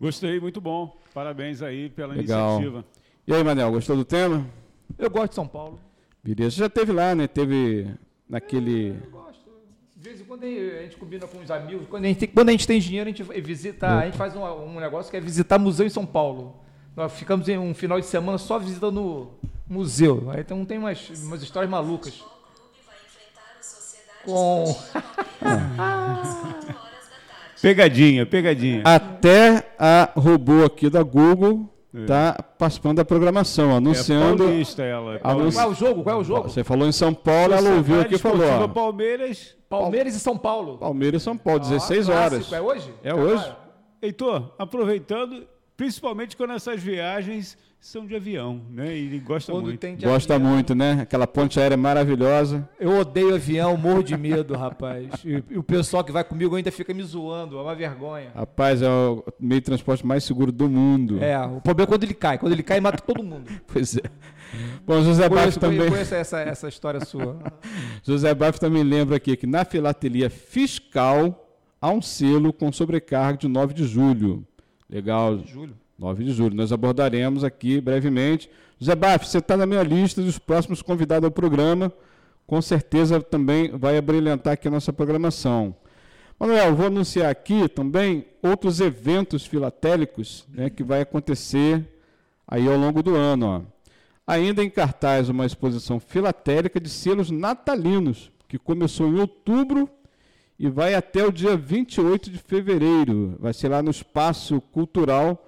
Gostei, 0.00 0.40
muito 0.40 0.60
bom. 0.60 0.96
Parabéns 1.12 1.60
aí 1.60 1.90
pela 1.90 2.14
Legal. 2.14 2.54
iniciativa. 2.54 2.84
E 3.26 3.34
aí, 3.34 3.44
Manel, 3.44 3.70
gostou 3.70 3.96
do 3.96 4.04
tema? 4.04 4.46
Eu 4.98 5.10
gosto 5.10 5.28
de 5.30 5.34
São 5.34 5.46
Paulo. 5.46 5.78
Beleza. 6.24 6.56
Você 6.56 6.60
já 6.60 6.68
teve 6.70 6.92
lá, 6.92 7.14
né? 7.14 7.26
Teve 7.26 7.86
naquele. 8.28 8.90
Eu 8.90 9.10
gosto. 9.10 9.50
De 9.94 10.08
vez 10.08 10.20
em 10.20 10.24
quando 10.24 10.44
a 10.44 10.46
gente 10.46 10.96
combina 10.96 11.26
com 11.26 11.38
os 11.38 11.50
amigos. 11.50 11.86
Quando 11.86 12.04
a 12.06 12.08
gente 12.08 12.18
tem, 12.18 12.28
quando 12.30 12.48
a 12.48 12.52
gente 12.52 12.66
tem 12.66 12.80
dinheiro, 12.80 13.10
a 13.10 13.12
gente 13.12 13.22
visita. 13.42 13.98
A 13.98 14.06
gente 14.06 14.16
faz 14.16 14.34
um, 14.34 14.42
um 14.42 14.80
negócio 14.80 15.10
que 15.10 15.16
é 15.16 15.20
visitar 15.20 15.58
museu 15.58 15.86
em 15.86 15.90
São 15.90 16.06
Paulo. 16.06 16.56
Nós 16.96 17.12
ficamos 17.12 17.48
em 17.48 17.58
um 17.58 17.74
final 17.74 18.00
de 18.00 18.06
semana 18.06 18.38
só 18.38 18.58
visitando 18.58 19.30
museu. 19.68 20.30
Aí 20.30 20.40
então 20.40 20.64
tem 20.64 20.78
umas, 20.78 21.10
umas 21.24 21.42
histórias 21.42 21.70
malucas. 21.70 22.24
Com. 24.24 24.76
Pegadinha, 27.62 28.24
pegadinha. 28.24 28.82
Até 28.84 29.72
a 29.78 30.10
robô 30.16 30.64
aqui 30.64 30.88
da 30.88 31.02
Google 31.02 31.68
tá 32.06 32.42
participando 32.58 32.96
da 32.98 33.04
programação, 33.04 33.74
anunciando. 33.76 34.44
É 34.44 34.46
paulista 34.46 34.82
ela. 34.82 35.16
É 35.16 35.20
Anunci- 35.22 35.56
Qual 35.58 35.68
é 35.68 35.70
o 35.70 35.74
jogo? 35.74 36.02
Qual 36.02 36.16
é 36.16 36.18
o 36.20 36.24
jogo? 36.24 36.48
Você 36.48 36.64
falou 36.64 36.88
em 36.88 36.92
São 36.92 37.12
Paulo, 37.12 37.52
ela 37.52 37.68
ouviu 37.70 38.00
aqui 38.00 38.14
e 38.14 38.18
falou: 38.18 38.66
Palmeiras. 38.70 39.54
Palmeiras 39.68 40.14
e 40.16 40.20
São 40.20 40.36
Paulo. 40.38 40.78
Palmeiras 40.78 41.20
e 41.20 41.24
São 41.24 41.36
Paulo, 41.36 41.60
16 41.60 42.08
Ah, 42.08 42.14
horas. 42.14 42.50
É 42.52 42.60
hoje? 42.60 42.94
É 43.04 43.14
hoje. 43.14 43.44
Heitor, 44.02 44.52
aproveitando, 44.58 45.46
principalmente 45.76 46.36
quando 46.36 46.54
essas 46.54 46.82
viagens 46.82 47.56
são 47.80 48.06
de 48.06 48.14
avião, 48.14 48.60
né? 48.70 48.94
E 48.94 49.06
ele 49.06 49.18
gosta 49.18 49.50
Quando 49.50 49.64
muito. 49.64 49.80
tem 49.80 49.96
de 49.96 50.04
Gosta 50.04 50.34
avião. 50.34 50.50
muito, 50.50 50.74
né? 50.74 50.98
Aquela 51.00 51.26
ponte 51.26 51.58
aérea 51.58 51.78
maravilhosa. 51.78 52.68
Eu 52.78 52.98
odeio 52.98 53.34
avião, 53.34 53.74
morro 53.74 54.02
de 54.02 54.14
medo, 54.18 54.52
rapaz. 54.56 55.08
E, 55.24 55.42
e 55.48 55.56
o 55.56 55.62
pessoal 55.62 56.04
que 56.04 56.12
vai 56.12 56.22
comigo 56.22 56.54
ainda 56.54 56.70
fica 56.70 56.92
me 56.92 57.02
zoando, 57.02 57.56
é 57.58 57.62
uma 57.62 57.74
vergonha. 57.74 58.32
Rapaz, 58.34 58.82
é 58.82 58.88
o 58.88 59.24
meio 59.40 59.62
de 59.62 59.64
transporte 59.64 60.04
mais 60.06 60.24
seguro 60.24 60.52
do 60.52 60.68
mundo. 60.68 61.24
É, 61.24 61.38
o 61.46 61.60
problema 61.62 61.86
é 61.86 61.88
quando 61.88 62.04
ele 62.04 62.12
cai. 62.14 62.38
Quando 62.38 62.52
ele 62.52 62.62
cai, 62.62 62.80
mata 62.80 63.02
todo 63.02 63.22
mundo. 63.24 63.50
Pois 63.66 63.96
é. 63.96 64.02
Bom, 64.84 65.00
José 65.02 65.28
Baf 65.28 65.58
também. 65.58 65.88
conheço 65.88 66.14
essa, 66.14 66.40
essa 66.40 66.68
história 66.68 67.02
sua. 67.04 67.38
José 68.04 68.34
Baf 68.34 68.58
também 68.60 68.82
lembra 68.82 69.16
aqui 69.16 69.36
que 69.36 69.46
na 69.46 69.64
filatelia 69.64 70.28
fiscal 70.28 71.48
há 71.80 71.90
um 71.90 72.02
selo 72.02 72.52
com 72.52 72.70
sobrecarga 72.70 73.38
de 73.38 73.48
9 73.48 73.72
de 73.72 73.84
julho. 73.86 74.44
Legal. 74.88 75.38
Júlio. 75.46 75.76
9 76.00 76.24
de 76.24 76.32
julho. 76.32 76.56
Nós 76.56 76.72
abordaremos 76.72 77.44
aqui 77.44 77.78
brevemente. 77.78 78.48
José 78.78 78.94
Baf, 78.94 79.26
você 79.26 79.36
está 79.36 79.54
na 79.54 79.66
minha 79.66 79.82
lista 79.82 80.22
dos 80.22 80.38
próximos 80.38 80.80
convidados 80.80 81.26
ao 81.26 81.30
programa. 81.30 81.92
Com 82.46 82.62
certeza 82.62 83.20
também 83.20 83.70
vai 83.76 83.98
abrilhantar 83.98 84.54
aqui 84.54 84.66
a 84.66 84.70
nossa 84.70 84.94
programação. 84.94 85.76
Manuel, 86.38 86.74
vou 86.74 86.86
anunciar 86.86 87.30
aqui 87.30 87.68
também 87.68 88.24
outros 88.42 88.80
eventos 88.80 89.44
filatélicos 89.44 90.46
né, 90.48 90.70
que 90.70 90.82
vai 90.82 91.02
acontecer 91.02 91.86
aí 92.48 92.66
ao 92.66 92.78
longo 92.78 93.02
do 93.02 93.14
ano. 93.14 93.46
Ó. 93.46 93.62
Ainda 94.26 94.64
em 94.64 94.70
cartaz 94.70 95.28
uma 95.28 95.44
exposição 95.44 96.00
filatélica 96.00 96.80
de 96.80 96.88
selos 96.88 97.30
natalinos, 97.30 98.32
que 98.48 98.58
começou 98.58 99.06
em 99.06 99.20
outubro 99.20 99.86
e 100.58 100.66
vai 100.70 100.94
até 100.94 101.22
o 101.26 101.30
dia 101.30 101.58
28 101.58 102.30
de 102.30 102.38
fevereiro. 102.38 103.36
Vai 103.38 103.52
ser 103.52 103.68
lá 103.68 103.82
no 103.82 103.90
Espaço 103.90 104.62
Cultural 104.62 105.46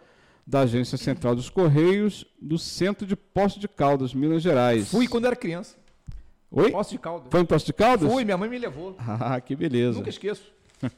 da 0.53 0.61
Agência 0.61 0.99
Central 0.99 1.35
dos 1.35 1.49
Correios, 1.49 2.27
do 2.39 2.59
Centro 2.59 3.07
de 3.07 3.17
Poço 3.17 3.59
de 3.59 3.67
Caldas, 3.67 4.13
Minas 4.13 4.43
Gerais. 4.43 4.91
Fui 4.91 5.09
quando 5.09 5.25
era 5.25 5.35
criança. 5.35 5.79
Oi? 6.51 6.71
Poço 6.71 6.91
de 6.91 6.99
caldo. 6.99 7.25
Foi 7.31 7.41
em 7.41 7.45
Poço 7.47 7.65
de 7.65 7.73
Caldas? 7.73 8.13
Fui, 8.13 8.23
minha 8.23 8.37
mãe 8.37 8.51
me 8.51 8.59
levou. 8.59 8.95
Ah, 8.99 9.41
que 9.41 9.57
beleza. 9.57 9.97
Nunca 9.97 10.11
esqueço. 10.11 10.53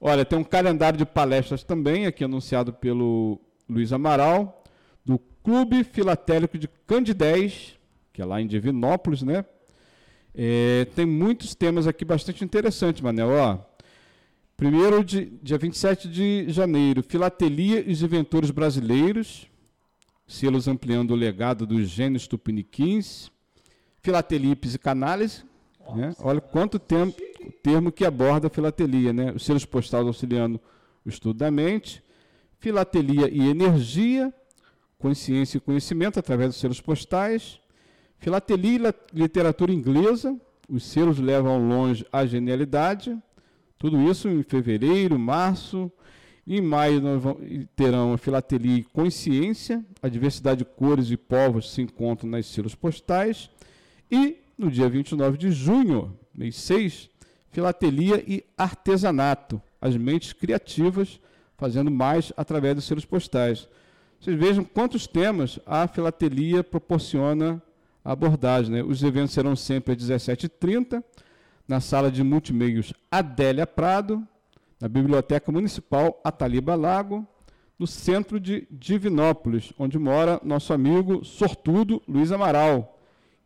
Olha, 0.00 0.24
tem 0.24 0.38
um 0.38 0.44
calendário 0.44 0.96
de 0.96 1.04
palestras 1.04 1.64
também, 1.64 2.06
aqui 2.06 2.22
anunciado 2.22 2.72
pelo 2.72 3.40
Luiz 3.68 3.92
Amaral, 3.92 4.62
do 5.04 5.18
Clube 5.42 5.82
Filatélico 5.82 6.56
de 6.56 6.68
Candidez, 6.86 7.76
que 8.12 8.22
é 8.22 8.24
lá 8.24 8.40
em 8.40 8.46
Divinópolis, 8.46 9.22
né? 9.22 9.44
É, 10.32 10.86
tem 10.94 11.04
muitos 11.04 11.56
temas 11.56 11.88
aqui 11.88 12.04
bastante 12.04 12.44
interessantes, 12.44 13.02
Manel. 13.02 13.30
Ó, 13.30 13.58
primeiro, 14.60 15.02
de, 15.02 15.24
dia 15.42 15.56
27 15.56 16.06
de 16.06 16.44
janeiro, 16.50 17.02
Filatelia 17.02 17.80
e 17.80 17.92
os 17.92 18.02
Inventores 18.02 18.50
Brasileiros, 18.50 19.48
selos 20.28 20.68
ampliando 20.68 21.12
o 21.12 21.14
legado 21.14 21.66
dos 21.66 21.88
gênios 21.88 22.28
tupiniquins. 22.28 23.32
Filatelia 24.02 24.52
e 24.52 24.56
Psicanálise, 24.56 25.44
né? 25.96 26.14
Olha 26.18 26.42
quanto 26.42 26.78
tempo, 26.78 27.18
o 27.42 27.50
termo 27.50 27.90
que 27.90 28.04
aborda 28.04 28.48
a 28.48 28.50
filatelia, 28.50 29.14
né? 29.14 29.32
Os 29.32 29.46
selos 29.46 29.64
postais 29.64 30.06
auxiliando 30.06 30.60
o 31.06 31.08
estudo 31.08 31.38
da 31.38 31.50
mente, 31.50 32.02
filatelia 32.58 33.30
e 33.30 33.48
energia, 33.48 34.32
consciência 34.98 35.56
e 35.56 35.60
conhecimento 35.60 36.18
através 36.18 36.50
dos 36.50 36.60
selos 36.60 36.82
postais, 36.82 37.58
filatelia 38.18 38.94
e 39.14 39.18
literatura 39.18 39.72
inglesa, 39.72 40.38
os 40.68 40.84
selos 40.84 41.18
levam 41.18 41.66
longe 41.66 42.06
a 42.12 42.26
genialidade, 42.26 43.18
tudo 43.80 43.98
isso 44.10 44.28
em 44.28 44.42
fevereiro, 44.42 45.18
março, 45.18 45.90
em 46.46 46.60
maio 46.60 47.00
nós 47.00 47.22
terão 47.74 48.12
a 48.12 48.18
filatelia 48.18 48.76
e 48.76 48.84
consciência, 48.84 49.82
a 50.02 50.08
diversidade 50.08 50.58
de 50.58 50.64
cores 50.66 51.10
e 51.10 51.16
povos 51.16 51.72
se 51.72 51.80
encontram 51.80 52.28
nas 52.28 52.44
selos 52.44 52.74
postais, 52.74 53.48
e 54.10 54.36
no 54.58 54.70
dia 54.70 54.86
29 54.86 55.38
de 55.38 55.50
junho, 55.50 56.14
mês 56.34 56.56
6, 56.56 57.08
filatelia 57.50 58.22
e 58.28 58.44
artesanato, 58.56 59.62
as 59.80 59.96
mentes 59.96 60.34
criativas 60.34 61.18
fazendo 61.56 61.90
mais 61.90 62.34
através 62.36 62.74
dos 62.74 62.84
selos 62.84 63.06
postais. 63.06 63.66
Vocês 64.20 64.38
vejam 64.38 64.62
quantos 64.62 65.06
temas 65.06 65.58
a 65.64 65.88
filatelia 65.88 66.62
proporciona 66.62 67.62
a 68.04 68.12
abordagem. 68.12 68.72
Né? 68.72 68.82
Os 68.82 69.02
eventos 69.02 69.32
serão 69.32 69.56
sempre 69.56 69.94
às 69.94 69.98
17h30, 69.98 71.02
na 71.70 71.78
sala 71.78 72.10
de 72.10 72.24
multimeios 72.24 72.92
Adélia 73.08 73.64
Prado, 73.64 74.26
na 74.80 74.88
Biblioteca 74.88 75.52
Municipal 75.52 76.20
Ataliba 76.24 76.74
Lago, 76.74 77.24
no 77.78 77.86
centro 77.86 78.40
de 78.40 78.66
Divinópolis, 78.68 79.72
onde 79.78 79.96
mora 79.96 80.40
nosso 80.42 80.72
amigo 80.72 81.24
sortudo 81.24 82.02
Luiz 82.08 82.32
Amaral, 82.32 82.98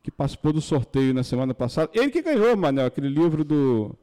que 0.03 0.11
participou 0.11 0.55
do 0.55 0.63
sorteio 0.63 1.13
na 1.13 1.23
semana 1.23 1.53
passada. 1.53 1.91
Ele 1.93 2.09
que 2.09 2.23
ganhou, 2.23 2.57
Manel, 2.57 2.87
aquele 2.87 3.11
livro 3.11 3.45
do, 3.45 3.95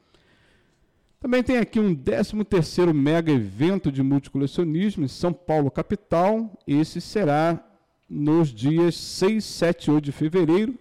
Também 1.22 1.44
tem 1.44 1.60
aqui 1.60 1.80
um 1.80 1.96
13º 1.96 2.92
mega 2.92 3.32
evento 3.32 3.92
de 3.92 4.02
multicolecionismo 4.02 5.06
em 5.06 5.08
São 5.08 5.32
Paulo, 5.32 5.70
capital. 5.70 6.52
Esse 6.66 7.00
será 7.00 7.64
nos 8.10 8.50
dias 8.50 8.96
6, 8.96 9.46
7 9.46 9.86
e 9.86 9.92
8 9.92 10.06
de 10.06 10.12
fevereiro. 10.12 10.74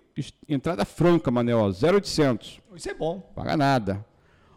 Entrada 0.48 0.86
franca, 0.86 1.30
Manel, 1.30 1.58
0800. 1.58 2.58
Isso 2.74 2.88
é 2.88 2.94
bom. 2.94 3.20
Paga 3.34 3.54
nada. 3.54 4.02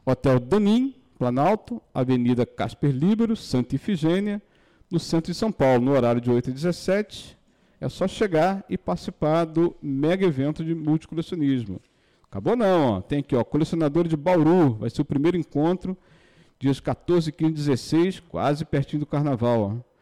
Hotel 0.06 0.40
Danim, 0.40 0.96
Planalto, 1.20 1.82
Avenida 1.94 2.46
Casper 2.46 2.90
Libero, 2.90 3.36
Santa 3.36 3.76
Ifigênia, 3.76 4.42
no 4.90 5.02
centro 5.02 5.34
de 5.34 5.38
São 5.38 5.52
Paulo, 5.52 5.84
no 5.84 5.92
horário 5.92 6.22
de 6.22 6.32
8 6.32 6.50
h 6.50 6.54
17 6.56 7.38
É 7.82 7.90
só 7.90 8.08
chegar 8.08 8.64
e 8.70 8.78
participar 8.78 9.44
do 9.44 9.76
mega 9.82 10.26
evento 10.26 10.64
de 10.64 10.74
multicolecionismo. 10.74 11.82
Acabou 12.34 12.56
não, 12.56 12.94
ó. 12.94 13.02
tem 13.02 13.20
aqui, 13.20 13.36
ó, 13.36 13.44
colecionador 13.44 14.08
de 14.08 14.18
Bauru, 14.18 14.74
vai 14.74 14.90
ser 14.90 15.04
o 15.04 15.06
primeiro 15.06 15.38
encontro, 15.38 15.96
dias 16.58 16.80
14, 16.80 17.32
15 17.32 17.52
e 17.52 17.56
16, 17.56 18.20
quase 18.22 18.66
pertinho 18.66 19.02
do 19.02 19.06
carnaval. 19.06 19.62
Ó. 19.62 19.94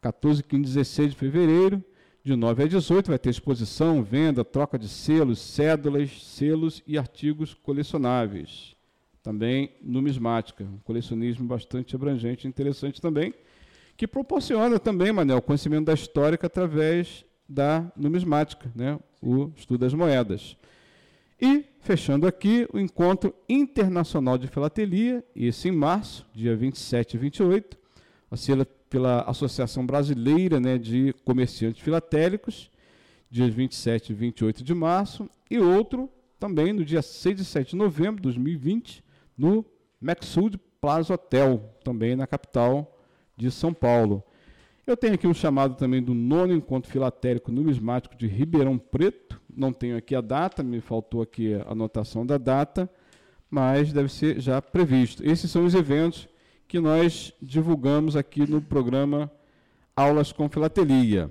14, 0.00 0.42
15 0.42 0.62
e 0.64 0.66
16 0.66 1.10
de 1.12 1.16
fevereiro, 1.16 1.84
de 2.24 2.34
9 2.34 2.64
a 2.64 2.66
18, 2.66 3.06
vai 3.06 3.20
ter 3.20 3.30
exposição, 3.30 4.02
venda, 4.02 4.44
troca 4.44 4.76
de 4.76 4.88
selos, 4.88 5.38
cédulas, 5.38 6.24
selos 6.24 6.82
e 6.88 6.98
artigos 6.98 7.54
colecionáveis. 7.54 8.74
Também 9.22 9.70
numismática, 9.80 10.64
um 10.64 10.78
colecionismo 10.78 11.46
bastante 11.46 11.94
abrangente 11.94 12.48
e 12.48 12.48
interessante 12.48 13.00
também 13.00 13.32
que 13.96 14.08
proporciona 14.08 14.80
também, 14.80 15.12
Manel, 15.12 15.40
conhecimento 15.40 15.86
da 15.86 15.94
história 15.94 16.36
através 16.42 17.24
da 17.48 17.92
numismática, 17.96 18.72
né? 18.74 18.98
o 19.22 19.52
estudo 19.56 19.78
das 19.78 19.94
moedas. 19.94 20.56
E, 21.40 21.64
fechando 21.86 22.26
aqui, 22.26 22.66
o 22.72 22.80
Encontro 22.80 23.32
Internacional 23.48 24.36
de 24.36 24.48
Filatelia, 24.48 25.24
esse 25.36 25.68
em 25.68 25.72
março, 25.72 26.26
dia 26.34 26.56
27 26.56 27.14
e 27.14 27.18
28, 27.18 27.78
pela 28.90 29.20
Associação 29.20 29.86
Brasileira 29.86 30.58
né, 30.58 30.78
de 30.78 31.14
Comerciantes 31.24 31.80
Filatélicos, 31.80 32.68
dias 33.30 33.54
27 33.54 34.10
e 34.10 34.14
28 34.16 34.64
de 34.64 34.74
março, 34.74 35.30
e 35.48 35.60
outro 35.60 36.10
também 36.40 36.72
no 36.72 36.84
dia 36.84 37.02
6 37.02 37.38
e 37.38 37.44
7 37.44 37.70
de 37.70 37.76
novembro 37.76 38.16
de 38.16 38.22
2020, 38.22 39.04
no 39.38 39.64
Maxud 40.00 40.58
Plaza 40.80 41.14
Hotel, 41.14 41.72
também 41.84 42.16
na 42.16 42.26
capital 42.26 42.98
de 43.36 43.48
São 43.48 43.72
Paulo. 43.72 44.24
Eu 44.84 44.96
tenho 44.96 45.14
aqui 45.14 45.26
um 45.28 45.34
chamado 45.34 45.76
também 45.76 46.02
do 46.02 46.14
nono 46.14 46.52
encontro 46.52 46.90
filatélico 46.90 47.52
numismático 47.52 48.16
de 48.16 48.26
Ribeirão 48.26 48.76
Preto. 48.76 49.40
Não 49.56 49.72
tenho 49.72 49.96
aqui 49.96 50.14
a 50.14 50.20
data, 50.20 50.62
me 50.62 50.82
faltou 50.82 51.22
aqui 51.22 51.54
a 51.54 51.72
anotação 51.72 52.26
da 52.26 52.36
data, 52.36 52.90
mas 53.50 53.90
deve 53.90 54.10
ser 54.10 54.38
já 54.38 54.60
previsto. 54.60 55.24
Esses 55.24 55.50
são 55.50 55.64
os 55.64 55.74
eventos 55.74 56.28
que 56.68 56.78
nós 56.78 57.32
divulgamos 57.40 58.16
aqui 58.16 58.48
no 58.48 58.60
programa 58.60 59.30
Aulas 59.96 60.30
com 60.30 60.46
Filatelia. 60.46 61.30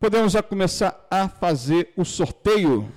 Podemos 0.00 0.32
já 0.32 0.42
começar 0.42 1.06
a 1.08 1.28
fazer 1.28 1.92
o 1.96 2.04
sorteio. 2.04 2.88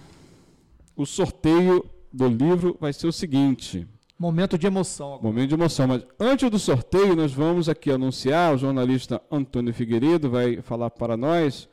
O 0.95 1.05
sorteio 1.05 1.86
do 2.12 2.28
livro 2.28 2.76
vai 2.82 2.91
ser 2.91 3.05
o 3.05 3.12
seguinte: 3.14 3.88
Momento 4.18 4.57
de 4.57 4.66
emoção. 4.66 5.14
Agora. 5.14 5.24
Momento 5.24 5.49
de 5.49 5.53
emoção. 5.53 5.88
Mas 5.88 6.03
antes 6.20 6.49
do 6.49 6.57
sorteio, 6.57 7.16
nós 7.16 7.32
vamos 7.32 7.70
aqui 7.70 7.91
anunciar, 7.91 8.55
o 8.55 8.57
jornalista 8.57 9.22
Antônio 9.32 9.74
Figueiredo 9.74 10.32
vai 10.32 10.62
falar 10.64 10.89
para 10.89 11.16
nós 11.16 11.70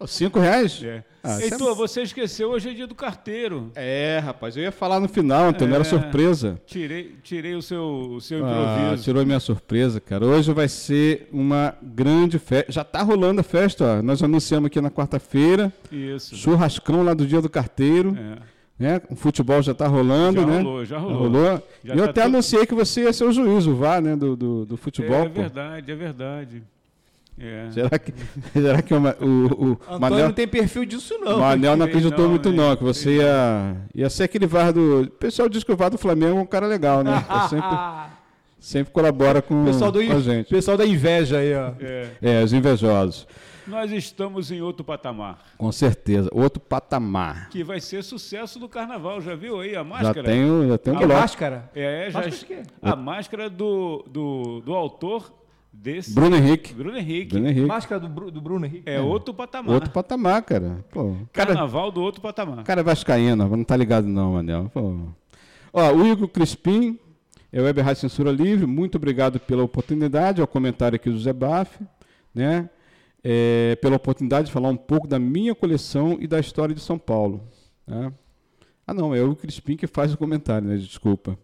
Cinco 0.07 0.39
reais? 0.39 0.81
É. 0.83 1.03
Ah, 1.21 1.41
Heitor, 1.41 1.71
é... 1.71 1.75
você 1.75 2.01
esqueceu, 2.01 2.49
hoje 2.51 2.69
é 2.69 2.73
dia 2.73 2.87
do 2.87 2.95
carteiro. 2.95 3.71
É, 3.75 4.21
rapaz, 4.23 4.55
eu 4.55 4.63
ia 4.63 4.71
falar 4.71 4.99
no 4.99 5.09
final, 5.09 5.49
Antônio, 5.49 5.73
é, 5.73 5.75
era 5.75 5.83
surpresa. 5.83 6.59
Tirei, 6.65 7.15
tirei 7.21 7.55
o 7.55 7.61
seu, 7.61 7.83
o 7.83 8.21
seu 8.21 8.45
ah, 8.45 8.77
improviso. 8.79 9.03
tirou 9.03 9.21
a 9.21 9.25
minha 9.25 9.39
surpresa, 9.39 9.99
cara. 9.99 10.25
Hoje 10.25 10.53
vai 10.53 10.69
ser 10.69 11.27
uma 11.31 11.75
grande 11.81 12.39
festa. 12.39 12.71
Já 12.71 12.81
está 12.83 13.01
rolando 13.01 13.41
a 13.41 13.43
festa, 13.43 13.97
ó. 13.97 14.01
Nós 14.01 14.23
anunciamos 14.23 14.67
aqui 14.67 14.79
na 14.79 14.89
quarta-feira. 14.89 15.73
Isso. 15.91 16.35
Churrascão 16.35 17.03
lá 17.03 17.13
do 17.13 17.27
dia 17.27 17.41
do 17.41 17.49
carteiro. 17.49 18.17
É. 18.17 18.59
Né? 18.79 19.01
O 19.09 19.15
futebol 19.15 19.61
já 19.61 19.73
está 19.73 19.87
rolando, 19.87 20.39
já 20.39 20.47
né? 20.47 20.61
Rolou, 20.61 20.85
já 20.85 20.97
rolou, 20.97 21.17
já 21.17 21.19
rolou. 21.19 21.63
Já 21.83 21.93
eu 21.95 21.97
tá 21.97 22.03
até 22.05 22.21
tudo... 22.21 22.33
anunciei 22.33 22.65
que 22.65 22.73
você 22.73 23.03
ia 23.03 23.11
ser 23.11 23.25
o 23.25 23.31
juiz, 23.33 23.67
o 23.67 23.75
VAR, 23.75 24.01
né? 24.01 24.15
Do, 24.15 24.37
do, 24.37 24.65
do 24.65 24.77
futebol. 24.77 25.23
É, 25.23 25.25
é 25.25 25.29
verdade, 25.29 25.91
é 25.91 25.95
verdade. 25.95 26.63
É. 27.39 27.71
Será 27.71 27.97
que, 27.97 28.13
será 28.53 28.81
que 28.81 28.93
o, 28.93 28.97
o, 28.97 29.79
o 29.95 29.99
Manel 29.99 30.25
não 30.25 30.33
tem 30.33 30.47
perfil 30.47 30.85
disso 30.85 31.17
não? 31.19 31.37
O 31.37 31.39
Manel 31.39 31.77
não 31.77 31.85
acreditou 31.85 32.25
não, 32.25 32.29
muito 32.31 32.51
não, 32.51 32.75
que 32.75 32.83
você 32.83 33.17
ia, 33.17 33.77
ia 33.95 34.09
ser 34.09 34.23
aquele 34.23 34.45
VAR 34.45 34.73
do... 34.73 35.03
O 35.03 35.09
pessoal 35.09 35.47
diz 35.47 35.63
que 35.63 35.71
o 35.71 35.77
VAR 35.77 35.89
do 35.89 35.97
Flamengo 35.97 36.37
é 36.37 36.41
um 36.41 36.45
cara 36.45 36.67
legal, 36.67 37.03
né? 37.03 37.23
sempre, 37.49 37.77
sempre 38.59 38.93
colabora 38.93 39.41
com, 39.41 39.63
pessoal 39.63 39.91
do, 39.91 40.05
com 40.05 40.13
a 40.13 40.19
gente. 40.19 40.49
pessoal 40.49 40.75
da 40.75 40.85
inveja 40.85 41.37
aí, 41.37 41.55
ó. 41.55 41.71
É. 41.79 42.09
é, 42.21 42.43
os 42.43 42.51
invejosos. 42.51 43.25
Nós 43.65 43.91
estamos 43.91 44.51
em 44.51 44.61
outro 44.61 44.83
patamar. 44.83 45.45
Com 45.55 45.71
certeza, 45.71 46.27
outro 46.33 46.59
patamar. 46.59 47.49
Que 47.49 47.63
vai 47.63 47.79
ser 47.79 48.03
sucesso 48.03 48.57
do 48.57 48.67
carnaval, 48.67 49.21
já 49.21 49.35
viu 49.35 49.61
aí 49.61 49.75
a 49.75 49.83
máscara? 49.83 50.15
Já 50.15 50.23
tenho, 50.23 50.67
já 50.67 50.77
tenho 50.79 51.03
a 51.03 51.07
máscara? 51.07 51.69
É, 51.75 52.09
já. 52.09 52.19
Máscara 52.19 52.63
a 52.81 52.95
máscara 52.95 53.49
do, 53.49 54.03
do, 54.09 54.61
do 54.61 54.73
autor 54.73 55.38
desse. 55.71 56.13
Bruno 56.13 56.35
Henrique. 56.35 56.73
Bruno 56.73 56.97
Henrique. 56.97 57.33
Bruno 57.33 57.47
Henrique. 57.47 57.67
Máscara 57.67 57.99
do, 57.99 58.31
do 58.31 58.41
Bruno 58.41 58.65
Henrique. 58.65 58.89
É, 58.89 58.95
é, 58.95 59.01
outro 59.01 59.33
patamar. 59.33 59.73
Outro 59.73 59.91
patamar, 59.91 60.43
cara. 60.43 60.85
Pô, 60.91 61.15
cara 61.31 61.53
Carnaval 61.53 61.91
do 61.91 62.01
outro 62.01 62.21
patamar. 62.21 62.63
Cara 62.63 62.83
vascaíno, 62.83 63.47
não 63.47 63.63
tá 63.63 63.75
ligado 63.75 64.07
não, 64.07 64.33
Manel. 64.33 64.69
Pô. 64.73 65.07
Ó, 65.71 65.91
o 65.93 66.07
Igor 66.07 66.27
Crispim, 66.27 66.97
é 67.51 67.61
o 67.61 67.63
Web 67.63 67.81
Rádio 67.81 68.01
Censura 68.01 68.31
Livre, 68.31 68.65
muito 68.65 68.95
obrigado 68.95 69.39
pela 69.39 69.63
oportunidade, 69.63 70.41
ao 70.41 70.47
comentário 70.47 70.95
aqui 70.95 71.09
do 71.09 71.19
Zé 71.19 71.33
Baff, 71.33 71.79
né? 72.33 72.69
É, 73.23 73.77
pela 73.81 73.97
oportunidade 73.97 74.47
de 74.47 74.53
falar 74.53 74.69
um 74.69 74.77
pouco 74.77 75.07
da 75.07 75.19
minha 75.19 75.53
coleção 75.53 76.17
e 76.21 76.27
da 76.27 76.39
história 76.39 76.73
de 76.73 76.81
São 76.81 76.97
Paulo. 76.97 77.43
Né? 77.85 78.13
Ah, 78.87 78.93
não, 78.93 79.13
é 79.13 79.21
o 79.21 79.35
Crispim 79.35 79.75
que 79.75 79.87
faz 79.87 80.13
o 80.13 80.17
comentário, 80.17 80.67
né? 80.67 80.77
Desculpa. 80.77 81.37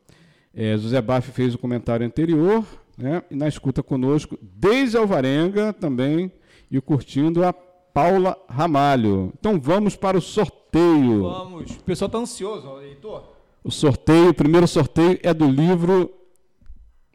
É, 0.53 0.77
José 0.77 1.01
Baff 1.01 1.31
fez 1.31 1.53
o 1.53 1.57
comentário 1.57 2.05
anterior, 2.05 2.65
né? 2.97 3.23
E 3.29 3.35
na 3.35 3.47
escuta 3.47 3.83
conosco, 3.83 4.37
desde 4.41 4.97
Alvarenga 4.97 5.73
também, 5.73 6.31
e 6.71 6.79
curtindo 6.81 7.43
a 7.45 7.53
Paula 7.53 8.37
Ramalho. 8.49 9.31
Então 9.39 9.59
vamos 9.59 9.95
para 9.95 10.17
o 10.17 10.21
sorteio. 10.21 11.23
Vamos. 11.23 11.71
O 11.71 11.83
pessoal 11.83 12.07
está 12.07 12.17
ansioso, 12.17 12.81
Heitor. 12.81 13.23
O 13.63 13.71
sorteio, 13.71 14.29
o 14.29 14.33
primeiro 14.33 14.67
sorteio 14.67 15.19
é 15.23 15.33
do 15.33 15.47
livro 15.47 16.13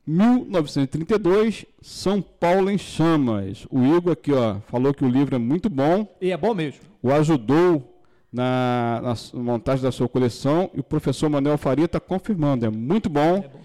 1932, 0.06 1.66
São 1.80 2.20
Paulo 2.20 2.70
em 2.70 2.78
Chamas. 2.78 3.66
O 3.70 3.84
Igor 3.84 4.12
aqui, 4.12 4.32
ó, 4.32 4.56
falou 4.66 4.92
que 4.92 5.04
o 5.04 5.08
livro 5.08 5.36
é 5.36 5.38
muito 5.38 5.68
bom. 5.68 6.08
E 6.20 6.32
é 6.32 6.36
bom 6.36 6.54
mesmo. 6.54 6.80
O 7.02 7.12
ajudou 7.12 8.02
na, 8.32 9.00
na 9.02 9.40
montagem 9.40 9.82
da 9.82 9.92
sua 9.92 10.08
coleção 10.08 10.70
e 10.74 10.80
o 10.80 10.84
professor 10.84 11.28
Manuel 11.28 11.58
Faria 11.58 11.84
está 11.84 12.00
confirmando. 12.00 12.66
É 12.66 12.70
muito 12.70 13.08
bom. 13.08 13.36
É 13.36 13.48
bom 13.48 13.60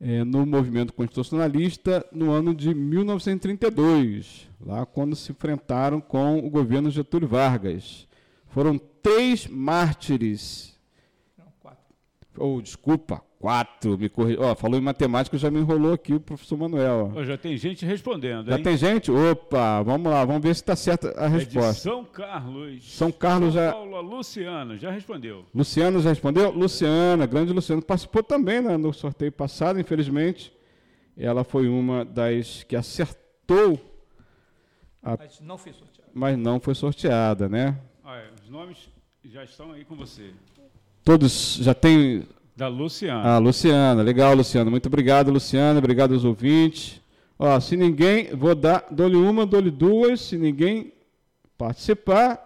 é, 0.00 0.24
no 0.24 0.44
movimento 0.44 0.92
constitucionalista 0.92 2.04
no 2.12 2.30
ano 2.30 2.54
de 2.54 2.74
1932, 2.74 4.48
lá 4.60 4.84
quando 4.84 5.16
se 5.16 5.32
enfrentaram 5.32 6.00
com 6.00 6.38
o 6.38 6.50
governo 6.50 6.90
Getúlio 6.90 7.28
Vargas. 7.28 8.06
Foram 8.48 8.78
três 9.02 9.46
mártires. 9.46 10.75
Ou, 12.38 12.56
oh, 12.56 12.62
desculpa, 12.62 13.22
Quatro, 13.38 13.98
me 13.98 14.08
corri... 14.08 14.36
Ó, 14.38 14.54
falou 14.54 14.78
em 14.78 14.82
matemática, 14.82 15.36
já 15.36 15.50
me 15.50 15.60
enrolou 15.60 15.92
aqui 15.92 16.14
o 16.14 16.20
professor 16.20 16.56
Manuel. 16.56 17.12
Ó. 17.14 17.22
Já 17.22 17.36
tem 17.36 17.56
gente 17.56 17.84
respondendo, 17.84 18.48
Já 18.48 18.56
hein? 18.56 18.62
tem 18.62 18.76
gente? 18.76 19.10
Opa, 19.10 19.82
vamos 19.82 20.10
lá, 20.10 20.24
vamos 20.24 20.42
ver 20.42 20.54
se 20.54 20.62
está 20.62 20.74
certa 20.74 21.10
a 21.10 21.28
resposta. 21.28 21.68
É 21.68 21.72
de 21.72 21.80
São 21.80 22.04
Carlos. 22.04 22.92
São 22.92 23.12
Carlos 23.12 23.52
São 23.52 23.62
já. 23.62 23.72
Paulo, 23.72 24.00
Luciano, 24.00 24.78
já 24.78 24.90
respondeu. 24.90 25.44
Luciano 25.54 26.00
já 26.00 26.08
respondeu? 26.08 26.50
Luciana, 26.50 27.26
grande 27.26 27.52
Luciano, 27.52 27.82
participou 27.82 28.22
também 28.22 28.62
né, 28.62 28.76
no 28.78 28.92
sorteio 28.92 29.30
passado, 29.30 29.78
infelizmente. 29.78 30.52
Ela 31.14 31.44
foi 31.44 31.68
uma 31.68 32.06
das 32.06 32.62
que 32.62 32.74
acertou. 32.74 33.78
A... 35.02 35.16
Mas 35.18 35.40
não 35.40 35.58
foi 35.58 35.72
sorteada. 35.74 36.10
Mas 36.14 36.38
não 36.38 36.58
foi 36.58 36.74
sorteada, 36.74 37.48
né? 37.50 37.78
Ah, 38.02 38.16
é, 38.16 38.30
os 38.42 38.48
nomes 38.48 38.88
já 39.24 39.44
estão 39.44 39.72
aí 39.72 39.84
com 39.84 39.94
você. 39.94 40.32
Todos 41.06 41.60
já 41.62 41.72
têm 41.72 42.24
da 42.56 42.66
Luciana. 42.66 43.22
Ah, 43.22 43.38
Luciana. 43.38 44.02
Legal, 44.02 44.34
Luciana. 44.34 44.68
Muito 44.68 44.86
obrigado, 44.86 45.30
Luciana. 45.30 45.78
Obrigado 45.78 46.14
aos 46.14 46.24
ouvintes. 46.24 47.00
Ó, 47.38 47.60
se 47.60 47.76
ninguém, 47.76 48.34
vou 48.34 48.56
dar, 48.56 48.84
dou-lhe 48.90 49.14
uma, 49.14 49.46
dou-lhe 49.46 49.70
duas. 49.70 50.20
Se 50.20 50.36
ninguém 50.36 50.92
participar, 51.56 52.44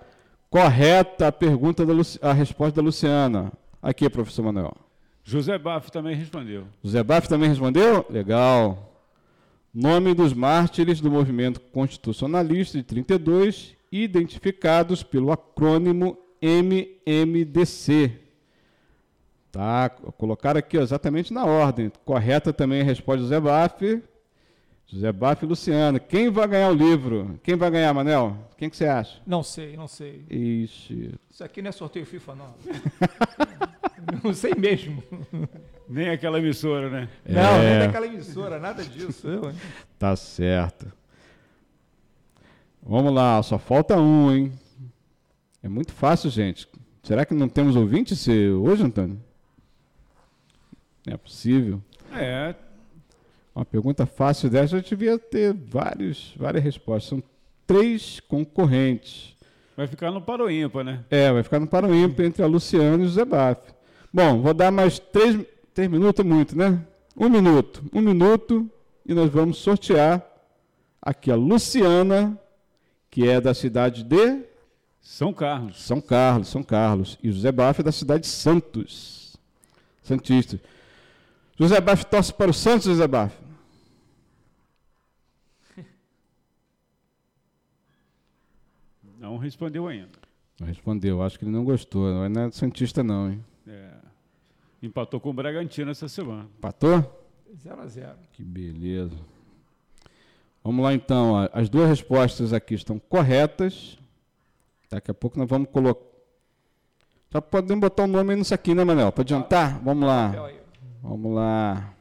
correta 0.50 1.28
a 1.28 1.32
pergunta, 1.32 1.86
da 1.86 1.94
Luci, 1.94 2.18
a 2.20 2.34
resposta 2.34 2.76
da 2.76 2.82
Luciana. 2.82 3.50
Aqui, 3.80 4.10
professor 4.10 4.42
Manuel. 4.42 4.76
José 5.24 5.56
Baf 5.56 5.90
também 5.90 6.14
respondeu. 6.14 6.64
José 6.84 7.02
Baf 7.02 7.30
também 7.30 7.48
respondeu? 7.48 8.04
Legal. 8.10 8.94
Nome 9.72 10.12
dos 10.12 10.34
mártires 10.34 11.00
do 11.00 11.10
movimento 11.10 11.62
constitucionalista 11.72 12.76
de 12.76 12.84
32, 12.84 13.74
identificados 13.90 15.02
pelo 15.02 15.32
acrônimo 15.32 16.18
MMDC. 16.42 18.28
Tá, 19.52 19.88
colocaram 19.88 20.58
aqui 20.58 20.78
ó, 20.78 20.82
exatamente 20.82 21.32
na 21.32 21.44
ordem. 21.44 21.90
Correta 22.04 22.52
também 22.52 22.82
a 22.82 22.84
resposta 22.84 23.18
do 23.18 23.24
José 23.24 23.40
Baff. 23.40 24.02
José 24.86 25.12
Baff 25.12 25.44
e 25.44 25.48
Luciano. 25.48 26.00
Quem 26.00 26.30
vai 26.30 26.46
ganhar 26.46 26.70
o 26.70 26.74
livro? 26.74 27.38
Quem 27.42 27.56
vai 27.56 27.70
ganhar, 27.70 27.92
Manel? 27.92 28.36
Quem 28.56 28.68
que 28.68 28.76
você 28.76 28.86
acha? 28.86 29.20
Não 29.26 29.42
sei, 29.42 29.76
não 29.76 29.88
sei. 29.88 30.24
Ixi. 30.30 31.14
Isso 31.30 31.44
aqui 31.44 31.62
não 31.62 31.68
é 31.68 31.72
sorteio 31.72 32.06
FIFA, 32.06 32.34
não. 32.34 32.54
não 34.22 34.34
sei 34.34 34.52
mesmo. 34.54 35.02
Nem 35.88 36.10
aquela 36.10 36.38
emissora, 36.38 36.88
né? 36.88 37.08
É. 37.24 37.34
Não, 37.34 37.58
nem 37.58 37.78
daquela 37.80 38.06
emissora, 38.06 38.58
nada 38.58 38.84
disso. 38.84 39.28
Eu, 39.28 39.52
tá 39.98 40.14
certo. 40.14 40.92
Vamos 42.82 43.12
lá, 43.12 43.42
só 43.42 43.58
falta 43.58 43.96
um, 43.96 44.32
hein? 44.32 44.52
É 45.62 45.68
muito 45.68 45.92
fácil, 45.92 46.30
gente. 46.30 46.68
Será 47.02 47.24
que 47.24 47.34
não 47.34 47.48
temos 47.48 47.76
ouvintes 47.76 48.26
hoje, 48.28 48.82
Antônio? 48.84 49.20
Não 51.06 51.14
é 51.14 51.16
possível. 51.16 51.80
É. 52.12 52.54
Uma 53.54 53.64
pergunta 53.64 54.06
fácil 54.06 54.48
dessa 54.48 54.76
eu 54.76 54.82
devia 54.82 55.18
ter 55.18 55.52
vários, 55.52 56.34
várias 56.36 56.62
respostas. 56.62 57.08
São 57.10 57.22
três 57.66 58.20
concorrentes. 58.20 59.36
Vai 59.76 59.86
ficar 59.86 60.10
no 60.10 60.20
paro 60.20 60.50
ímpar, 60.50 60.84
né? 60.84 61.04
É, 61.10 61.32
vai 61.32 61.42
ficar 61.42 61.58
no 61.58 61.66
paro 61.66 61.94
ímpar 61.94 62.26
entre 62.26 62.42
a 62.42 62.46
Luciana 62.46 63.02
e 63.02 63.06
o 63.06 63.08
Zé 63.08 63.24
Baf. 63.24 63.60
Bom, 64.12 64.42
vou 64.42 64.52
dar 64.52 64.70
mais 64.70 64.98
três, 64.98 65.38
três 65.72 65.88
minutos, 65.88 66.24
muito, 66.24 66.56
né? 66.56 66.84
Um 67.16 67.28
minuto. 67.28 67.82
Um 67.92 68.00
minuto 68.00 68.68
e 69.06 69.14
nós 69.14 69.30
vamos 69.30 69.58
sortear 69.58 70.24
aqui 71.00 71.30
a 71.30 71.34
Luciana, 71.34 72.38
que 73.10 73.26
é 73.26 73.40
da 73.40 73.54
cidade 73.54 74.04
de... 74.04 74.42
São 75.00 75.32
Carlos. 75.32 75.82
São 75.82 76.00
Carlos, 76.00 76.48
São 76.48 76.62
Carlos. 76.62 77.18
E 77.22 77.28
o 77.28 77.32
Zé 77.32 77.50
Baf 77.50 77.80
é 77.80 77.84
da 77.84 77.92
cidade 77.92 78.22
de 78.22 78.28
Santos. 78.28 79.36
Santista. 80.02 80.60
José 81.60 81.78
Baf 81.78 82.06
torce 82.06 82.32
para 82.32 82.50
o 82.50 82.54
Santos, 82.54 82.86
José 82.86 83.06
Baf? 83.06 83.36
Não 89.18 89.36
respondeu 89.36 89.86
ainda. 89.86 90.18
Não 90.58 90.66
respondeu, 90.66 91.22
acho 91.22 91.38
que 91.38 91.44
ele 91.44 91.52
não 91.52 91.62
gostou. 91.64 92.28
Não 92.28 92.44
é 92.44 92.50
Santista, 92.50 93.02
não, 93.02 93.30
hein? 93.30 93.44
É. 93.66 93.90
Empatou 94.82 95.20
com 95.20 95.30
o 95.30 95.32
Bragantino 95.32 95.90
essa 95.90 96.08
semana. 96.08 96.48
Empatou? 96.58 97.26
0 97.62 97.80
a 97.80 97.86
0 97.86 98.14
Que 98.32 98.42
beleza. 98.42 99.16
Vamos 100.62 100.82
lá 100.84 100.92
então. 100.94 101.32
ó. 101.32 101.48
As 101.52 101.68
duas 101.68 101.88
respostas 101.88 102.52
aqui 102.52 102.74
estão 102.74 102.98
corretas. 102.98 103.98
Daqui 104.90 105.10
a 105.10 105.14
pouco 105.14 105.38
nós 105.38 105.48
vamos 105.48 105.68
colocar. 105.70 106.04
Já 107.32 107.40
podemos 107.40 107.80
botar 107.80 108.04
o 108.04 108.06
nome 108.06 108.32
aí 108.32 108.38
nisso 108.38 108.52
aqui, 108.54 108.74
né, 108.74 108.84
Manel? 108.84 109.12
Para 109.12 109.22
adiantar? 109.22 109.80
Vamos 109.82 110.06
lá. 110.06 110.50
Vamos 111.02 111.34
lá. 111.34 111.94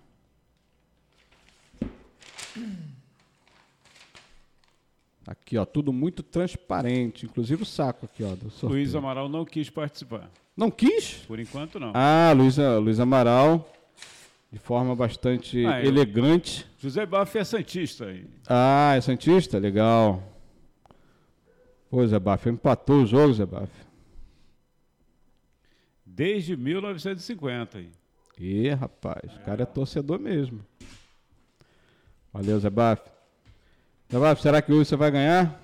Aqui, 5.27 5.57
ó, 5.57 5.65
tudo 5.65 5.93
muito 5.93 6.23
transparente, 6.23 7.25
inclusive 7.25 7.61
o 7.61 7.65
saco 7.65 8.05
aqui, 8.05 8.23
ó, 8.23 8.35
do 8.35 8.49
sorteio. 8.49 8.71
Luiz 8.81 8.95
Amaral 8.95 9.29
não 9.29 9.45
quis 9.45 9.69
participar. 9.69 10.29
Não 10.57 10.71
quis? 10.71 11.13
Por 11.27 11.39
enquanto, 11.39 11.79
não. 11.79 11.91
Ah, 11.93 12.33
Luiz, 12.35 12.57
Luiz 12.57 12.99
Amaral, 12.99 13.71
de 14.51 14.57
forma 14.57 14.95
bastante 14.95 15.63
Ah, 15.65 15.81
eu- 15.83 15.87
elegante. 15.89 16.65
José 16.79 17.05
Baff 17.05 17.37
é 17.37 17.43
Santista. 17.43 18.05
aí. 18.07 18.25
Ah, 18.47 18.93
é 18.97 19.01
Santista? 19.01 19.59
Legal. 19.59 20.23
Pô, 21.89 22.05
Zé 22.07 22.19
Baf, 22.19 22.47
empatou 22.49 23.03
o 23.03 23.05
jogo, 23.05 23.33
Zé 23.33 23.45
Baf. 23.45 23.69
Desde 26.05 26.55
1950. 26.57 27.77
aí. 27.79 27.89
Ih, 28.39 28.69
rapaz, 28.73 29.35
o 29.35 29.39
cara 29.41 29.63
é 29.63 29.65
torcedor 29.65 30.17
mesmo. 30.19 30.65
Valeu, 32.31 32.59
Zé 32.59 32.69
Baf. 32.69 33.01
Zé 34.11 34.17
Baf, 34.19 34.41
será 34.41 34.61
que 34.61 34.71
hoje 34.71 34.89
você 34.89 34.95
vai 34.95 35.11
ganhar? 35.11 35.59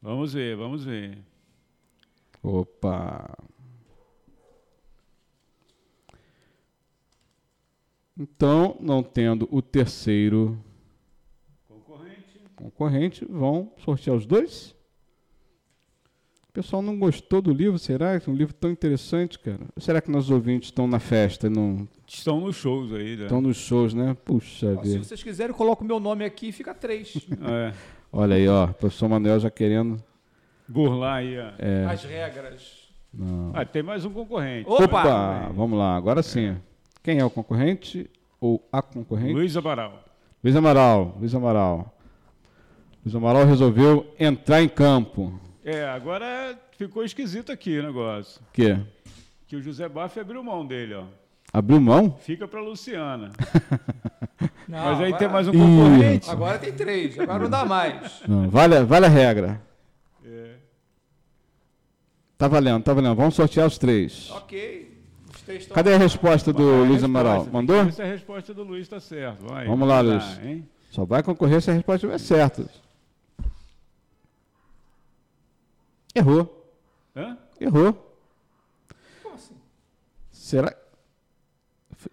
Vamos 0.00 0.32
ver, 0.34 0.56
vamos 0.56 0.84
ver. 0.84 1.18
Opa. 2.42 3.36
Então, 8.18 8.76
não 8.80 9.02
tendo 9.02 9.48
o 9.50 9.62
terceiro 9.62 10.58
Concorrente. 11.68 12.40
concorrente, 12.56 13.24
vão 13.24 13.72
sortear 13.78 14.16
os 14.16 14.26
dois? 14.26 14.74
O 16.52 16.54
pessoal 16.54 16.82
não 16.82 16.98
gostou 16.98 17.40
do 17.40 17.50
livro, 17.50 17.78
será? 17.78 18.12
É 18.12 18.20
um 18.28 18.34
livro 18.34 18.52
tão 18.52 18.70
interessante, 18.70 19.38
cara. 19.38 19.60
Ou 19.74 19.80
será 19.82 20.02
que 20.02 20.10
nossos 20.10 20.28
ouvintes 20.30 20.68
estão 20.68 20.86
na 20.86 20.98
festa 20.98 21.46
e 21.46 21.50
não 21.50 21.88
Estão 22.06 22.42
nos 22.42 22.56
shows 22.56 22.92
aí, 22.92 23.16
né? 23.16 23.22
estão 23.22 23.40
nos 23.40 23.56
shows, 23.56 23.94
né? 23.94 24.14
Puxa 24.22 24.74
Ó, 24.78 24.82
Se 24.84 24.90
vida. 24.90 25.02
vocês 25.04 25.22
quiserem, 25.22 25.52
eu 25.52 25.56
coloco 25.56 25.82
o 25.82 25.86
meu 25.86 25.98
nome 25.98 26.26
aqui 26.26 26.48
e 26.48 26.52
fica 26.52 26.74
três. 26.74 27.14
É. 27.42 27.72
Olha 28.12 28.36
aí, 28.36 28.46
ó, 28.46 28.66
o 28.66 28.74
professor 28.74 29.08
Manuel 29.08 29.40
já 29.40 29.50
querendo. 29.50 29.96
Burlar 30.68 31.16
aí. 31.20 31.38
ó. 31.38 31.52
É, 31.58 31.86
As 31.86 32.04
regras. 32.04 32.92
não. 33.14 33.52
Ah, 33.54 33.64
tem 33.64 33.82
mais 33.82 34.04
um 34.04 34.10
concorrente. 34.10 34.68
Opa! 34.68 34.84
Opa, 34.84 35.48
vamos 35.54 35.78
lá, 35.78 35.96
agora 35.96 36.22
sim. 36.22 36.54
Quem 37.02 37.18
é 37.18 37.24
o 37.24 37.30
concorrente 37.30 38.10
ou 38.38 38.62
a 38.70 38.82
concorrente? 38.82 39.32
Luiz 39.32 39.56
Amaral. 39.56 40.04
Luiz 40.44 40.54
Amaral, 40.54 41.16
Luiz 41.18 41.34
Amaral. 41.34 41.96
Luiz 43.02 43.16
Amaral 43.16 43.46
resolveu 43.46 44.06
entrar 44.20 44.62
em 44.62 44.68
campo. 44.68 45.40
É, 45.64 45.84
agora 45.84 46.58
ficou 46.76 47.04
esquisito 47.04 47.52
aqui 47.52 47.78
o 47.78 47.82
negócio. 47.82 48.40
O 48.42 48.52
quê? 48.52 48.76
Que 49.46 49.56
o 49.56 49.62
José 49.62 49.88
Baff 49.88 50.18
abriu 50.18 50.42
mão 50.42 50.66
dele, 50.66 50.94
ó. 50.94 51.04
Abriu 51.52 51.80
mão? 51.80 52.16
Fica 52.20 52.48
pra 52.48 52.60
Luciana. 52.60 53.30
Não, 54.66 54.78
Mas 54.84 54.98
aí 55.00 55.06
agora- 55.06 55.18
tem 55.18 55.28
mais 55.28 55.48
um 55.48 55.52
Ih, 55.52 55.58
concorrente. 55.58 56.30
Agora 56.30 56.58
tem 56.58 56.72
três, 56.72 57.18
agora 57.18 57.42
não 57.44 57.50
dá 57.50 57.64
mais. 57.64 58.22
Não, 58.26 58.48
vale, 58.48 58.82
vale 58.84 59.06
a 59.06 59.08
regra. 59.08 59.60
É. 60.24 60.54
Tá 62.38 62.48
valendo, 62.48 62.82
tá 62.82 62.94
valendo. 62.94 63.14
Vamos 63.14 63.34
sortear 63.34 63.66
os 63.66 63.76
três. 63.76 64.30
ok. 64.30 64.98
Os 65.34 65.42
três 65.42 65.62
estão. 65.62 65.74
Cadê 65.74 65.94
a 65.94 65.98
resposta 65.98 66.52
do 66.52 66.64
Vai, 66.64 66.78
Luiz 66.88 67.02
resposta. 67.02 67.04
Amaral? 67.06 67.46
Mandou? 67.52 67.84
ver 67.84 67.92
Se 67.92 68.02
a 68.02 68.06
resposta 68.06 68.54
do 68.54 68.62
Luiz 68.64 68.88
tá 68.88 68.98
certa. 68.98 69.44
Vamos 69.66 69.86
lá, 69.86 70.00
Luiz. 70.00 70.24
Só 70.90 71.04
vai 71.04 71.22
concorrer 71.22 71.60
se 71.60 71.70
a 71.70 71.74
resposta 71.74 72.06
estiver 72.06 72.18
certa. 72.18 72.64
Errou. 76.14 76.66
Hã? 77.16 77.38
Errou. 77.60 78.16
Como 79.22 79.34
assim? 79.34 79.54
Será, 80.30 80.74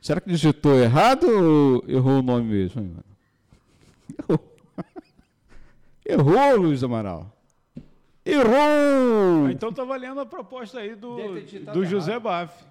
será 0.01 0.21
que 0.21 0.29
digitou 0.29 0.77
errado 0.79 1.25
ou 1.27 1.83
errou 1.89 2.19
o 2.19 2.21
nome 2.21 2.45
mesmo? 2.45 2.81
hein? 2.81 2.95
Errou. 4.19 4.55
Errou, 6.05 6.55
Luiz 6.57 6.83
Amaral. 6.83 7.31
Errou! 8.25 9.47
Ah, 9.47 9.51
então 9.51 9.71
tá 9.73 9.83
valendo 9.83 10.19
a 10.19 10.25
proposta 10.25 10.79
aí 10.79 10.95
do, 10.95 11.15
do 11.73 11.85
José 11.85 12.11
errado. 12.11 12.23
Baff. 12.23 12.65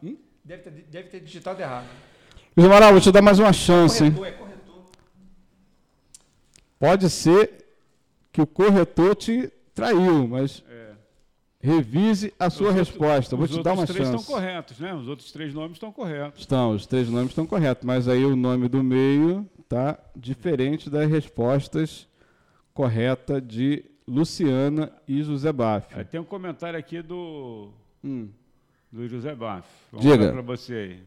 Deve 0.45 0.63
ter, 0.63 0.71
deve 0.71 1.09
ter 1.09 1.21
digitado 1.21 1.61
errado. 1.61 1.87
Luiz 2.57 2.67
Amaral, 2.69 2.93
vou 2.93 3.01
te 3.01 3.11
dar 3.13 3.23
mais 3.23 3.39
uma 3.39 3.53
chance, 3.53 4.03
hein? 4.05 4.13
Corretor, 4.13 4.27
é 4.27 4.39
corretor. 4.39 4.85
Pode 6.79 7.11
ser 7.11 7.65
que 8.33 8.41
o 8.41 8.47
corretor 8.47 9.15
te 9.17 9.49
traiu, 9.75 10.27
mas. 10.29 10.63
Revise 11.61 12.33
a 12.39 12.49
sua 12.51 12.71
Os 12.71 12.75
resposta. 12.75 13.35
Vou 13.37 13.45
Os 13.45 13.51
te 13.51 13.63
dar 13.63 13.73
uma 13.73 13.81
outros 13.81 13.97
três 13.97 14.09
chance. 14.11 14.23
estão 14.23 14.35
corretos, 14.37 14.79
né? 14.79 14.95
Os 14.95 15.09
outros 15.09 15.33
três 15.33 15.53
nomes 15.55 15.73
estão 15.73 15.93
corretos. 15.93 16.41
Estão, 16.41 16.71
os 16.73 16.87
três 16.87 17.09
nomes 17.09 17.31
estão 17.31 17.47
corretos, 17.47 17.85
mas 17.85 18.07
aí 18.09 18.25
o 18.25 18.37
nome 18.37 18.69
do 18.69 18.83
meio 18.83 19.49
tá 19.69 19.99
diferente 20.17 20.89
das 20.89 21.09
respostas 21.11 22.07
corretas 22.73 23.43
de 23.47 23.85
Luciana 24.07 24.91
e 25.07 25.23
José 25.23 25.53
Baff. 25.53 26.05
Tem 26.07 26.21
um 26.21 26.25
comentário 26.25 26.79
aqui 26.79 27.03
do, 27.03 27.71
Hum. 28.03 28.29
do 28.91 29.07
José 29.09 29.35
Baff. 29.35 29.69
Vamos 29.93 30.07
Diga. 30.07 30.33
para 30.33 30.41
você 30.43 30.75
aí. 30.75 31.03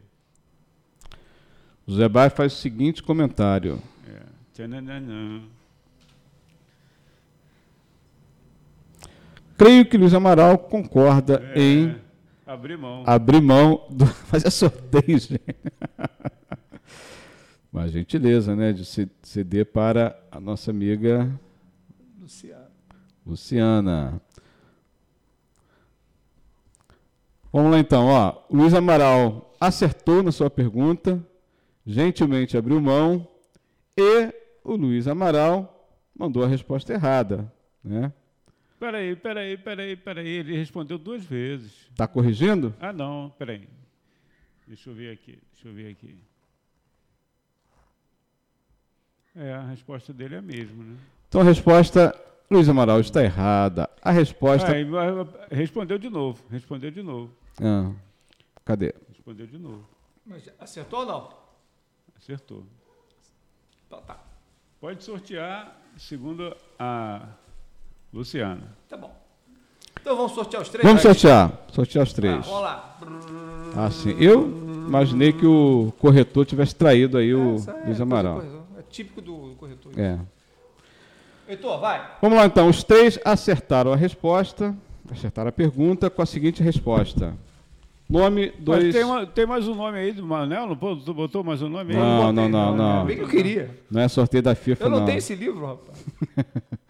José 1.86 2.08
Baff 2.08 2.36
faz 2.36 2.52
o 2.52 2.56
seguinte 2.56 3.02
comentário. 3.02 3.82
É. 4.06 4.20
Tchananã. 4.52 5.42
Creio 9.56 9.84
que 9.86 9.96
Luiz 9.96 10.14
Amaral 10.14 10.58
concorda 10.58 11.42
É, 11.54 11.60
em 11.60 11.96
Abrir 12.46 12.76
mão. 12.76 13.02
abrir 13.06 13.40
mão 13.40 13.86
do 13.90 14.06
fazer 14.28 14.50
sorteio, 14.50 15.18
gente. 15.18 15.40
Mas 17.72 17.90
gentileza, 17.92 18.54
né, 18.54 18.72
de 18.72 18.84
ce- 18.84 19.10
ceder 19.22 19.66
para 19.66 20.18
a 20.30 20.38
nossa 20.38 20.70
amiga 20.70 21.30
Luciano. 22.20 22.66
Luciana. 23.26 24.20
Vamos 27.52 27.70
lá 27.72 27.78
então, 27.78 28.06
ó. 28.06 28.42
Luiz 28.50 28.74
Amaral 28.74 29.54
acertou 29.60 30.22
na 30.22 30.32
sua 30.32 30.50
pergunta, 30.50 31.22
gentilmente 31.86 32.56
abriu 32.56 32.80
mão 32.80 33.26
e 33.96 34.32
o 34.64 34.74
Luiz 34.76 35.06
Amaral 35.06 35.88
mandou 36.16 36.44
a 36.44 36.48
resposta 36.48 36.92
errada, 36.92 37.50
né? 37.82 38.12
Peraí, 38.82 39.14
peraí, 39.14 39.56
peraí, 39.56 39.94
peraí. 39.96 40.26
Ele 40.26 40.56
respondeu 40.56 40.98
duas 40.98 41.24
vezes. 41.24 41.88
Tá 41.94 42.08
corrigindo? 42.08 42.74
Ah, 42.80 42.92
não, 42.92 43.32
peraí. 43.38 43.68
Deixa 44.66 44.90
eu 44.90 44.94
ver 44.94 45.12
aqui, 45.12 45.38
deixa 45.52 45.68
eu 45.68 45.72
ver 45.72 45.92
aqui. 45.92 46.18
É, 49.36 49.52
a 49.52 49.62
resposta 49.68 50.12
dele 50.12 50.34
é 50.34 50.38
a 50.38 50.42
mesma, 50.42 50.82
né? 50.82 50.96
Então 51.28 51.42
a 51.42 51.44
resposta 51.44 52.12
Luiz 52.50 52.68
Amaral 52.68 52.98
está 52.98 53.22
errada. 53.22 53.88
A 54.02 54.10
resposta 54.10 54.72
Ah, 54.72 54.76
ele 54.76 54.90
vai- 54.90 55.12
respondeu 55.52 55.96
de 55.96 56.10
novo, 56.10 56.42
respondeu 56.50 56.90
de 56.90 57.04
novo, 57.04 57.32
Ah, 57.62 57.92
cadê? 58.64 58.92
respondeu 59.08 59.46
de 59.46 59.58
novo. 59.58 59.88
Mas 60.26 60.50
acertou 60.58 61.00
ou 61.00 61.06
não? 61.06 61.36
Acertou. 62.16 62.66
Então 63.86 64.02
tá. 64.02 64.20
Pode 64.80 65.04
sortear, 65.04 65.80
segundo 65.96 66.56
a 66.80 67.28
Luciana. 68.12 68.62
Tá 68.88 68.96
bom. 68.96 69.14
Então 70.00 70.16
vamos 70.16 70.32
sortear 70.32 70.62
os 70.62 70.68
três? 70.68 70.84
Vamos 70.84 71.02
Vai. 71.02 71.14
sortear, 71.14 71.52
sortear 71.72 72.04
os 72.04 72.10
Ah, 72.12 72.14
três. 72.14 72.46
vamos 72.46 72.60
lá. 72.60 72.98
Ah, 73.76 73.90
sim. 73.90 74.14
Eu 74.18 74.42
imaginei 74.86 75.32
que 75.32 75.46
o 75.46 75.92
corretor 75.98 76.44
tivesse 76.44 76.74
traído 76.74 77.16
aí 77.16 77.32
o 77.34 77.56
é 77.56 77.86
Luiz 77.86 78.00
Amaral. 78.00 78.36
corretor. 78.36 78.60
É 78.78 78.82
típico 78.90 79.20
do 79.20 79.54
corretor. 79.58 79.92
É. 79.96 80.18
Heitor, 81.48 81.80
vai. 81.80 82.16
Vamos 82.20 82.38
lá 82.38 82.46
então, 82.46 82.68
os 82.68 82.82
três 82.84 83.18
acertaram 83.24 83.92
a 83.92 83.96
resposta, 83.96 84.74
acertaram 85.10 85.48
a 85.48 85.52
pergunta 85.52 86.10
com 86.10 86.20
a 86.22 86.26
seguinte 86.26 86.62
resposta. 86.62 87.34
Nome, 88.10 88.52
Mas 88.56 88.64
dois... 88.64 88.94
tem, 88.94 89.04
uma- 89.04 89.24
tem 89.26 89.46
mais 89.46 89.66
um 89.66 89.74
nome 89.74 89.98
aí 89.98 90.12
do 90.12 90.26
Manel? 90.26 90.66
Não 90.66 90.74
botou 90.76 91.42
mais 91.42 91.62
um 91.62 91.68
nome 91.68 91.94
aí? 91.94 91.98
Não, 92.00 92.18
botei, 92.32 92.32
não, 92.34 92.48
não, 92.48 92.76
não. 92.76 93.06
Bem 93.06 93.16
que 93.16 93.22
eu 93.22 93.28
queria. 93.28 93.70
Não 93.90 94.02
é 94.02 94.08
sorteio 94.08 94.42
da 94.42 94.54
FIFA, 94.54 94.84
Eu 94.84 94.90
não, 94.90 94.98
não. 94.98 95.06
tenho 95.06 95.18
esse 95.18 95.34
livro, 95.34 95.64
rapaz. 95.66 96.04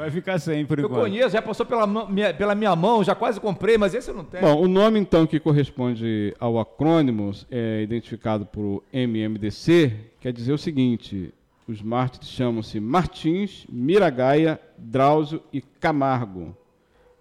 Vai 0.00 0.10
ficar 0.10 0.38
sem 0.38 0.64
por 0.64 0.78
Eu 0.78 0.86
enquanto. 0.86 1.00
conheço, 1.02 1.30
já 1.30 1.42
passou 1.42 1.64
pela, 1.66 1.86
minha, 1.86 2.32
pela 2.32 2.54
minha 2.54 2.74
mão, 2.74 3.04
já 3.04 3.14
quase 3.14 3.38
comprei, 3.40 3.76
mas 3.76 3.94
esse 3.94 4.10
eu 4.10 4.14
não 4.14 4.24
tenho. 4.24 4.42
Bom, 4.42 4.62
o 4.62 4.66
nome 4.68 4.98
então 4.98 5.26
que 5.26 5.38
corresponde 5.38 6.34
ao 6.40 6.58
acrônimo 6.58 7.30
é 7.50 7.82
identificado 7.82 8.46
por 8.46 8.82
MMDC, 8.92 9.92
quer 10.20 10.32
dizer 10.32 10.52
o 10.52 10.58
seguinte: 10.58 11.32
os 11.68 11.82
mártires 11.82 12.28
chamam-se 12.28 12.80
Martins, 12.80 13.66
Miragaia, 13.68 14.58
Drauzio 14.78 15.42
e 15.52 15.60
Camargo. 15.60 16.56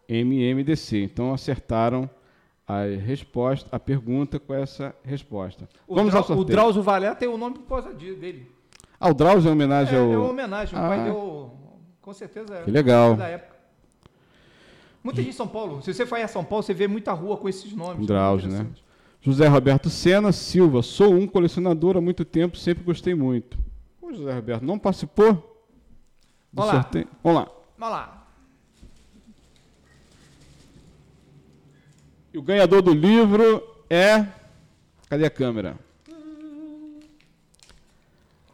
MMDC. 0.08 0.98
Então 1.04 1.34
acertaram 1.34 2.10
a 2.68 2.82
resposta, 2.84 3.68
a 3.72 3.80
pergunta 3.80 4.40
com 4.40 4.54
essa 4.54 4.96
resposta. 5.04 5.68
O, 5.88 5.96
Vamos 5.96 6.12
Drau, 6.12 6.22
ao 6.22 6.28
sorteio. 6.28 6.44
o 6.44 6.50
Drauzio 6.50 6.82
Valé 6.82 7.14
tem 7.16 7.28
o 7.28 7.38
nome 7.38 7.56
por 7.60 7.68
causa 7.68 7.94
de- 7.94 8.16
dele. 8.16 8.50
Ah, 9.00 9.10
o 9.10 9.14
Drauzio 9.14 9.48
é 9.48 9.52
É, 9.52 9.54
homenagem 9.54 9.96
é 9.96 10.02
ao... 10.02 10.10
uma 10.10 10.30
homenagem. 10.30 10.78
O 10.78 10.82
pai 10.82 11.00
Ah. 11.00 11.04
deu. 11.04 11.52
Com 12.10 12.14
certeza 12.16 12.56
é. 12.56 12.64
Que 12.64 12.72
legal. 12.72 13.16
Da 13.16 13.28
época. 13.28 13.56
Muita 15.04 15.22
gente 15.22 15.30
em 15.30 15.38
São 15.38 15.48
Paulo. 15.48 15.80
Se 15.84 15.94
você 15.94 16.08
for 16.08 16.20
a 16.20 16.28
São 16.28 16.44
Paulo, 16.44 16.64
você 16.64 16.74
vê 16.74 16.88
muita 16.88 17.14
rua 17.14 17.38
com 17.38 17.48
esses 17.48 17.72
nomes. 17.72 18.08
Drauzio, 18.08 18.50
né? 18.50 18.66
José 19.22 19.48
Roberto 19.48 19.92
Sena 19.92 20.32
Silva, 20.32 20.82
sou 20.82 21.14
um 21.14 21.28
colecionador 21.28 21.98
há 21.98 22.02
muito 22.02 22.26
tempo, 22.26 22.58
sempre 22.58 22.84
gostei 22.84 23.14
muito. 23.14 23.60
O 24.02 24.12
José 24.12 24.34
Roberto 24.34 24.64
não 24.64 24.80
participou 24.80 25.68
Vamos 26.52 26.74
lá. 26.74 26.82
sorteio? 26.82 27.08
Vamos 27.24 27.42
lá. 27.42 27.52
Vamos 27.78 27.94
lá. 27.94 28.28
E 32.34 32.40
o 32.40 32.42
ganhador 32.42 32.82
do 32.82 32.92
livro 32.92 33.64
é. 33.88 34.26
Cadê 35.08 35.28
a 35.28 35.30
câmera? 35.30 35.78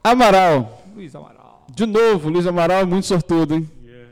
Amaral. 0.03 0.83
Luiz 0.93 1.15
Amaral. 1.15 1.44
De 1.73 1.85
novo, 1.85 2.29
Luiz 2.29 2.45
Amaral 2.45 2.79
é 2.79 2.85
muito 2.85 3.07
sortudo, 3.07 3.55
hein? 3.55 3.69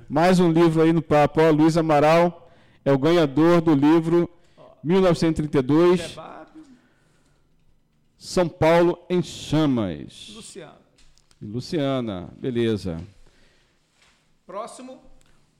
Mais 0.09 0.39
um 0.39 0.51
livro 0.51 0.81
aí 0.81 0.91
no 0.91 1.01
papo. 1.01 1.41
Ó, 1.41 1.49
Luiz 1.49 1.77
Amaral 1.77 2.51
é 2.83 2.91
o 2.91 2.97
ganhador 2.97 3.61
do 3.61 3.73
livro 3.73 4.29
1932, 4.83 5.99
Zé 5.99 6.07
Bábio, 6.15 6.63
São 8.17 8.49
Paulo 8.49 8.99
em 9.09 9.21
Chamas. 9.21 10.31
Luciano. 10.35 10.77
E 11.41 11.45
Luciana, 11.45 12.29
beleza. 12.37 13.01
Próximo. 14.45 14.99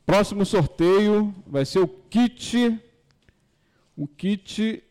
Próximo 0.06 0.46
sorteio 0.46 1.34
vai 1.48 1.64
ser 1.64 1.80
o 1.80 1.88
kit, 1.88 2.80
o 3.96 4.06
kit 4.06 4.84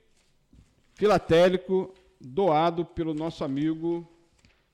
filatélico 0.95 1.93
doado 2.19 2.85
pelo 2.85 3.13
nosso 3.13 3.45
amigo. 3.45 4.09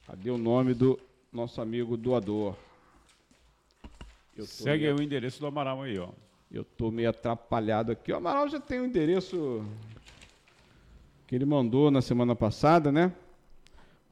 Cadê 0.06 0.30
o 0.30 0.38
nome 0.38 0.72
do 0.72 0.98
nosso 1.32 1.60
amigo 1.60 1.96
doador? 1.96 2.54
Segue 4.44 4.84
meio, 4.84 4.94
aí 4.94 5.00
o 5.00 5.02
endereço 5.02 5.40
do 5.40 5.46
Amaral 5.46 5.82
aí, 5.82 5.98
ó. 5.98 6.08
eu 6.50 6.64
tô 6.64 6.90
meio 6.90 7.10
atrapalhado 7.10 7.92
aqui. 7.92 8.12
O 8.12 8.16
Amaral 8.16 8.48
já 8.48 8.60
tem 8.60 8.80
o 8.80 8.86
endereço 8.86 9.64
que 11.26 11.34
ele 11.34 11.44
mandou 11.44 11.90
na 11.90 12.00
semana 12.00 12.34
passada, 12.34 12.90
né? 12.92 13.12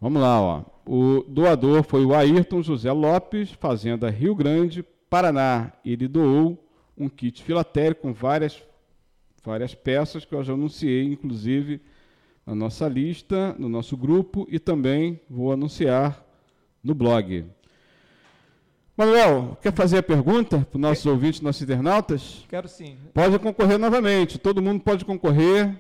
Vamos 0.01 0.21
lá, 0.21 0.41
ó. 0.41 0.65
O 0.85 1.25
doador 1.27 1.83
foi 1.83 2.05
o 2.05 2.15
Ayrton 2.15 2.63
José 2.63 2.93
Lopes, 2.93 3.53
Fazenda 3.53 4.11
Rio 4.11 4.35
Grande, 4.35 4.85
Paraná. 5.09 5.73
Ele 5.85 6.07
doou 6.07 6.63
um 6.99 7.09
kit 7.09 7.43
filatélico 7.43 8.03
com 8.03 8.13
várias, 8.13 8.63
várias 9.43 9.75
peças 9.75 10.25
que 10.25 10.35
eu 10.35 10.45
já 10.45 10.53
anunciei, 10.53 11.05
inclusive, 11.05 11.81
na 12.45 12.55
nossa 12.55 12.89
lista, 12.89 13.55
no 13.59 13.69
nosso 13.69 13.97
grupo 13.97 14.47
e 14.51 14.59
também 14.59 15.21
vou 15.31 15.53
anunciar 15.53 16.26
no 16.87 16.95
blog. 16.95 17.45
Manuel, 18.97 19.59
quer 19.61 19.75
fazer 19.75 19.99
a 19.99 20.03
pergunta 20.03 20.61
para 20.71 20.77
os 20.77 20.81
nossos 20.81 21.05
ouvintes, 21.05 21.41
nossos 21.41 21.61
internautas? 21.61 22.47
Quero 22.49 22.69
sim. 22.69 22.97
Pode 23.13 23.39
concorrer 23.39 23.79
novamente, 23.79 24.39
todo 24.39 24.63
mundo 24.63 24.81
pode 24.81 25.05
concorrer. 25.05 25.77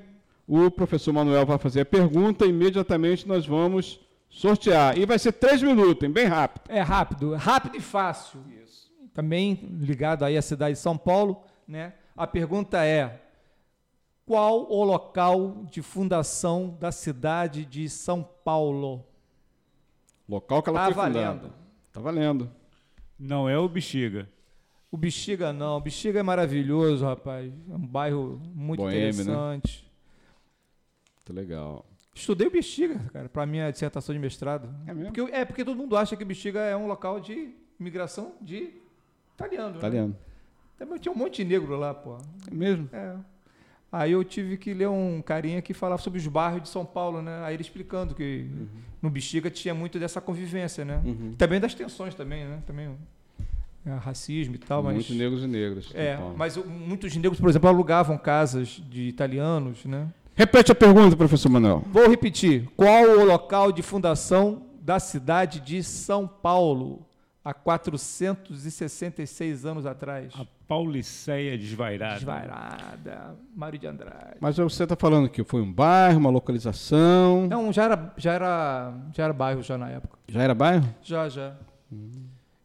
O 0.47 0.71
professor 0.71 1.13
Manuel 1.13 1.47
vai 1.47 1.59
fazer 1.59 1.81
a 1.81 1.85
pergunta 1.85 2.45
e 2.45 2.51
imediatamente 2.51 3.27
nós 3.27 3.47
vamos 3.47 4.01
sortear. 4.29 4.99
E 4.99 5.07
vai 5.07 5.19
ser 5.19 5.33
três 5.33 5.63
minutos, 5.63 6.03
hein? 6.03 6.13
bem 6.13 6.27
rápido. 6.27 6.65
É 6.69 6.81
rápido, 6.81 7.35
rápido 7.35 7.77
e 7.77 7.81
fácil. 7.81 8.41
Também 9.15 9.67
ligado 9.81 10.25
aí 10.25 10.37
à 10.37 10.43
cidade 10.43 10.75
de 10.75 10.81
São 10.81 10.99
Paulo, 10.99 11.43
né? 11.67 11.95
A 12.15 12.27
pergunta 12.27 12.85
é: 12.85 13.23
qual 14.27 14.71
o 14.71 14.85
local 14.85 15.65
de 15.71 15.81
fundação 15.81 16.77
da 16.79 16.93
cidade 16.93 17.65
de 17.65 17.89
São 17.89 18.23
Paulo? 18.45 19.07
Local 20.29 20.63
que 20.63 20.69
ela 20.69 20.79
Tá 20.81 20.85
foi 20.87 20.95
fundada. 20.95 21.25
valendo. 21.25 21.53
Tá 21.93 22.01
valendo. 22.01 22.51
Não 23.19 23.49
é 23.49 23.59
o 23.59 23.69
Bexiga. 23.69 24.29
O 24.91 24.97
Bexiga 24.97 25.53
não, 25.53 25.77
o 25.77 25.81
Bexiga 25.81 26.21
é 26.21 26.23
maravilhoso, 26.23 27.05
rapaz. 27.05 27.53
É 27.71 27.75
um 27.75 27.87
bairro 27.87 28.41
muito 28.55 28.81
Boêmio, 28.81 29.01
né? 29.03 29.09
interessante. 29.11 29.91
Muito 31.17 31.33
legal. 31.33 31.87
Estudei 32.15 32.47
o 32.47 32.51
Bexiga, 32.51 32.99
cara, 33.13 33.29
para 33.29 33.45
minha 33.47 33.71
dissertação 33.71 34.15
de 34.15 34.19
mestrado. 34.21 34.69
É 34.87 34.95
mesmo? 34.95 35.13
Porque, 35.13 35.33
é 35.35 35.45
porque 35.45 35.65
todo 35.65 35.77
mundo 35.77 35.97
acha 35.97 36.17
que 36.17 36.23
o 36.23 36.27
Bexiga 36.27 36.61
é 36.61 36.77
um 36.77 36.87
local 36.87 37.21
de 37.21 37.55
imigração 37.79 38.35
de 38.41 38.73
italiano. 39.35 39.73
né? 39.73 39.77
Italiano. 39.79 40.17
Também 40.79 40.99
tinha 40.99 41.13
um 41.13 41.17
monte 41.17 41.43
de 41.43 41.45
negro 41.45 41.77
lá, 41.77 41.93
pô. 41.95 42.17
É 42.51 42.55
mesmo? 42.55 42.89
É. 42.93 43.17
Aí 43.97 44.13
eu 44.13 44.23
tive 44.23 44.59
que 44.59 44.75
ler 44.75 44.91
um 44.91 45.23
carinha 45.23 45.63
que 45.63 45.73
falava 45.73 46.03
sobre 46.03 46.19
os 46.19 46.27
bairros 46.27 46.65
de 46.65 46.69
São 46.69 46.85
Paulo, 46.85 47.23
né? 47.23 47.41
Aí 47.43 47.55
ele 47.55 47.63
explicando 47.63 48.15
que 48.15 48.47
no 49.01 49.09
Bexiga 49.09 49.51
tinha 49.51 49.75
muito 49.75 49.99
dessa 49.99 50.21
convivência, 50.21 50.85
né? 50.85 51.01
Uhum. 51.03 51.35
Também 51.39 51.59
das 51.59 51.75
tensões 51.75 52.15
também, 52.15 52.45
né? 52.45 52.63
Também 52.67 52.91
é, 53.87 53.95
racismo 53.95 54.55
e 54.55 54.59
tal, 54.59 54.83
mas 54.83 54.97
Muitos 54.97 55.17
negros 55.17 55.45
e 55.45 55.47
negras. 55.47 55.91
é, 55.95 56.19
mas 56.37 56.59
muitos 56.59 57.17
negros, 57.17 57.41
por 57.41 57.49
exemplo, 57.49 57.71
alugavam 57.71 58.19
casas 58.19 58.83
de 58.91 59.01
italianos, 59.03 59.87
né? 59.87 60.09
Repete 60.35 60.71
a 60.71 60.75
pergunta, 60.75 61.17
professor 61.17 61.49
Manuel. 61.49 61.83
Vou 61.91 62.07
repetir. 62.07 62.69
Qual 62.77 63.03
o 63.03 63.25
local 63.25 63.73
de 63.73 63.81
fundação 63.81 64.65
da 64.83 65.01
cidade 65.01 65.61
de 65.61 65.83
São 65.83 66.29
Paulo 66.29 67.01
há 67.43 67.55
466 67.55 69.65
anos 69.65 69.87
atrás? 69.87 70.35
A 70.35 70.45
Pauliceia 70.67 71.57
desvairada. 71.57 72.15
Desvairada, 72.17 73.37
Mário 73.55 73.79
de 73.79 73.87
Andrade. 73.87 74.37
Mas 74.41 74.57
você 74.57 74.83
está 74.83 74.97
falando 74.97 75.29
que 75.29 75.45
foi 75.45 75.63
um 75.63 75.73
bairro, 75.73 76.19
uma 76.19 76.31
localização. 76.31 77.47
Não, 77.47 77.73
já 77.73 77.85
era, 77.85 78.15
já 78.17 78.33
era, 78.33 78.95
já 79.13 79.25
era 79.25 79.33
bairro 79.33 79.63
já 79.63 79.79
na 79.79 79.89
época. 79.91 80.19
Já 80.27 80.43
era 80.43 80.55
bairro? 80.55 80.85
Já, 81.03 81.29
já. 81.29 81.55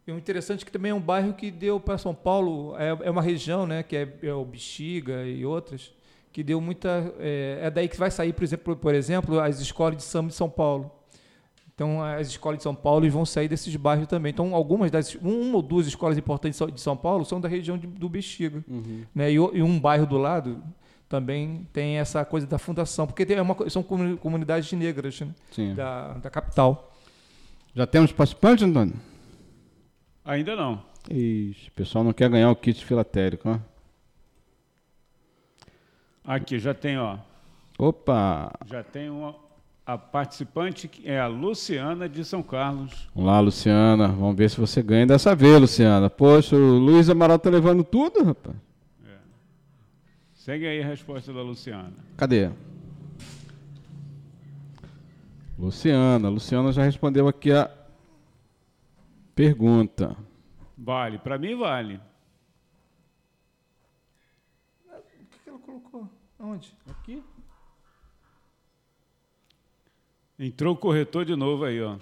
E 0.08 0.12
o 0.12 0.18
interessante 0.18 0.64
é 0.64 0.66
que 0.66 0.72
também 0.72 0.92
é 0.92 0.96
um 0.96 1.00
bairro 1.00 1.34
que 1.34 1.52
deu 1.52 1.80
para 1.80 1.98
São 1.98 2.14
Paulo, 2.16 2.76
é, 2.78 3.08
é 3.08 3.12
uma 3.12 3.22
região, 3.22 3.68
né, 3.68 3.84
que 3.84 3.96
é, 3.96 4.12
é 4.24 4.34
o 4.34 4.44
Bexiga 4.44 5.24
e 5.24 5.46
outras, 5.46 5.94
que 6.32 6.44
deu 6.44 6.60
muita. 6.60 7.14
É, 7.20 7.60
é 7.64 7.70
daí 7.70 7.88
que 7.88 7.98
vai 7.98 8.10
sair, 8.10 8.34
por 8.34 8.44
exemplo, 8.44 8.76
por 8.76 8.96
exemplo, 8.96 9.40
as 9.40 9.60
escolas 9.60 9.98
de 9.98 10.04
samba 10.04 10.30
de 10.30 10.36
São 10.36 10.50
Paulo. 10.50 10.92
Então, 11.82 12.00
as 12.04 12.28
escolas 12.28 12.60
de 12.60 12.64
São 12.64 12.76
Paulo 12.76 13.10
vão 13.10 13.26
sair 13.26 13.48
desses 13.48 13.76
bairros 13.76 14.06
também. 14.08 14.30
Então, 14.30 14.54
algumas 14.54 14.92
das. 14.92 15.16
Uma 15.16 15.56
ou 15.56 15.62
duas 15.64 15.88
escolas 15.88 16.16
importantes 16.16 16.60
de 16.72 16.80
São 16.80 16.96
Paulo 16.96 17.26
são 17.26 17.42
da 17.42 17.48
região 17.50 17.76
de- 17.76 17.88
do 17.88 18.08
Bexiga. 18.08 18.64
Né? 19.16 19.32
E, 19.32 19.34
e 19.34 19.64
um 19.64 19.80
bairro 19.80 20.06
do 20.06 20.16
lado 20.16 20.62
também 21.10 21.68
tem 21.74 21.98
essa 21.98 22.24
coisa 22.24 22.46
da 22.46 22.60
fundação, 22.60 23.08
porque 23.08 23.26
tem 23.26 23.40
uma, 23.42 23.56
co- 23.56 23.68
são 23.68 23.82
comuni- 23.82 24.16
comunidades 24.16 24.72
negras 24.74 25.22
né? 25.22 25.30
Da, 25.74 26.14
da 26.20 26.30
capital. 26.30 26.94
Já 27.74 27.88
temos 27.88 28.12
participantes, 28.12 28.64
Antônio? 28.64 28.94
Ainda 30.24 30.56
não. 30.56 30.84
Ixi, 31.10 31.70
o 31.70 31.72
pessoal 31.72 32.04
não 32.04 32.14
quer 32.14 32.30
ganhar 32.30 32.52
o 32.52 32.56
kit 32.56 32.86
filatélico, 32.86 33.50
ó. 33.50 33.58
Aqui, 36.24 36.60
já 36.60 36.76
tem, 36.76 37.00
ó. 37.00 37.18
Opa! 37.80 38.52
Já 38.68 38.84
tem 38.84 39.10
uma. 39.10 39.34
A 39.92 39.98
participante 39.98 40.90
é 41.04 41.20
a 41.20 41.28
Luciana 41.28 42.08
de 42.08 42.24
São 42.24 42.42
Carlos. 42.42 43.10
Vamos 43.14 43.30
lá, 43.30 43.42
Luciana. 43.42 44.08
Vamos 44.08 44.38
ver 44.38 44.50
se 44.50 44.58
você 44.58 44.82
ganha 44.82 45.06
dessa 45.06 45.36
vez, 45.36 45.60
Luciana. 45.60 46.10
Poxa, 46.10 46.56
o 46.56 46.78
Luiz 46.78 47.10
Amaral 47.10 47.38
tá 47.38 47.50
levando 47.50 47.84
tudo, 47.84 48.24
rapaz. 48.24 48.56
Segue 50.34 50.66
aí 50.66 50.82
a 50.82 50.88
resposta 50.88 51.34
da 51.34 51.42
Luciana. 51.42 51.92
Cadê? 52.16 52.50
Luciana. 55.60 56.30
Luciana 56.30 56.72
já 56.72 56.84
respondeu 56.84 57.28
aqui 57.28 57.52
a 57.52 57.70
pergunta. 59.36 60.16
Vale, 60.78 61.18
para 61.18 61.38
mim 61.38 61.58
vale. 61.58 62.00
O 64.88 65.02
que, 65.30 65.40
que 65.44 65.50
ela 65.50 65.60
colocou? 65.60 66.08
Onde? 66.40 66.74
Aqui. 66.90 67.22
Entrou 70.44 70.74
o 70.74 70.78
corretor 70.78 71.24
de 71.24 71.36
novo 71.36 71.64
aí, 71.66 71.80
ó. 71.84 71.98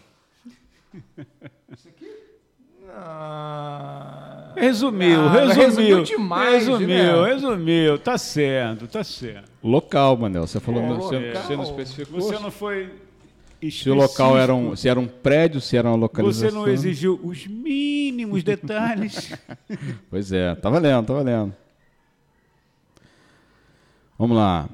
Ah, 2.91 4.53
Resumiu, 4.56 5.22
Ah, 5.22 5.32
resumiu. 5.34 5.56
resumiu 5.66 6.03
demais, 6.03 6.68
Resumiu, 6.68 6.88
né? 6.88 7.34
resumiu. 7.34 7.99
Tá 7.99 8.18
certo, 8.18 8.88
tá 8.88 9.03
certo. 9.03 9.52
Local, 9.64 10.18
Manel. 10.18 10.48
Você 10.48 10.60
falou, 10.60 10.82
É, 10.82 10.88
você, 10.95 11.18
local. 11.28 11.44
você 11.44 11.56
não 11.56 11.64
especificou. 11.64 12.22
Você 12.22 12.40
não 12.40 12.49
foi. 12.49 12.90
Se 13.70 13.90
o 13.90 13.94
local 13.94 14.38
era 14.38 14.56
um, 14.56 14.74
se 14.74 14.88
era 14.88 14.98
um 14.98 15.06
prédio, 15.06 15.60
se 15.60 15.76
era 15.76 15.90
uma 15.90 15.98
localização. 15.98 16.49
Você 16.49 16.56
não 16.56 16.68
exigiu 16.68 17.20
os 17.22 17.45
mínimos 17.45 18.41
detalhes. 18.41 19.34
Pois 20.10 20.32
é, 20.32 20.56
tá 20.56 20.70
valendo, 20.70 21.06
tá 21.06 21.14
valendo. 21.14 21.53
Vamos 24.18 24.36
lá. 24.38 24.68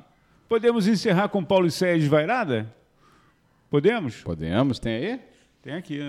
Podemos 0.47 0.87
encerrar 0.87 1.29
com 1.29 1.43
Paulo 1.43 1.65
e 1.67 1.71
Céia 1.71 1.97
desvairada? 1.97 2.71
Podemos? 3.75 4.21
Podemos? 4.21 4.79
Tem 4.79 4.93
aí? 4.95 5.19
Tem 5.61 5.73
aqui. 5.73 5.99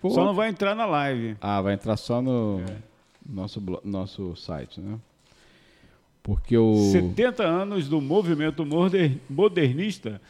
Pô. 0.00 0.10
Só 0.10 0.24
não 0.24 0.34
vai 0.34 0.48
entrar 0.48 0.72
na 0.76 0.86
live. 0.86 1.36
Ah, 1.40 1.60
vai 1.60 1.74
entrar 1.74 1.96
só 1.96 2.22
no 2.22 2.60
nosso, 3.28 3.60
blo- 3.60 3.80
nosso 3.84 4.36
site, 4.36 4.80
né? 4.80 4.96
Porque 6.22 6.56
o. 6.56 6.92
70 6.92 7.42
anos 7.44 7.88
do 7.88 8.00
movimento 8.00 8.64
moder- 8.64 9.18
modernista, 9.28 10.20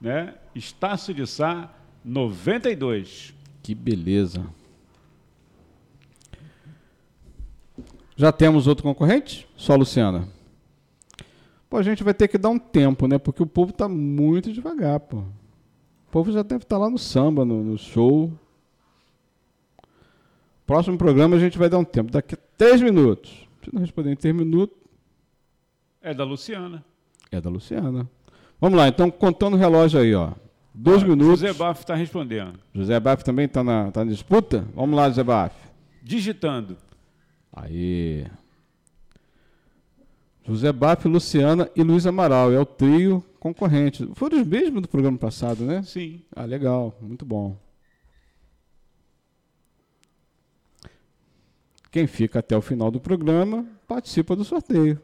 né? 0.00 0.32
Estácio 0.54 1.12
de 1.12 1.26
Sá, 1.26 1.70
92. 2.02 3.34
Que 3.62 3.74
beleza. 3.74 4.46
Já 8.16 8.32
temos 8.32 8.66
outro 8.66 8.82
concorrente? 8.84 9.46
Só 9.54 9.74
a 9.74 9.76
Luciana. 9.76 10.26
Pô, 11.68 11.76
a 11.76 11.82
gente 11.82 12.02
vai 12.02 12.14
ter 12.14 12.26
que 12.26 12.38
dar 12.38 12.48
um 12.48 12.58
tempo, 12.58 13.06
né? 13.06 13.18
Porque 13.18 13.42
o 13.42 13.46
povo 13.46 13.70
tá 13.70 13.86
muito 13.86 14.50
devagar, 14.50 14.98
pô. 15.00 15.24
O 16.08 16.10
povo 16.10 16.32
já 16.32 16.42
deve 16.42 16.64
estar 16.64 16.78
lá 16.78 16.88
no 16.88 16.98
samba, 16.98 17.44
no, 17.44 17.62
no 17.62 17.76
show. 17.78 18.32
Próximo 20.66 20.96
programa 20.98 21.36
a 21.36 21.38
gente 21.38 21.58
vai 21.58 21.68
dar 21.68 21.78
um 21.78 21.84
tempo. 21.84 22.10
Daqui 22.10 22.34
a 22.34 22.38
três 22.56 22.80
minutos. 22.80 23.46
Se 23.64 23.74
não 23.74 23.80
responder 23.80 24.12
em 24.12 24.16
três 24.16 24.34
minutos, 24.34 24.76
É 26.00 26.14
da 26.14 26.24
Luciana. 26.24 26.84
é 27.30 27.40
da 27.40 27.50
Luciana. 27.50 28.08
Vamos 28.60 28.78
lá, 28.78 28.88
então, 28.88 29.10
contando 29.10 29.54
o 29.54 29.58
relógio 29.58 30.00
aí, 30.00 30.14
ó. 30.14 30.32
Dois 30.74 31.02
Ó, 31.02 31.06
minutos. 31.06 31.40
José 31.40 31.52
Bafo 31.52 31.80
está 31.82 31.94
respondendo. 31.94 32.58
José 32.74 32.98
Baf 33.00 33.22
também 33.24 33.44
está 33.46 33.62
na, 33.62 33.90
tá 33.90 34.04
na 34.04 34.10
disputa? 34.10 34.66
Vamos 34.74 34.96
lá, 34.96 35.08
José 35.08 35.22
Baf. 35.22 35.54
Digitando. 36.02 36.76
Aí. 37.52 38.26
José 40.48 40.72
Baf, 40.72 41.06
Luciana 41.06 41.70
e 41.76 41.82
Luiz 41.82 42.06
Amaral. 42.06 42.50
É 42.50 42.58
o 42.58 42.64
trio 42.64 43.22
concorrente. 43.38 44.08
Foram 44.14 44.40
os 44.40 44.46
mesmos 44.46 44.80
do 44.80 44.88
programa 44.88 45.18
passado, 45.18 45.62
né? 45.62 45.82
Sim. 45.82 46.22
Ah, 46.34 46.46
legal. 46.46 46.96
Muito 47.02 47.26
bom. 47.26 47.54
Quem 51.90 52.06
fica 52.06 52.38
até 52.38 52.56
o 52.56 52.62
final 52.62 52.90
do 52.90 52.98
programa 52.98 53.66
participa 53.86 54.34
do 54.34 54.42
sorteio. 54.42 54.98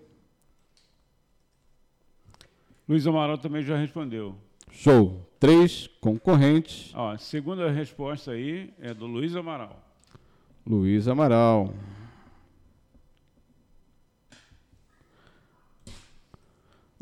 Luiz 2.89 3.07
Amaral 3.07 3.37
também 3.37 3.63
já 3.63 3.77
respondeu. 3.77 4.35
Show. 4.71 5.29
Três 5.39 5.89
concorrentes. 6.01 6.91
Ó, 6.95 7.13
a 7.13 7.19
segunda 7.19 7.71
resposta 7.71 8.31
aí 8.31 8.73
é 8.81 8.95
do 8.95 9.05
Luiz 9.05 9.37
Amaral. 9.37 9.83
Luiz 10.67 11.07
Amaral. 11.07 11.75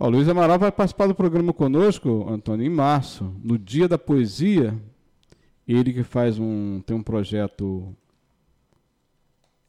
Ó, 0.03 0.09
Luiz 0.09 0.29
Amaral 0.29 0.59
vai 0.59 0.73
participar 0.73 1.07
do 1.07 1.15
programa 1.15 1.53
conosco, 1.53 2.29
Antônio, 2.29 2.67
em 2.67 2.69
março, 2.69 3.33
no 3.41 3.57
Dia 3.57 3.87
da 3.87 3.97
Poesia. 3.97 4.77
Ele 5.65 5.93
que 5.93 6.03
faz 6.03 6.41
um 6.41 6.83
tem 6.85 6.97
um 6.97 7.03
projeto 7.05 7.95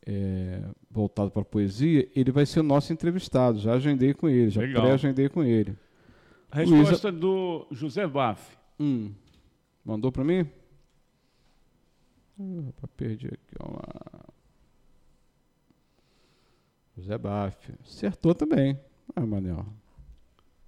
é, 0.04 0.64
voltado 0.90 1.30
para 1.30 1.44
a 1.44 1.46
poesia, 1.46 2.10
ele 2.16 2.32
vai 2.32 2.48
ser 2.48 2.62
o 2.62 2.64
nosso 2.64 2.92
entrevistado. 2.92 3.60
Já 3.60 3.74
agendei 3.74 4.12
com 4.12 4.28
ele, 4.28 4.50
já 4.50 4.62
pré-agendei 4.62 5.30
com 5.30 5.44
ele. 5.44 5.78
A 6.50 6.62
resposta 6.62 7.12
do 7.12 7.68
José 7.70 8.08
Baf. 8.08 8.58
Hum. 8.80 9.12
Mandou 9.86 10.12
para 10.12 10.24
mim? 10.24 10.50
Rapaz, 12.40 12.92
perdi 12.98 13.28
aqui, 13.28 13.56
ó. 13.60 13.72
lá. 13.72 14.26
José 16.98 17.20
Baf. 17.20 17.72
Acertou 17.86 18.34
também. 18.34 18.80
Ah, 19.16 19.24
Manel. 19.28 19.64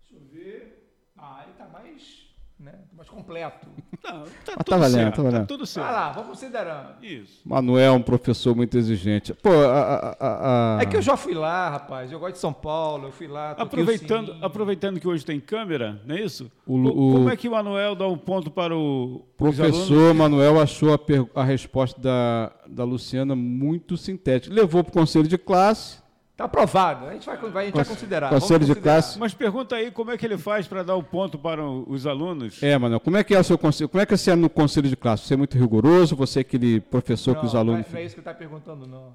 Deixa 0.10 0.24
eu 0.24 0.28
ver. 0.30 0.92
Ah, 1.18 1.44
ele 1.46 1.54
tá 1.54 1.68
mais, 1.68 2.28
né, 2.66 2.74
mais 2.98 3.08
completo. 3.08 3.68
Não, 4.04 4.24
tá 4.24 4.54
Ah, 4.58 4.64
tá 4.64 4.78
valendo, 4.78 5.12
tá 5.14 5.22
valendo. 5.22 5.48
tudo 5.48 5.60
Vai 5.60 5.68
certo. 5.68 5.92
lá, 5.92 6.12
vamos 6.12 6.30
considerando. 6.30 6.88
Isso. 7.04 7.42
Manuel 7.46 7.94
é 7.94 7.96
um 7.96 8.02
professor 8.02 8.56
muito 8.56 8.76
exigente. 8.78 9.34
Pô, 9.36 9.50
a, 9.52 9.78
a- 9.80 10.18
a- 10.20 10.78
a- 10.78 10.82
É 10.82 10.86
que 10.86 10.98
eu 10.98 11.02
já 11.02 11.16
fui 11.16 11.34
lá, 11.36 11.70
rapaz. 11.70 12.12
Eu 12.12 12.20
gosto 12.20 12.34
de 12.34 12.40
São 12.40 12.52
Paulo, 12.52 13.08
eu 13.08 13.12
fui 13.12 13.28
lá. 13.28 13.52
Aproveitando, 13.52 14.36
aproveitando 14.42 15.00
que 15.00 15.08
hoje 15.08 15.24
tem 15.24 15.40
câmera, 15.40 16.02
não 16.06 16.16
é 16.16 16.22
isso? 16.22 16.52
O- 16.66 16.76
o- 16.78 17.14
Como 17.14 17.30
é 17.30 17.38
que 17.38 17.48
o 17.48 17.52
Manuel 17.52 17.96
dá 17.96 18.08
um 18.08 18.18
ponto 18.18 18.50
para 18.50 18.76
o 18.76 19.24
professor 19.38 20.14
Manuel 20.14 20.60
achou 20.60 20.92
a, 20.94 20.98
per- 20.98 21.28
a 21.36 21.44
resposta 21.44 22.00
da, 22.02 22.52
da 22.68 22.84
Luciana 22.84 23.36
muito 23.36 23.96
sintética. 23.96 24.54
Levou 24.54 24.84
para 24.84 24.90
o 24.90 24.94
conselho 24.94 25.28
de 25.28 25.38
classe. 25.38 26.04
Tá 26.38 26.44
aprovado. 26.46 27.06
A 27.06 27.14
gente 27.14 27.26
vai, 27.26 27.38
vai- 27.38 27.64
a 27.64 27.66
gente 27.68 27.76
vai 27.76 27.86
considerar. 27.86 28.28
vamos 28.28 28.44
conselho 28.44 28.60
de 28.66 28.66
considerar. 28.74 28.94
classe. 29.02 29.18
Mas 29.18 29.34
pergunta 29.34 29.76
aí 29.78 29.90
como 29.90 30.12
é 30.12 30.18
que 30.18 30.26
ele 30.26 30.38
faz 30.38 30.68
para 30.68 30.84
dar 30.84 30.96
o 30.96 31.02
ponto 31.04 31.38
para 31.40 31.64
os 31.64 32.06
alunos? 32.06 32.62
É, 32.62 32.78
Manuel, 32.78 33.00
como 33.00 33.16
é 33.16 33.24
que 33.24 33.34
é 33.34 33.40
o 33.40 33.44
seu 33.44 33.58
conselho? 33.58 33.88
Como 33.88 34.02
é 34.02 34.06
que 34.06 34.18
você 34.18 34.32
é 34.32 34.36
no 34.36 34.50
conselho 34.50 34.90
de 34.90 34.98
classe? 34.98 35.24
Você 35.26 35.34
é 35.34 35.38
muito 35.38 35.58
rigoroso? 35.58 36.14
Você 36.18 36.40
é 36.40 36.42
aquele 36.42 36.82
professor 36.82 37.38
que 37.40 37.46
os 37.46 37.54
Não, 37.54 37.62
alunos. 37.62 37.86
Não 37.86 37.90
é, 37.90 37.94
não 37.94 38.00
é 38.00 38.04
isso 38.06 38.16
que 38.16 38.20
ele 38.20 38.28
está 38.28 38.34
perguntando, 38.38 38.86
não. 38.86 39.14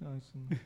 Não, 0.00 0.16
isso 0.18 0.30
não. 0.34 0.56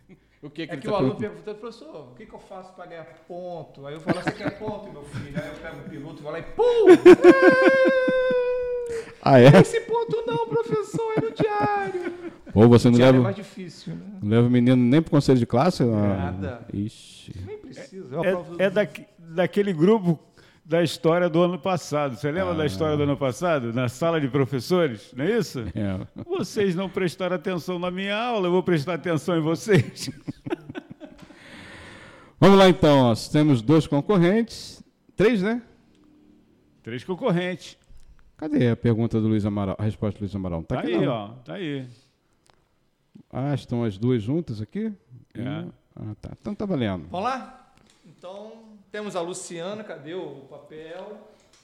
O 0.42 0.50
que, 0.50 0.62
É 0.62 0.64
ele 0.64 0.76
que 0.82 0.86
tá 0.88 0.92
o 0.92 0.96
aluno 0.96 1.14
perguntando? 1.14 1.44
pergunta, 1.44 1.60
professor, 1.60 2.08
o 2.10 2.14
que, 2.14 2.26
que 2.26 2.34
eu 2.34 2.38
faço 2.40 2.72
para 2.74 2.84
ganhar 2.86 3.06
ponto? 3.26 3.86
Aí 3.86 3.94
eu 3.94 4.00
falo, 4.00 4.20
você 4.20 4.32
quer 4.32 4.58
ponto, 4.58 4.92
meu 4.92 5.04
filho? 5.04 5.40
Aí 5.40 5.48
eu 5.48 5.54
pego 5.54 5.76
o 5.78 5.88
piloto 5.88 6.18
e 6.18 6.22
vou 6.22 6.32
lá 6.32 6.38
e 6.40 6.42
pum! 6.42 6.86
Ah, 9.22 9.40
é? 9.40 9.46
Esse 9.60 9.80
ponto 9.82 10.22
não, 10.26 10.46
professor, 10.48 11.12
é 11.16 11.20
no 11.20 11.30
diário. 11.30 12.12
Ou 12.54 12.68
você 12.68 12.90
não 12.90 12.98
é 12.98 13.02
leva, 13.10 13.20
mais 13.22 13.36
difícil, 13.36 13.94
né? 13.94 14.00
não 14.22 14.30
leva 14.30 14.46
o 14.46 14.50
menino 14.50 14.76
nem 14.76 15.00
para 15.00 15.08
o 15.08 15.10
conselho 15.12 15.38
de 15.38 15.46
classe? 15.46 15.82
Ah, 15.82 15.86
Nada. 16.32 16.66
Ixi. 16.72 17.32
Nem 17.46 17.56
precisa. 17.58 18.16
É, 18.58 18.64
é 18.66 18.70
daque- 18.70 19.06
daquele 19.18 19.72
grupo 19.72 20.18
da 20.64 20.82
história 20.82 21.28
do 21.28 21.40
ano 21.42 21.58
passado. 21.58 22.14
Você 22.16 22.30
lembra 22.30 22.54
da 22.54 22.64
história 22.66 22.96
do 22.96 23.02
ano 23.04 23.16
passado? 23.16 23.72
Na 23.72 23.88
sala 23.88 24.20
de 24.20 24.28
professores, 24.28 25.12
não 25.16 25.24
é 25.24 25.38
isso? 25.38 25.60
É. 25.74 26.06
Vocês 26.26 26.74
não 26.74 26.88
prestaram 26.88 27.34
atenção 27.36 27.78
na 27.78 27.90
minha 27.90 28.16
aula, 28.16 28.46
eu 28.48 28.52
vou 28.52 28.62
prestar 28.62 28.94
atenção 28.94 29.36
em 29.36 29.40
vocês. 29.40 30.10
Vamos 32.38 32.58
lá 32.58 32.68
então, 32.68 32.98
ó. 33.10 33.14
temos 33.30 33.62
dois 33.62 33.86
concorrentes. 33.86 34.82
Três, 35.16 35.42
né? 35.42 35.62
Três 36.82 37.04
concorrentes. 37.04 37.78
Cadê 38.36 38.70
a 38.70 38.76
pergunta 38.76 39.20
do 39.20 39.28
Luiz 39.28 39.46
Amaral? 39.46 39.76
A 39.78 39.84
resposta 39.84 40.18
do 40.18 40.22
Luiz 40.22 40.34
Amaral? 40.34 40.62
Tá 40.64 40.74
Tá 40.76 40.80
aqui 40.82 40.94
aí, 40.94 41.06
não. 41.06 41.12
ó. 41.12 41.28
Tá 41.44 41.54
aí. 41.54 41.86
Ah, 43.32 43.54
estão 43.54 43.82
as 43.84 43.96
duas 43.96 44.22
juntas 44.22 44.60
aqui? 44.60 44.92
É. 45.34 45.40
Uma- 45.42 45.74
Ah, 45.94 46.14
tá. 46.20 46.30
Então 46.40 46.54
tá 46.54 46.64
valendo. 46.64 47.06
Vamos 47.10 47.24
lá? 47.28 47.72
Então, 48.06 48.52
temos 48.90 49.14
a 49.16 49.20
Luciana, 49.20 49.84
cadê 49.84 50.14
o 50.14 50.42
papel? 50.48 51.18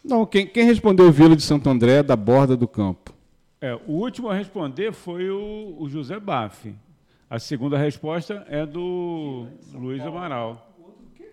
Não, 0.05 0.27
quem, 0.27 0.47
quem 0.47 0.65
respondeu 0.65 1.11
Vila 1.11 1.35
de 1.35 1.43
Santo 1.43 1.69
André 1.70 2.03
da 2.03 2.15
borda 2.16 2.57
do 2.57 2.69
campo? 2.69 3.15
É, 3.61 3.74
o 3.74 3.93
último 3.93 4.28
a 4.28 4.35
responder 4.35 4.93
foi 4.93 5.31
o, 5.31 5.77
o 5.78 5.89
José 5.89 6.20
Baff. 6.20 6.74
A 7.28 7.39
segunda 7.39 7.77
resposta 7.78 8.45
é 8.49 8.65
do 8.65 9.47
Luiz 9.74 10.01
Amaral. 10.03 10.74
O 10.78 10.85
outro 10.85 11.05
o 11.05 11.11
quê? 11.16 11.31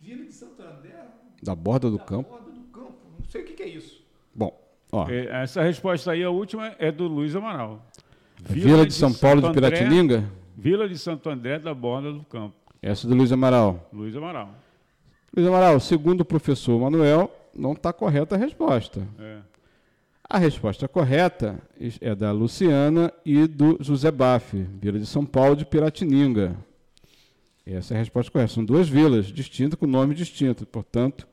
Vila 0.00 0.24
de 0.24 0.32
Santo 0.32 0.60
André? 0.62 0.94
Da 1.42 1.54
borda 1.54 1.90
do 1.90 1.98
Da 1.98 2.04
campo? 2.04 2.28
borda 2.30 2.50
do 2.50 2.60
campo. 2.72 2.92
Não 3.18 3.24
sei 3.28 3.42
o 3.42 3.44
que, 3.46 3.54
que 3.54 3.62
é 3.62 3.68
isso. 3.68 4.02
Bom, 4.34 4.56
ó. 4.92 5.08
É, 5.08 5.42
Essa 5.42 5.62
resposta 5.62 6.10
aí, 6.12 6.22
a 6.22 6.30
última, 6.30 6.74
é 6.78 6.90
do 6.92 7.06
Luiz 7.06 7.34
Amaral. 7.36 7.84
Vila, 8.48 8.86
de 8.86 8.92
São 8.92 9.12
Paulo 9.12 9.40
de 9.40 9.46
Santo 9.48 9.58
André- 9.58 9.70
Piratininga? 9.70 10.24
Vila 10.56 10.88
de 10.88 10.98
Santo 10.98 11.28
André 11.30 11.58
da 11.58 11.74
Borda 11.74 12.12
do 12.12 12.22
Campo. 12.24 12.54
Essa 12.80 13.06
é 13.06 13.08
do 13.08 13.14
Luiz 13.14 13.30
Amaral. 13.32 13.88
Luiz 13.92 14.14
Amaral. 14.16 14.50
Luiz 15.34 15.46
Amaral, 15.48 15.80
segundo 15.80 16.20
o 16.20 16.24
professor 16.24 16.78
Manuel, 16.80 17.30
não 17.54 17.72
está 17.72 17.92
correta 17.92 18.34
a 18.34 18.38
resposta. 18.38 19.06
É. 19.18 19.38
A 20.28 20.38
resposta 20.38 20.88
correta 20.88 21.58
é 22.00 22.14
da 22.14 22.32
Luciana 22.32 23.12
e 23.24 23.46
do 23.46 23.76
José 23.80 24.10
Baff, 24.10 24.56
Vila 24.80 24.98
de 24.98 25.06
São 25.06 25.24
Paulo 25.26 25.54
de 25.56 25.64
Piratininga. 25.66 26.56
Essa 27.66 27.94
é 27.94 27.96
a 27.96 28.00
resposta 28.00 28.30
correta. 28.32 28.52
São 28.52 28.64
duas 28.64 28.88
vilas 28.88 29.26
distintas 29.26 29.78
com 29.78 29.86
nome 29.86 30.14
distinto. 30.14 30.66
Portanto, 30.66 31.28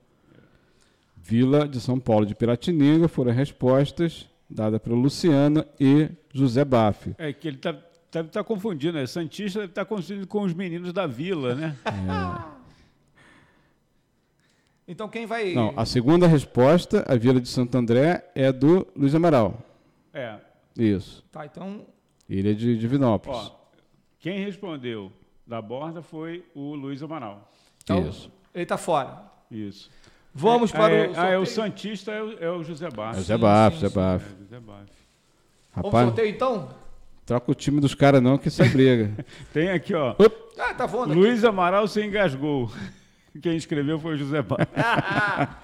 Vila 1.16 1.68
de 1.68 1.80
São 1.80 2.00
Paulo 2.00 2.26
de 2.26 2.36
Piratininga 2.36 3.08
foram 3.08 3.32
as 3.32 3.38
respostas 3.38 4.28
dadas 4.50 4.80
pela 4.82 4.96
Luciana 4.96 5.68
e 5.80 6.10
José 6.34 6.66
Baff. 6.66 7.14
É 7.18 7.32
que 7.32 7.48
ele 7.48 7.58
está 7.58 7.74
tá, 8.10 8.24
tá 8.24 8.44
confundindo, 8.44 8.94
né? 8.94 9.06
Santista 9.06 9.64
está 9.64 9.86
confundindo 9.86 10.26
com 10.28 10.42
os 10.42 10.54
meninos 10.54 10.92
da 10.92 11.06
vila, 11.06 11.56
né? 11.56 11.76
Então, 14.92 15.08
quem 15.08 15.28
vai... 15.28 15.54
Não, 15.54 15.72
a 15.78 15.86
segunda 15.86 16.26
resposta, 16.26 17.06
a 17.08 17.16
Vila 17.16 17.40
de 17.40 17.48
Santo 17.48 17.78
André, 17.78 18.28
é 18.34 18.52
do 18.52 18.88
Luiz 18.96 19.14
Amaral. 19.14 19.64
É. 20.12 20.40
Isso. 20.76 21.24
Tá, 21.32 21.46
então... 21.46 21.86
Ele 22.28 22.50
é 22.50 22.54
de 22.56 22.76
Divinópolis. 22.76 23.38
Ó, 23.38 23.60
quem 24.20 24.44
respondeu 24.44 25.12
da 25.46 25.62
Borda 25.62 26.02
foi 26.02 26.44
o 26.56 26.74
Luiz 26.74 27.04
Amaral. 27.04 27.52
então 27.84 28.10
Isso. 28.10 28.32
Ele 28.52 28.66
tá 28.66 28.78
fora. 28.78 29.32
Isso. 29.52 29.92
Vamos 30.34 30.74
É, 30.74 30.78
para 30.78 30.94
é, 30.94 31.08
o 31.10 31.14
Ah, 31.20 31.28
é 31.30 31.38
o? 31.38 31.46
Santista, 31.46 32.12
é 32.12 32.22
o, 32.22 32.38
é 32.40 32.52
o 32.52 32.64
José 32.64 32.90
Baff. 32.90 33.18
José 33.18 33.36
sim, 33.36 33.42
Baf, 33.42 33.76
José. 33.76 33.88
É, 33.88 33.90
Baf. 33.90 34.26
José 34.40 34.60
Baff. 34.60 34.86
Vamos 35.76 35.92
Rapaz, 35.92 36.08
sorteio, 36.08 36.30
então? 36.30 36.70
troca 37.26 37.52
o 37.52 37.56
time 37.56 37.80
dos 37.80 37.94
caras 37.94 38.22
não, 38.22 38.38
que 38.38 38.48
isso 38.48 38.62
é 38.64 38.68
briga. 38.68 39.12
Tem 39.54 39.70
aqui, 39.70 39.94
ó. 39.94 40.16
Ah, 40.58 40.74
tá 40.74 40.86
voando 40.86 41.14
Luiz 41.14 41.44
Amaral 41.44 41.88
se 41.88 42.04
engasgou. 42.04 42.72
Quem 43.42 43.56
escreveu 43.56 44.00
foi 44.00 44.16
o 44.16 44.18
José 44.18 44.42
Baff. 44.42 44.66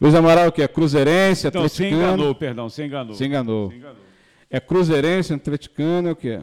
Luiz 0.00 0.14
Amaral, 0.14 0.50
que 0.50 0.62
é 0.62 0.68
cruzeirense, 0.68 1.46
Então, 1.46 1.68
se 1.68 1.82
atleticano. 1.84 2.02
enganou, 2.14 2.34
perdão, 2.34 2.68
se 2.68 2.82
enganou. 2.82 3.14
Se 3.14 3.24
enganou. 3.24 3.70
Se 3.70 3.76
enganou. 3.76 3.96
É 4.50 4.60
cruzeirense, 4.60 5.32
atleticano, 5.32 6.08
é 6.08 6.12
o 6.12 6.16
quê? 6.16 6.40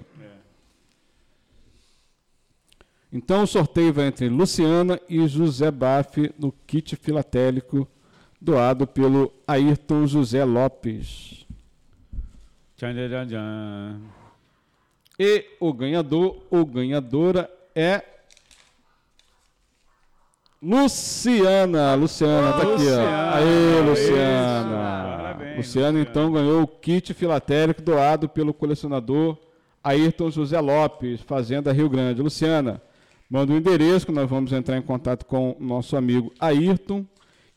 Então 3.12 3.44
o 3.44 3.48
sorteio 3.48 3.92
vai 3.92 4.08
entre 4.08 4.30
Luciana 4.30 5.00
e 5.10 5.28
José 5.28 5.72
Baff 5.72 6.32
no 6.38 6.52
kit 6.68 6.96
filatélico 6.96 7.88
doado 8.40 8.86
pelo 8.86 9.34
Ayrton 9.48 10.06
José 10.06 10.44
Lopes. 10.44 11.46
Tchan, 12.78 12.94
tchan, 12.94 13.28
tchan. 13.28 14.02
E 15.20 15.46
o 15.60 15.74
ganhador 15.74 16.38
ou 16.50 16.66
ganhadora 16.66 17.50
é 17.76 18.04
Luciana. 20.62 21.96
Luciana, 21.96 22.54
tá 22.54 22.58
aqui, 22.60 22.70
ó. 22.70 22.74
Luciana. 22.76 23.36
Aê. 23.36 23.82
Luciana. 23.82 25.18
Parabéns, 25.18 25.58
Luciana, 25.58 25.88
Luciana. 25.88 26.00
então, 26.00 26.32
ganhou 26.32 26.62
o 26.62 26.68
kit 26.68 27.14
filatérico 27.14 27.82
doado 27.82 28.30
pelo 28.30 28.54
colecionador 28.54 29.38
Ayrton 29.84 30.30
José 30.30 30.60
Lopes, 30.60 31.22
Fazenda 31.22 31.72
Rio 31.72 31.90
Grande. 31.90 32.22
Luciana, 32.22 32.82
manda 33.30 33.54
o 33.54 33.58
endereço 33.58 34.06
que 34.06 34.12
nós 34.12 34.30
vamos 34.30 34.52
entrar 34.52 34.78
em 34.78 34.82
contato 34.82 35.26
com 35.26 35.56
o 35.60 35.64
nosso 35.64 35.96
amigo 35.96 36.34
Ayrton, 36.40 37.06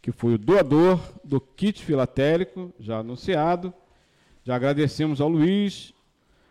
que 0.03 0.13
foi 0.13 0.35
o 0.35 0.39
doador 0.39 1.01
do 1.25 1.41
kit 1.41 1.83
filatérico, 1.83 2.73
já 2.79 2.99
anunciado. 2.99 3.73
Já 4.45 4.57
agradecemos 4.57 5.21
ao 5.21 5.29
Luiz 5.29 5.95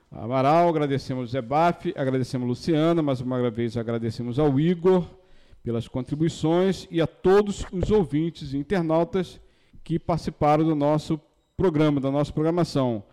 Amaral, 0.09 0.69
agradecemos 0.69 1.21
ao 1.21 1.27
Zé 1.27 1.41
Baf, 1.41 1.93
agradecemos 1.95 2.45
a 2.45 2.49
Luciana, 2.49 3.01
mais 3.01 3.21
uma 3.21 3.51
vez 3.51 3.77
agradecemos 3.77 4.39
ao 4.39 4.59
Igor 4.59 5.05
pelas 5.63 5.87
contribuições 5.87 6.87
e 6.89 6.99
a 6.99 7.05
todos 7.05 7.65
os 7.71 7.91
ouvintes 7.91 8.53
e 8.53 8.57
internautas 8.57 9.39
que 9.83 9.99
participaram 9.99 10.63
do 10.63 10.75
nosso 10.75 11.19
programa, 11.55 12.01
da 12.01 12.09
nossa 12.09 12.33
programação. 12.33 13.03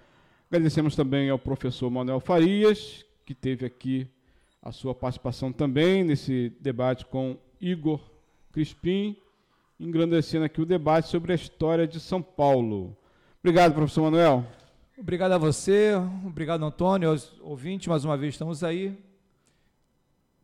Agradecemos 0.51 0.97
também 0.97 1.29
ao 1.29 1.39
professor 1.39 1.91
Manuel 1.91 2.21
Farias, 2.21 3.05
que 3.27 3.35
teve 3.35 3.67
aqui 3.67 4.09
a 4.63 4.73
sua 4.73 4.95
participação 4.95 5.53
também 5.53 6.05
nesse 6.05 6.53
debate 6.61 7.07
com 7.07 7.37
Igor 7.61 8.01
Crispim, 8.53 9.17
engrandecendo 9.79 10.45
aqui 10.45 10.61
o 10.61 10.67
debate 10.67 11.09
sobre 11.09 11.33
a 11.33 11.35
história 11.35 11.87
de 11.87 12.01
São 12.01 12.21
Paulo. 12.21 12.97
Obrigado, 13.41 13.75
professor 13.75 14.03
Manuel. 14.03 14.45
Obrigado 14.97 15.33
a 15.33 15.39
você, 15.39 15.93
obrigado 16.27 16.65
Antônio, 16.65 17.11
aos 17.11 17.39
ouvintes, 17.41 17.87
mais 17.87 18.05
uma 18.05 18.17
vez 18.17 18.35
estamos 18.35 18.65
aí. 18.65 18.99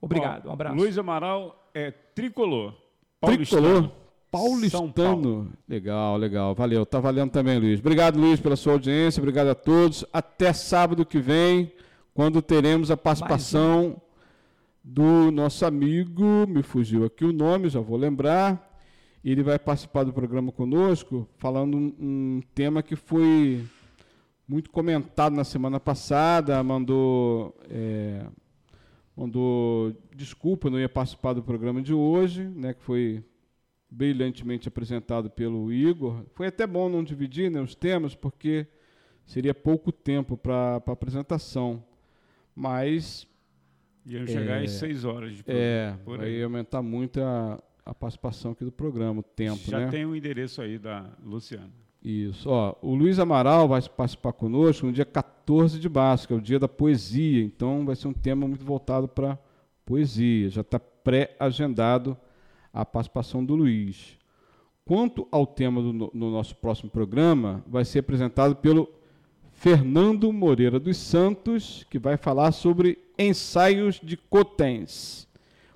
Obrigado, 0.01 0.49
um 0.49 0.53
abraço. 0.53 0.77
Luiz 0.77 0.97
Amaral 0.97 1.71
é 1.75 1.91
tricolor. 1.91 2.75
Tricolor. 3.21 3.91
Paulistano. 4.31 4.71
São 4.71 4.91
Paulistano. 4.91 5.23
Paulo. 5.23 5.53
Legal, 5.69 6.17
legal. 6.17 6.55
Valeu. 6.55 6.85
Tá 6.85 6.99
valendo 6.99 7.31
também, 7.31 7.59
Luiz. 7.59 7.81
Obrigado, 7.81 8.19
Luiz, 8.19 8.41
pela 8.41 8.57
sua 8.57 8.75
audiência. 8.75 9.21
Obrigado 9.21 9.49
a 9.49 9.55
todos. 9.55 10.05
Até 10.13 10.53
sábado 10.53 11.07
que 11.07 11.21
vem, 11.21 11.73
quando 12.15 12.41
teremos 12.41 12.93
a 12.93 12.97
participação 12.97 14.01
do 14.83 15.33
nosso 15.33 15.67
amigo, 15.67 16.47
me 16.47 16.63
fugiu 16.63 17.05
aqui 17.05 17.25
o 17.25 17.33
nome, 17.33 17.69
já 17.69 17.81
vou 17.81 17.97
lembrar. 17.97 18.73
Ele 19.25 19.43
vai 19.43 19.59
participar 19.59 20.05
do 20.05 20.13
programa 20.13 20.53
conosco, 20.53 21.29
falando 21.39 21.77
um, 21.77 21.95
um 21.99 22.43
tema 22.55 22.83
que 22.83 22.95
foi 22.95 23.65
muito 24.47 24.71
comentado 24.71 25.35
na 25.35 25.43
semana 25.43 25.81
passada, 25.81 26.63
mandou 26.63 27.57
é, 27.69 28.25
mandou 29.17 29.97
desculpa, 30.15 30.71
não 30.71 30.79
ia 30.79 30.89
participar 30.89 31.33
do 31.33 31.43
programa 31.43 31.83
de 31.83 31.95
hoje, 31.95 32.45
né, 32.45 32.75
que 32.75 32.83
foi 32.83 33.25
brilhantemente 33.91 34.69
apresentado 34.69 35.31
pelo 35.31 35.73
Igor. 35.73 36.25
Foi 36.35 36.47
até 36.47 36.67
bom 36.67 36.89
não 36.89 37.03
dividir 37.03 37.51
né, 37.51 37.61
os 37.61 37.75
temas, 37.75 38.15
porque 38.15 38.67
seria 39.25 39.55
pouco 39.55 39.91
tempo 39.91 40.37
para 40.37 40.83
a 40.87 40.93
apresentação. 40.93 41.83
Mas 42.55 43.27
Iam 44.07 44.27
chegar 44.27 44.61
É, 44.61 44.65
às 44.65 44.73
seis 44.73 45.05
horas 45.05 45.33
de 45.33 45.41
é, 45.47 45.87
programa, 45.93 45.99
por 46.05 46.19
vai 46.19 46.27
aí. 46.29 46.43
aumentar 46.43 46.83
muito 46.83 47.21
a, 47.21 47.59
a 47.87 47.95
participação 47.95 48.53
aqui 48.53 48.65
do 48.65 48.73
programa, 48.73 49.21
o 49.21 49.23
tempo, 49.23 49.59
Já 49.65 49.81
né? 49.81 49.89
tem 49.91 50.05
o 50.05 50.15
endereço 50.15 50.61
aí 50.61 50.79
da 50.79 51.07
Luciana. 51.25 51.71
Isso. 52.03 52.51
Ó, 52.51 52.77
o 52.83 52.95
Luiz 52.95 53.19
Amaral 53.19 53.67
vai 53.67 53.81
participar 53.81 54.33
conosco 54.35 54.87
no 54.87 54.93
dia 54.93 55.07
14 55.07 55.81
de 55.81 55.89
março, 55.89 56.29
que 56.29 56.35
é 56.35 56.37
o 56.37 56.41
dia 56.41 56.59
da 56.59 56.69
poesia. 56.69 57.43
Então 57.43 57.85
vai 57.87 57.97
ser 57.97 58.09
um 58.09 58.13
tema 58.13 58.47
muito 58.47 58.63
voltado 58.65 59.09
para 59.09 59.39
poesia. 59.87 60.51
Já 60.51 60.61
está 60.61 60.79
pré-agendado 60.79 62.15
a 62.73 62.85
participação 62.85 63.43
do 63.43 63.55
Luiz. 63.55 64.19
Quanto 64.85 65.27
ao 65.31 65.47
tema 65.47 65.81
do 65.81 65.95
no, 65.95 66.11
no 66.13 66.31
nosso 66.31 66.55
próximo 66.57 66.91
programa, 66.91 67.65
vai 67.67 67.87
ser 67.87 68.01
apresentado 68.01 68.55
pelo 68.57 68.87
Fernando 69.65 70.31
Moreira 70.31 70.79
dos 70.79 70.99
Santos, 70.99 71.87
que 71.89 71.99
vai 71.99 72.19
falar 72.19 72.53
sobre 72.53 72.99
ensaios 73.19 73.99
de 73.99 74.15
Cotens. 74.15 75.27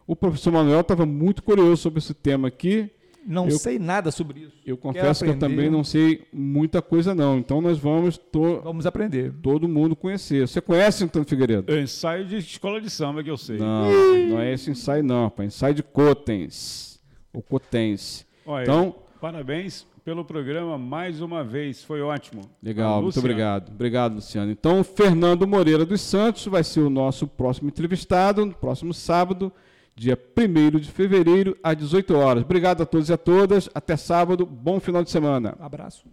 O 0.06 0.14
professor 0.14 0.52
Manuel 0.52 0.82
estava 0.82 1.06
muito 1.06 1.42
curioso 1.42 1.78
sobre 1.80 1.98
esse 1.98 2.12
tema 2.12 2.48
aqui. 2.48 2.90
Não 3.26 3.48
Eu- 3.48 3.58
sei 3.58 3.78
nada 3.78 4.10
sobre 4.10 4.40
isso. 4.40 4.52
Eu 4.66 4.76
confesso 4.76 5.24
que 5.24 5.30
eu 5.30 5.38
também 5.38 5.70
não 5.70 5.82
sei 5.82 6.20
muita 6.30 6.82
coisa 6.82 7.14
não. 7.14 7.38
Então 7.38 7.62
nós 7.62 7.78
vamos 7.78 8.18
to- 8.18 8.60
Vamos 8.62 8.84
aprender. 8.84 9.32
todo 9.42 9.66
mundo 9.66 9.96
conhecer. 9.96 10.46
Você 10.46 10.60
conhece 10.60 11.02
Antônio 11.04 11.26
Figueiredo? 11.26 11.72
É 11.72 11.80
ensaio 11.80 12.26
de 12.26 12.36
escola 12.36 12.82
de 12.82 12.90
samba 12.90 13.24
que 13.24 13.30
eu 13.30 13.38
sei. 13.38 13.56
Não, 13.56 13.90
não 14.28 14.38
é 14.38 14.52
esse 14.52 14.70
ensaio 14.70 15.02
não, 15.02 15.24
rapaz. 15.24 15.54
Ensaio 15.54 15.72
de 15.72 15.82
Cotens. 15.82 17.00
O 17.32 17.40
Cotense. 17.40 18.26
Olha, 18.44 18.64
Então, 18.64 18.94
parabéns 19.18 19.86
pelo 20.08 20.24
programa 20.24 20.78
mais 20.78 21.20
uma 21.20 21.44
vez. 21.44 21.84
Foi 21.84 22.00
ótimo. 22.00 22.40
legal, 22.62 23.02
muito 23.02 23.18
obrigado. 23.18 23.68
Obrigado, 23.68 24.14
Luciano. 24.14 24.50
Então, 24.50 24.82
Fernando 24.82 25.46
Moreira 25.46 25.84
dos 25.84 26.00
Santos 26.00 26.46
vai 26.46 26.64
ser 26.64 26.80
o 26.80 26.88
nosso 26.88 27.26
próximo 27.26 27.68
entrevistado, 27.68 28.46
no 28.46 28.54
próximo 28.54 28.94
sábado, 28.94 29.52
dia 29.94 30.18
1 30.34 30.78
de 30.78 30.90
fevereiro, 30.90 31.54
às 31.62 31.76
18 31.76 32.16
horas. 32.16 32.42
Obrigado 32.42 32.82
a 32.82 32.86
todos 32.86 33.10
e 33.10 33.12
a 33.12 33.18
todas. 33.18 33.68
Até 33.74 33.98
sábado. 33.98 34.46
Bom 34.46 34.80
final 34.80 35.04
de 35.04 35.10
semana. 35.10 35.54
Abraço. 35.60 36.06